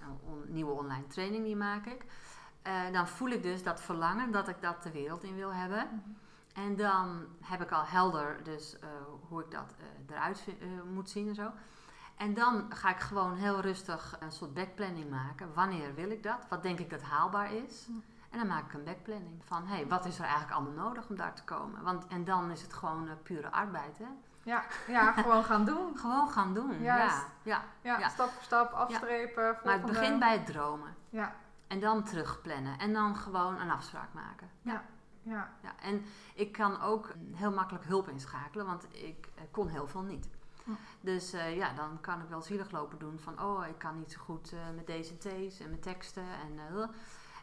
een 0.08 0.17
on- 0.32 0.43
nieuwe 0.47 0.71
online 0.71 1.08
training, 1.08 1.43
die 1.43 1.56
maak 1.56 1.86
ik. 1.86 2.06
Eh, 2.67 2.93
dan 2.93 3.08
voel 3.08 3.30
ik 3.30 3.43
dus 3.43 3.63
dat 3.63 3.82
verlangen 3.82 4.32
dat 4.32 4.47
ik 4.47 4.62
dat 4.62 4.84
de 4.84 4.91
wereld 4.91 5.23
in 5.23 5.36
wil 5.36 5.53
hebben. 5.53 5.88
Mhm. 5.88 6.65
En 6.65 6.75
dan 6.75 7.25
heb 7.41 7.62
ik 7.62 7.71
al 7.71 7.86
helder 7.86 8.43
dus 8.43 8.80
eh, 8.80 8.89
hoe 9.27 9.41
ik 9.41 9.51
dat 9.51 9.75
eh, 9.80 10.15
eruit 10.15 10.47
moet 10.93 11.10
zien 11.10 11.27
en 11.27 11.36
zo. 11.36 11.51
En 12.15 12.34
dan 12.34 12.65
ga 12.69 12.89
ik 12.89 12.99
gewoon 12.99 13.36
heel 13.36 13.60
rustig 13.60 14.15
een 14.19 14.32
soort 14.32 14.53
backplanning 14.53 15.10
maken. 15.10 15.53
Wanneer 15.53 15.95
wil 15.95 16.10
ik 16.10 16.23
dat? 16.23 16.45
Wat 16.49 16.63
denk 16.63 16.80
ik 16.80 16.89
dat 16.89 17.01
haalbaar 17.01 17.53
is? 17.53 17.86
Mhm. 17.88 17.99
En 18.30 18.38
dan 18.38 18.47
maak 18.47 18.65
ik 18.65 18.73
een 18.73 18.84
backplanning 18.84 19.41
van, 19.45 19.67
hé, 19.67 19.75
hey, 19.75 19.88
wat 19.88 20.06
is 20.06 20.17
er 20.17 20.23
eigenlijk 20.23 20.53
allemaal 20.53 20.86
nodig 20.86 21.10
om 21.10 21.15
daar 21.15 21.34
te 21.34 21.43
komen? 21.43 21.84
Want, 21.84 22.08
en 22.08 22.23
dan 22.23 22.51
is 22.51 22.62
het 22.62 22.73
gewoon 22.73 23.10
pure 23.23 23.51
arbeid, 23.51 23.97
hè? 23.97 24.08
Ja, 24.43 24.63
ja, 24.88 25.12
gewoon 25.21 25.43
gaan 25.43 25.65
doen. 25.65 25.97
Gewoon 25.97 26.30
gaan 26.30 26.53
doen. 26.53 26.82
Ja, 26.82 26.97
ja. 27.43 27.63
Ja, 27.82 27.99
Ja. 27.99 28.10
stap 28.10 28.30
voor 28.30 28.43
stap 28.43 28.71
afstrepen. 28.71 29.58
Maar 29.63 29.73
het 29.73 29.86
begint 29.86 30.19
bij 30.19 30.32
het 30.32 30.45
dromen. 30.45 30.95
Ja, 31.10 31.36
En 31.67 31.80
dan 31.80 32.03
terugplannen. 32.03 32.80
En 32.80 32.93
dan 32.93 33.15
gewoon 33.15 33.60
een 33.60 33.71
afspraak 33.71 34.13
maken. 34.13 34.49
ja. 34.62 35.56
Ja. 35.62 35.75
En 35.82 36.03
ik 36.34 36.51
kan 36.51 36.82
ook 36.82 37.13
heel 37.34 37.51
makkelijk 37.51 37.86
hulp 37.86 38.10
inschakelen, 38.10 38.65
want 38.65 38.88
ik 38.91 39.30
eh, 39.36 39.43
kon 39.51 39.67
heel 39.67 39.88
veel 39.88 40.03
niet. 40.03 40.30
Dus 41.01 41.34
eh, 41.34 41.56
ja, 41.56 41.73
dan 41.73 42.01
kan 42.01 42.21
ik 42.21 42.30
wel 42.30 42.41
zielig 42.41 42.71
lopen 42.71 42.99
doen 42.99 43.19
van, 43.19 43.41
oh, 43.41 43.67
ik 43.67 43.77
kan 43.77 43.97
niet 43.97 44.12
zo 44.12 44.19
goed 44.19 44.51
eh, 44.51 44.60
met 44.75 44.88
deze 44.88 45.12
en 45.12 45.49
T's 45.49 45.60
en 45.60 45.69
met 45.69 45.82
teksten. 45.82 46.23
En, 46.23 46.89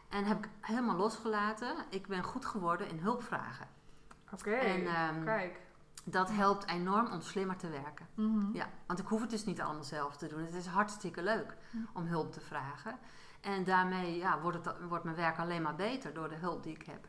en 0.09 0.25
heb 0.25 0.37
ik 0.45 0.49
helemaal 0.61 0.95
losgelaten. 0.95 1.75
Ik 1.89 2.07
ben 2.07 2.23
goed 2.23 2.45
geworden 2.45 2.89
in 2.89 2.99
hulpvragen. 2.99 3.67
Oké, 4.33 4.55
ehm, 4.55 5.23
kijk. 5.23 5.61
dat 6.03 6.31
helpt 6.31 6.67
enorm 6.67 7.11
om 7.11 7.21
slimmer 7.21 7.55
te 7.57 7.69
werken. 7.69 8.07
Mhm. 8.13 8.53
Ja, 8.53 8.69
want 8.85 8.99
ik 8.99 9.07
hoef 9.07 9.21
het 9.21 9.29
dus 9.29 9.45
niet 9.45 9.61
allemaal 9.61 9.83
zelf 9.83 10.17
te 10.17 10.27
doen. 10.27 10.45
Het 10.45 10.53
is 10.53 10.65
hartstikke 10.65 11.23
leuk 11.23 11.57
om 11.93 12.05
hulp 12.05 12.31
te 12.31 12.41
vragen. 12.41 12.99
En 13.45 13.63
daarmee 13.63 14.17
ja, 14.17 14.41
wordt, 14.41 14.65
het, 14.65 14.87
wordt 14.87 15.03
mijn 15.03 15.15
werk 15.15 15.39
alleen 15.39 15.61
maar 15.61 15.75
beter 15.75 16.13
door 16.13 16.29
de 16.29 16.35
hulp 16.35 16.63
die 16.63 16.75
ik 16.75 16.85
heb. 16.85 17.07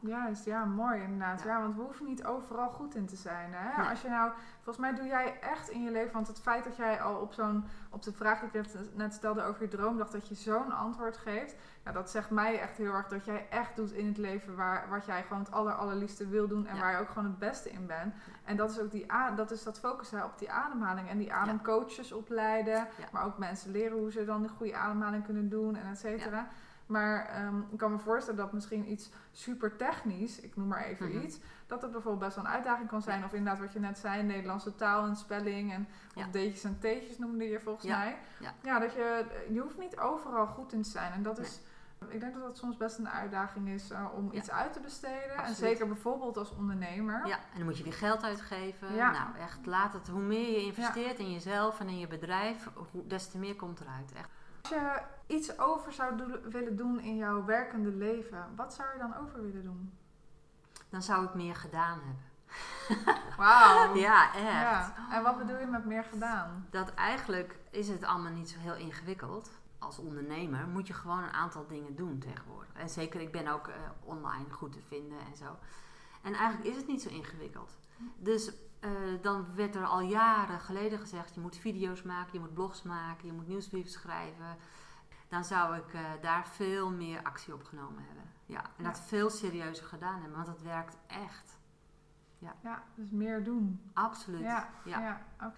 Juist, 0.00 0.44
ja, 0.44 0.64
mooi 0.64 1.02
inderdaad. 1.02 1.42
Ja. 1.42 1.46
Ja. 1.54 1.60
want 1.60 1.74
we 1.76 1.82
hoeven 1.82 2.06
niet 2.06 2.24
overal 2.24 2.70
goed 2.70 2.94
in 2.94 3.06
te 3.06 3.16
zijn. 3.16 3.52
Hè? 3.54 3.76
Nee. 3.82 3.88
Als 3.90 4.02
je 4.02 4.08
nou, 4.08 4.32
volgens 4.54 4.76
mij 4.78 4.94
doe 4.94 5.06
jij 5.06 5.40
echt 5.40 5.68
in 5.68 5.82
je 5.82 5.90
leven, 5.90 6.12
want 6.12 6.26
het 6.26 6.40
feit 6.40 6.64
dat 6.64 6.76
jij 6.76 7.00
al 7.02 7.20
op 7.20 7.32
zo'n, 7.32 7.64
op 7.90 8.02
de 8.02 8.12
vraag 8.12 8.38
die 8.40 8.48
ik 8.48 8.54
net, 8.54 8.96
net 8.96 9.14
stelde 9.14 9.42
over 9.42 9.62
je 9.62 9.68
droomdag, 9.68 10.10
dat 10.10 10.28
je 10.28 10.34
zo'n 10.34 10.72
antwoord 10.72 11.16
geeft, 11.16 11.56
ja, 11.84 11.92
dat 11.92 12.10
zegt 12.10 12.30
mij 12.30 12.60
echt 12.60 12.76
heel 12.76 12.92
erg 12.92 13.08
dat 13.08 13.24
jij 13.24 13.46
echt 13.50 13.76
doet 13.76 13.92
in 13.92 14.06
het 14.06 14.16
leven 14.18 14.56
waar, 14.56 14.88
wat 14.88 15.06
jij 15.06 15.22
gewoon 15.22 15.42
het 15.42 15.52
aller, 15.52 15.72
allerliefste 15.74 16.28
wil 16.28 16.48
doen 16.48 16.66
en 16.66 16.74
Ja. 16.74 16.80
waar 16.80 16.92
je 16.92 16.98
ook 16.98 17.08
gewoon 17.08 17.24
het 17.24 17.38
beste 17.38 17.70
in 17.70 17.86
bent. 17.86 18.14
En 18.44 18.56
dat 18.56 18.70
is 18.70 18.80
ook 18.80 18.90
die, 18.90 19.06
dat 19.36 19.50
is 19.50 19.62
dat 19.62 19.78
focussen 19.80 20.24
op 20.24 20.38
die 20.38 20.50
ademhaling 20.50 21.08
en 21.08 21.18
die 21.18 21.32
ademcoaches 21.32 22.12
opleiden, 22.12 22.74
Ja. 22.74 22.88
maar 23.12 23.24
ook 23.24 23.38
mensen 23.38 23.70
leren 23.70 23.98
hoe 23.98 24.10
ze 24.12 24.24
dan 24.24 24.42
de 24.42 24.48
goede 24.48 24.76
ademhaling 24.76 25.24
kunnen 25.24 25.48
doen 25.48 25.76
en 25.76 25.90
et 25.90 25.98
cetera. 25.98 26.48
Maar 26.86 27.26
ehm, 27.26 27.60
ik 27.70 27.78
kan 27.78 27.90
me 27.92 27.98
voorstellen 27.98 28.40
dat 28.40 28.52
misschien 28.52 28.90
iets 28.90 29.10
super 29.32 29.76
technisch, 29.76 30.40
ik 30.40 30.56
noem 30.56 30.68
maar 30.68 30.84
even 30.84 31.08
Mhm. 31.08 31.20
iets, 31.24 31.38
dat 31.66 31.82
het 31.82 31.90
bijvoorbeeld 31.92 32.24
best 32.24 32.36
wel 32.36 32.44
een 32.44 32.50
uitdaging 32.50 32.88
kan 32.88 33.02
zijn. 33.02 33.24
Of 33.24 33.32
inderdaad 33.32 33.60
wat 33.62 33.72
je 33.72 33.80
net 33.80 33.98
zei, 33.98 34.22
Nederlandse 34.22 34.74
taal 34.74 35.06
en 35.06 35.16
spelling 35.16 35.72
en 35.72 35.88
of 36.14 36.22
Ja. 36.24 36.28
D'tjes 36.30 36.64
en 36.64 36.78
T'tjes 36.78 37.18
noemde 37.18 37.44
je 37.48 37.60
volgens 37.60 37.86
Ja. 37.86 37.98
mij. 37.98 38.16
Ja. 38.62 38.78
dat 38.78 38.92
je, 38.92 39.24
je 39.52 39.60
hoeft 39.60 39.78
niet 39.78 39.98
overal 39.98 40.46
goed 40.46 40.72
in 40.72 40.82
te 40.82 40.88
zijn. 40.90 41.12
En 41.12 41.22
dat 41.22 41.38
is, 41.38 41.60
ik 42.08 42.20
denk 42.20 42.34
dat 42.34 42.42
dat 42.42 42.56
soms 42.58 42.76
best 42.76 42.98
een 42.98 43.08
uitdaging 43.08 43.68
is 43.68 43.90
eh, 43.90 44.06
om 44.16 44.28
iets 44.32 44.50
uit 44.50 44.72
te 44.72 44.80
besteden. 44.80 45.30
En 45.32 45.36
Absoluut. 45.38 45.56
zeker 45.56 45.86
bijvoorbeeld 45.86 46.36
als 46.36 46.50
ondernemer. 46.56 47.26
Ja, 47.26 47.36
en 47.36 47.56
dan 47.56 47.64
moet 47.64 47.76
je 47.78 47.84
weer 47.84 47.92
geld 47.92 48.22
uitgeven. 48.22 48.94
Ja. 48.94 49.10
Nou, 49.10 49.36
echt, 49.38 49.66
laat 49.66 49.92
het. 49.92 50.08
Hoe 50.08 50.20
meer 50.22 50.50
je 50.50 50.64
investeert 50.64 51.18
in 51.18 51.32
jezelf 51.32 51.80
en 51.80 51.88
in 51.88 51.98
je 51.98 52.06
bedrijf, 52.06 52.68
hoe, 52.90 53.06
des 53.06 53.28
te 53.30 53.38
meer 53.38 53.56
komt 53.56 53.80
eruit. 53.80 54.12
Echt. 54.12 54.28
Als 54.64 54.72
je 54.72 55.00
iets 55.26 55.58
over 55.58 55.92
zou 55.92 56.16
do- 56.16 56.40
willen 56.50 56.76
doen 56.76 57.00
in 57.00 57.16
jouw 57.16 57.44
werkende 57.44 57.90
leven, 57.90 58.52
wat 58.56 58.74
zou 58.74 58.92
je 58.92 58.98
dan 58.98 59.16
over 59.16 59.42
willen 59.42 59.62
doen? 59.62 59.98
Dan 60.88 61.02
zou 61.02 61.24
ik 61.24 61.34
meer 61.34 61.54
gedaan 61.56 61.98
hebben. 61.98 62.24
Wauw. 63.36 63.94
Ja, 63.94 64.34
echt. 64.34 64.42
Ja. 64.44 64.94
En 65.10 65.22
wat 65.22 65.38
bedoel 65.38 65.58
je 65.58 65.66
met 65.66 65.84
meer 65.84 66.04
gedaan? 66.04 66.66
Dat 66.70 66.94
eigenlijk 66.94 67.58
is 67.70 67.88
het 67.88 68.04
allemaal 68.04 68.32
niet 68.32 68.50
zo 68.50 68.58
heel 68.58 68.74
ingewikkeld. 68.76 69.50
Als 69.78 69.98
ondernemer 69.98 70.66
moet 70.66 70.86
je 70.86 70.92
gewoon 70.94 71.22
een 71.22 71.32
aantal 71.32 71.66
dingen 71.66 71.96
doen 71.96 72.18
tegenwoordig. 72.18 72.72
En 72.74 72.88
zeker, 72.88 73.20
ik 73.20 73.32
ben 73.32 73.46
ook 73.48 73.68
eh, 73.68 73.74
online 74.04 74.50
goed 74.50 74.72
te 74.72 74.80
vinden 74.88 75.18
en 75.18 75.36
zo. 75.36 75.56
En 76.22 76.34
eigenlijk 76.34 76.68
is 76.70 76.76
het 76.76 76.86
niet 76.86 77.02
zo 77.02 77.08
ingewikkeld. 77.08 77.76
Dus 78.16 78.52
eh, 78.84 78.90
dan 79.22 79.54
werd 79.54 79.74
er 79.74 79.84
al 79.86 80.00
jaren 80.00 80.60
geleden 80.60 80.98
gezegd: 80.98 81.34
je 81.34 81.40
moet 81.40 81.56
video's 81.56 82.02
maken, 82.02 82.32
je 82.32 82.40
moet 82.40 82.54
blogs 82.54 82.82
maken, 82.82 83.26
je 83.26 83.32
moet 83.32 83.46
nieuwsbrieven 83.46 83.90
schrijven. 83.90 84.56
Dan 85.28 85.44
zou 85.44 85.76
ik 85.76 85.94
eh, 85.94 86.00
daar 86.20 86.46
veel 86.46 86.90
meer 86.90 87.22
actie 87.22 87.54
op 87.54 87.64
genomen 87.64 88.02
hebben. 88.06 88.24
Ja, 88.46 88.62
en 88.76 88.84
dat 88.84 88.96
Ja. 88.96 89.02
veel 89.02 89.30
serieuzer 89.30 89.86
gedaan 89.86 90.14
hebben, 90.20 90.34
want 90.36 90.46
dat 90.46 90.62
werkt 90.62 90.96
echt. 91.06 91.58
Ja, 92.38 92.82
dus 92.94 93.10
meer 93.10 93.44
doen. 93.44 93.90
Absoluut. 93.94 94.40
Ja, 94.40 94.68
Ja. 94.84 95.00
ja. 95.00 95.52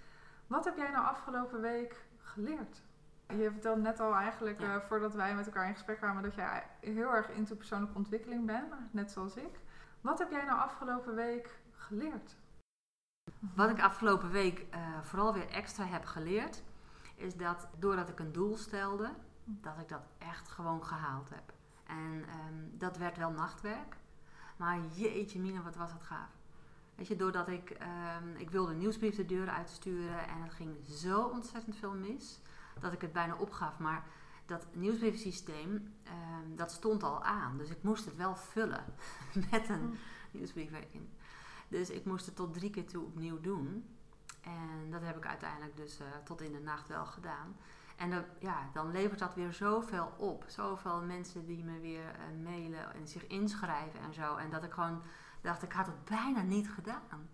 Wat 0.46 0.64
heb 0.64 0.76
jij 0.76 0.90
nou 0.90 1.04
afgelopen 1.06 1.60
week 1.60 2.04
geleerd? 2.18 2.82
Je 3.28 3.50
vertelde 3.50 3.80
net 3.80 4.00
al 4.00 4.14
eigenlijk, 4.14 4.60
Ja. 4.60 4.74
eh, 4.74 4.80
voordat 4.80 5.14
wij 5.14 5.34
met 5.34 5.46
elkaar 5.46 5.66
in 5.66 5.72
gesprek 5.74 5.96
kwamen, 5.96 6.22
dat 6.22 6.34
jij 6.34 6.66
heel 6.80 7.14
erg 7.14 7.30
into 7.30 7.54
persoonlijke 7.54 7.96
ontwikkeling 7.96 8.46
bent, 8.46 8.74
net 8.92 9.10
zoals 9.10 9.36
ik. 9.36 9.60
Wat 10.00 10.18
heb 10.18 10.30
jij 10.30 10.44
nou 10.44 10.58
afgelopen 10.60 11.14
week 11.14 11.60
geleerd? 11.72 12.36
Wat 13.54 13.70
ik 13.70 13.80
afgelopen 13.82 14.30
week 14.30 14.66
eh, 14.70 14.80
vooral 15.02 15.32
weer 15.32 15.48
extra 15.48 15.84
heb 15.84 16.04
geleerd, 16.04 16.62
is 17.14 17.36
dat 17.36 17.68
doordat 17.78 18.08
ik 18.08 18.18
een 18.18 18.32
doel 18.32 18.56
stelde, 18.56 19.10
dat 19.44 19.78
ik 19.78 19.88
dat 19.88 20.02
echt 20.18 20.48
gewoon 20.48 20.84
gehaald 20.84 21.30
heb. 21.30 21.52
En 21.86 22.24
ehm, 22.28 22.78
dat 22.78 22.96
werd 22.96 23.16
wel 23.16 23.30
nachtwerk, 23.30 23.96
maar 24.56 24.78
jeetje 24.94 25.40
mina, 25.40 25.62
wat 25.62 25.76
was 25.76 25.92
het 25.92 26.02
gaaf. 26.02 26.30
Weet 26.94 27.06
je, 27.06 27.16
doordat 27.16 27.48
ik, 27.48 27.70
ehm, 27.70 28.36
ik 28.36 28.50
wilde 28.50 28.72
een 28.72 28.78
nieuwsbrief 28.78 29.16
de 29.16 29.26
deur 29.26 29.48
uitsturen 29.48 30.28
en 30.28 30.42
het 30.42 30.52
ging 30.54 30.76
zo 30.86 31.22
ontzettend 31.22 31.76
veel 31.76 31.94
mis, 31.94 32.40
dat 32.80 32.92
ik 32.92 33.00
het 33.00 33.12
bijna 33.12 33.34
opgaf. 33.36 33.78
Maar 33.78 34.04
dat 34.46 34.66
nieuwsbriefsysteem, 34.72 35.94
ehm, 36.02 36.56
dat 36.56 36.72
stond 36.72 37.02
al 37.02 37.22
aan. 37.22 37.58
Dus 37.58 37.70
ik 37.70 37.82
moest 37.82 38.04
het 38.04 38.16
wel 38.16 38.36
vullen 38.36 38.84
met 39.50 39.68
een 39.68 39.82
Mm. 39.82 39.96
nieuwsbrief 40.30 40.72
erin. 40.72 41.10
Dus 41.68 41.90
ik 41.90 42.04
moest 42.04 42.26
het 42.26 42.36
tot 42.36 42.54
drie 42.54 42.70
keer 42.70 42.86
toe 42.86 43.04
opnieuw 43.04 43.40
doen. 43.40 43.84
En 44.40 44.90
dat 44.90 45.02
heb 45.02 45.16
ik 45.16 45.26
uiteindelijk 45.26 45.76
dus 45.76 45.98
eh, 45.98 46.06
tot 46.24 46.40
in 46.40 46.52
de 46.52 46.60
nacht 46.60 46.88
wel 46.88 47.06
gedaan. 47.06 47.56
En 47.96 48.24
ja, 48.38 48.70
dan 48.72 48.90
levert 48.90 49.18
dat 49.18 49.34
weer 49.34 49.52
zoveel 49.52 50.12
op. 50.16 50.44
Zoveel 50.46 51.02
mensen 51.02 51.46
die 51.46 51.64
me 51.64 51.80
weer 51.80 52.08
eh, 52.14 52.44
mailen 52.44 52.94
en 52.94 53.08
zich 53.08 53.26
inschrijven 53.26 54.00
en 54.00 54.14
zo. 54.14 54.36
En 54.36 54.50
dat 54.50 54.64
ik 54.64 54.72
gewoon 54.72 55.02
dacht, 55.40 55.62
ik 55.62 55.72
had 55.72 55.86
het 55.86 56.04
bijna 56.04 56.42
niet 56.42 56.70
gedaan. 56.70 57.28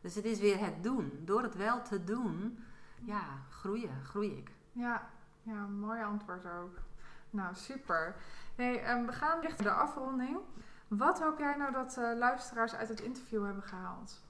Dus 0.00 0.14
het 0.14 0.24
is 0.24 0.40
weer 0.40 0.58
het 0.58 0.82
doen. 0.82 1.20
Door 1.24 1.42
het 1.42 1.56
wel 1.56 1.82
te 1.82 2.04
doen, 2.04 2.64
ja, 3.04 3.24
groeien, 3.50 4.04
groei 4.04 4.36
ik. 4.36 4.50
Ja, 4.72 5.10
ja, 5.42 5.66
mooi 5.66 6.02
antwoord 6.02 6.46
ook. 6.46 6.78
Nou, 7.30 7.54
super. 7.54 8.16
Hey, 8.54 8.82
ehm, 8.82 9.06
we 9.06 9.12
gaan 9.12 9.40
richting 9.40 9.68
de 9.68 9.74
afronding. 9.74 10.38
Wat 10.88 11.20
hoop 11.20 11.38
jij 11.38 11.56
nou 11.56 11.72
dat 11.72 11.96
eh, 11.96 12.18
luisteraars 12.18 12.74
uit 12.74 12.88
het 12.88 13.00
interview 13.00 13.44
hebben 13.44 13.62
gehaald? 13.62 14.22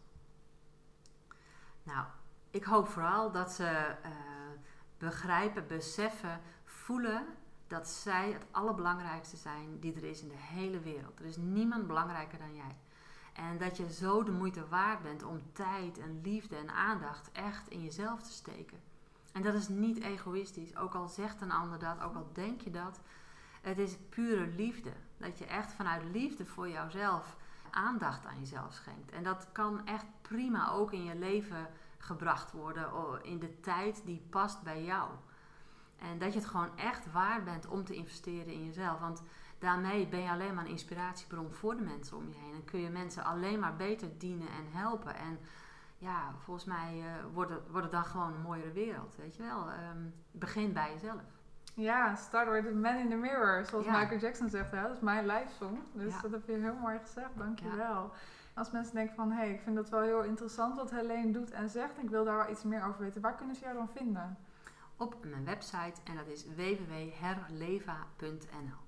Nou, 1.82 2.06
ik 2.50 2.64
hoop 2.64 2.88
vooral 2.88 3.30
dat 3.30 3.52
ze 3.52 3.66
eh, 4.02 4.10
begrijpen, 4.98 5.66
beseffen, 5.66 6.40
voelen 6.64 7.26
dat 7.66 7.88
zij 7.88 8.30
het 8.32 8.46
allerbelangrijkste 8.50 9.36
zijn 9.36 9.80
die 9.80 9.94
er 9.94 10.04
is 10.04 10.22
in 10.22 10.28
de 10.28 10.36
hele 10.36 10.80
wereld. 10.80 11.18
Er 11.18 11.24
is 11.24 11.36
niemand 11.36 11.86
belangrijker 11.86 12.38
dan 12.38 12.54
jij. 12.54 12.76
En 13.32 13.58
dat 13.58 13.76
je 13.76 13.92
zo 13.92 14.22
de 14.22 14.30
moeite 14.30 14.68
waard 14.68 15.02
bent 15.02 15.22
om 15.22 15.52
tijd 15.52 15.98
en 15.98 16.20
liefde 16.22 16.56
en 16.56 16.70
aandacht 16.70 17.32
echt 17.32 17.68
in 17.68 17.82
jezelf 17.82 18.22
te 18.22 18.32
steken. 18.32 18.78
En 19.32 19.42
dat 19.42 19.54
is 19.54 19.68
niet 19.68 20.02
egoïstisch, 20.02 20.76
ook 20.76 20.94
al 20.94 21.08
zegt 21.08 21.40
een 21.40 21.52
ander 21.52 21.78
dat, 21.78 22.00
ook 22.02 22.14
al 22.14 22.30
denk 22.32 22.60
je 22.60 22.70
dat. 22.70 23.00
Het 23.60 23.78
is 23.78 23.96
pure 24.08 24.46
liefde. 24.46 24.92
Dat 25.18 25.38
je 25.38 25.46
echt 25.46 25.72
vanuit 25.72 26.04
liefde 26.04 26.46
voor 26.46 26.68
jouzelf 26.68 27.36
aandacht 27.70 28.26
aan 28.26 28.38
jezelf 28.38 28.72
schenkt. 28.72 29.10
En 29.10 29.22
dat 29.22 29.48
kan 29.52 29.86
echt 29.86 30.06
prima 30.22 30.70
ook 30.70 30.92
in 30.92 31.04
je 31.04 31.14
leven 31.14 31.66
gebracht 31.98 32.52
worden, 32.52 32.90
in 33.22 33.38
de 33.38 33.60
tijd 33.60 34.02
die 34.04 34.26
past 34.30 34.62
bij 34.62 34.84
jou. 34.84 35.10
En 35.98 36.18
dat 36.18 36.32
je 36.32 36.38
het 36.38 36.48
gewoon 36.48 36.76
echt 36.76 37.12
waard 37.12 37.44
bent 37.44 37.66
om 37.66 37.84
te 37.84 37.94
investeren 37.94 38.52
in 38.52 38.64
jezelf. 38.64 39.00
Want 39.00 39.22
daarmee 39.58 40.06
ben 40.06 40.20
je 40.20 40.30
alleen 40.30 40.54
maar 40.54 40.64
een 40.64 40.70
inspiratiebron 40.70 41.52
voor 41.52 41.76
de 41.76 41.82
mensen 41.82 42.16
om 42.16 42.28
je 42.28 42.34
heen. 42.34 42.54
En 42.54 42.64
kun 42.64 42.80
je 42.80 42.90
mensen 42.90 43.24
alleen 43.24 43.58
maar 43.58 43.76
beter 43.76 44.18
dienen 44.18 44.48
en 44.48 44.78
helpen. 44.78 45.14
En 45.16 45.38
ja, 45.98 46.34
volgens 46.38 46.66
mij 46.66 46.98
uh, 46.98 47.04
wordt, 47.32 47.50
het, 47.50 47.68
wordt 47.68 47.82
het 47.82 47.92
dan 47.92 48.04
gewoon 48.04 48.32
een 48.32 48.40
mooiere 48.40 48.72
wereld. 48.72 49.16
Weet 49.16 49.36
je 49.36 49.42
wel? 49.42 49.68
Um, 49.70 50.14
begin 50.30 50.72
bij 50.72 50.92
jezelf. 50.92 51.37
Ja, 51.78 52.14
start 52.14 52.50
with 52.50 52.64
the 52.64 52.74
man 52.74 52.96
in 52.96 53.08
the 53.08 53.16
mirror. 53.16 53.66
Zoals 53.66 53.86
Michael 53.86 54.18
Jackson 54.18 54.48
zegt, 54.48 54.70
hè? 54.70 54.82
dat 54.82 54.92
is 54.92 55.00
mijn 55.00 55.26
lijfsong. 55.26 55.78
Dus 55.92 56.20
dat 56.22 56.30
heb 56.30 56.46
je 56.46 56.52
heel 56.52 56.74
mooi 56.74 56.98
gezegd, 56.98 57.30
dankjewel. 57.36 58.12
Als 58.54 58.70
mensen 58.70 58.94
denken 58.94 59.14
van, 59.14 59.30
hé, 59.30 59.36
hey, 59.36 59.50
ik 59.50 59.60
vind 59.60 59.76
dat 59.76 59.88
wel 59.88 60.00
heel 60.00 60.22
interessant 60.22 60.76
wat 60.76 60.90
Helene 60.90 61.32
doet 61.32 61.50
en 61.50 61.68
zegt. 61.68 62.02
Ik 62.02 62.10
wil 62.10 62.24
daar 62.24 62.36
wel 62.36 62.50
iets 62.50 62.62
meer 62.62 62.84
over 62.84 63.00
weten. 63.00 63.20
Waar 63.20 63.34
kunnen 63.34 63.54
ze 63.54 63.62
jou 63.62 63.74
dan 63.74 63.88
vinden? 63.88 64.38
Op 64.96 65.16
mijn 65.24 65.44
website 65.44 66.00
en 66.04 66.16
dat 66.16 66.26
is 66.26 66.46
www.herleva.nl 66.56 68.87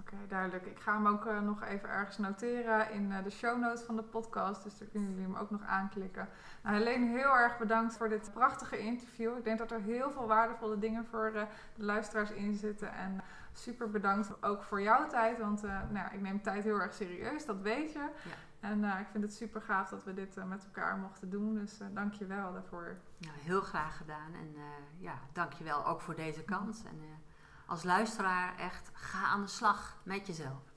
Oké, 0.00 0.16
duidelijk. 0.28 0.66
Ik 0.66 0.78
ga 0.78 0.92
hem 0.92 1.06
ook 1.06 1.26
uh, 1.26 1.40
nog 1.40 1.62
even 1.62 1.88
ergens 1.88 2.18
noteren 2.18 2.90
in 2.92 3.10
uh, 3.10 3.22
de 3.22 3.30
show 3.30 3.60
notes 3.60 3.82
van 3.82 3.96
de 3.96 4.02
podcast. 4.02 4.62
Dus 4.62 4.78
daar 4.78 4.88
kunnen 4.88 5.10
jullie 5.10 5.24
hem 5.24 5.36
ook 5.36 5.50
nog 5.50 5.62
aanklikken. 5.62 6.28
Nou, 6.62 6.76
Helene, 6.76 7.06
heel 7.06 7.36
erg 7.36 7.58
bedankt 7.58 7.96
voor 7.96 8.08
dit 8.08 8.30
prachtige 8.32 8.78
interview. 8.78 9.36
Ik 9.36 9.44
denk 9.44 9.58
dat 9.58 9.70
er 9.70 9.80
heel 9.80 10.10
veel 10.10 10.26
waardevolle 10.26 10.78
dingen 10.78 11.06
voor 11.06 11.32
uh, 11.34 11.42
de 11.74 11.84
luisteraars 11.84 12.30
in 12.30 12.54
zitten. 12.54 12.92
En 12.92 13.20
super 13.52 13.90
bedankt 13.90 14.42
ook 14.42 14.62
voor 14.62 14.82
jouw 14.82 15.08
tijd. 15.08 15.38
Want 15.38 15.62
nou, 15.90 16.14
ik 16.14 16.20
neem 16.20 16.42
tijd 16.42 16.64
heel 16.64 16.80
erg 16.80 16.94
serieus, 16.94 17.46
dat 17.46 17.60
weet 17.60 17.92
je. 17.92 17.98
Ja. 17.98 18.68
En 18.68 18.84
ik 18.84 19.06
vind 19.10 19.24
het 19.24 19.34
super 19.34 19.60
gaaf 19.60 19.88
dat 19.88 20.04
we 20.04 20.14
dit 20.14 20.36
met 20.46 20.64
elkaar 20.64 20.96
mochten 20.96 21.30
doen. 21.30 21.54
Dus 21.54 21.80
dank 21.92 22.12
je 22.12 22.26
wel 22.26 22.52
daarvoor. 22.52 22.96
Ja, 23.16 23.30
heel 23.34 23.60
graag 23.60 23.96
gedaan. 23.96 24.34
En 24.34 24.54
ja, 24.98 25.14
dank 25.32 25.52
je 25.52 25.64
wel 25.64 25.86
ook 25.86 26.00
voor 26.00 26.14
deze 26.14 26.42
kans. 26.44 26.84
En, 26.84 27.00
als 27.68 27.84
luisteraar 27.84 28.56
echt 28.58 28.90
ga 28.92 29.26
aan 29.26 29.40
de 29.40 29.48
slag 29.48 29.96
met 30.02 30.26
jezelf. 30.26 30.76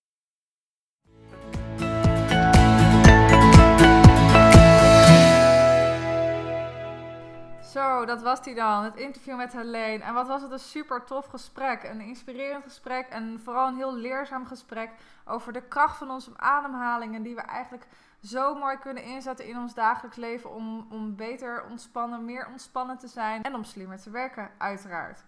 Zo, 7.63 8.05
dat 8.05 8.21
was 8.21 8.43
die 8.43 8.55
dan. 8.55 8.83
Het 8.83 8.95
interview 8.95 9.35
met 9.35 9.53
Helene. 9.53 10.03
En 10.03 10.13
wat 10.13 10.27
was 10.27 10.41
het 10.41 10.51
een 10.51 10.59
super 10.59 11.03
tof 11.03 11.25
gesprek. 11.25 11.83
Een 11.83 12.01
inspirerend 12.01 12.63
gesprek. 12.63 13.07
En 13.07 13.39
vooral 13.43 13.67
een 13.67 13.75
heel 13.75 13.95
leerzaam 13.95 14.45
gesprek 14.45 14.89
over 15.25 15.53
de 15.53 15.61
kracht 15.61 15.97
van 15.97 16.11
onze 16.11 16.31
ademhaling. 16.35 17.15
En 17.15 17.23
die 17.23 17.35
we 17.35 17.41
eigenlijk 17.41 17.87
zo 18.23 18.55
mooi 18.55 18.77
kunnen 18.77 19.03
inzetten 19.03 19.47
in 19.47 19.57
ons 19.57 19.73
dagelijks 19.73 20.17
leven. 20.17 20.53
Om, 20.53 20.87
om 20.89 21.15
beter 21.15 21.63
ontspannen, 21.69 22.25
meer 22.25 22.47
ontspannen 22.47 22.97
te 22.97 23.07
zijn. 23.07 23.43
En 23.43 23.55
om 23.55 23.63
slimmer 23.63 24.01
te 24.01 24.09
werken, 24.09 24.51
uiteraard. 24.57 25.23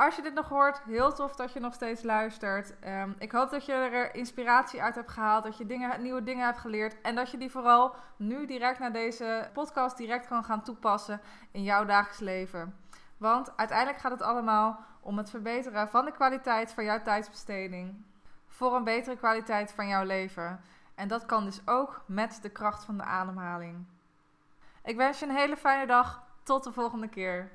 Als 0.00 0.16
je 0.16 0.22
dit 0.22 0.34
nog 0.34 0.48
hoort, 0.48 0.82
heel 0.82 1.12
tof 1.12 1.36
dat 1.36 1.52
je 1.52 1.60
nog 1.60 1.74
steeds 1.74 2.02
luistert. 2.02 2.78
Ehm, 2.78 3.10
ik 3.18 3.32
hoop 3.32 3.50
dat 3.50 3.66
je 3.66 3.72
er 3.72 4.14
inspiratie 4.14 4.82
uit 4.82 4.94
hebt 4.94 5.10
gehaald, 5.10 5.44
dat 5.44 5.56
je 5.56 5.66
dingen, 5.66 6.02
nieuwe 6.02 6.22
dingen 6.22 6.44
hebt 6.44 6.58
geleerd 6.58 7.00
en 7.00 7.14
dat 7.14 7.30
je 7.30 7.36
die 7.36 7.50
vooral 7.50 7.94
nu 8.16 8.46
direct 8.46 8.78
naar 8.78 8.92
deze 8.92 9.50
podcast 9.52 9.96
direct 9.96 10.26
kan 10.26 10.44
gaan 10.44 10.62
toepassen 10.62 11.20
in 11.50 11.62
jouw 11.62 11.84
dagelijks 11.84 12.18
leven. 12.18 12.76
Want 13.16 13.56
uiteindelijk 13.56 13.98
gaat 13.98 14.10
het 14.10 14.22
allemaal 14.22 14.78
om 15.00 15.18
het 15.18 15.30
verbeteren 15.30 15.88
van 15.88 16.04
de 16.04 16.12
kwaliteit 16.12 16.72
van 16.72 16.84
jouw 16.84 17.02
tijdsbesteding 17.02 18.04
voor 18.46 18.74
een 18.74 18.84
betere 18.84 19.16
kwaliteit 19.16 19.72
van 19.72 19.88
jouw 19.88 20.04
leven. 20.04 20.60
En 20.94 21.08
dat 21.08 21.26
kan 21.26 21.44
dus 21.44 21.60
ook 21.66 22.02
met 22.06 22.38
de 22.42 22.50
kracht 22.50 22.84
van 22.84 22.96
de 22.96 23.04
ademhaling. 23.04 23.84
Ik 24.84 24.96
wens 24.96 25.18
je 25.18 25.26
een 25.26 25.36
hele 25.36 25.56
fijne 25.56 25.86
dag. 25.86 26.22
Tot 26.42 26.64
de 26.64 26.72
volgende 26.72 27.08
keer. 27.08 27.50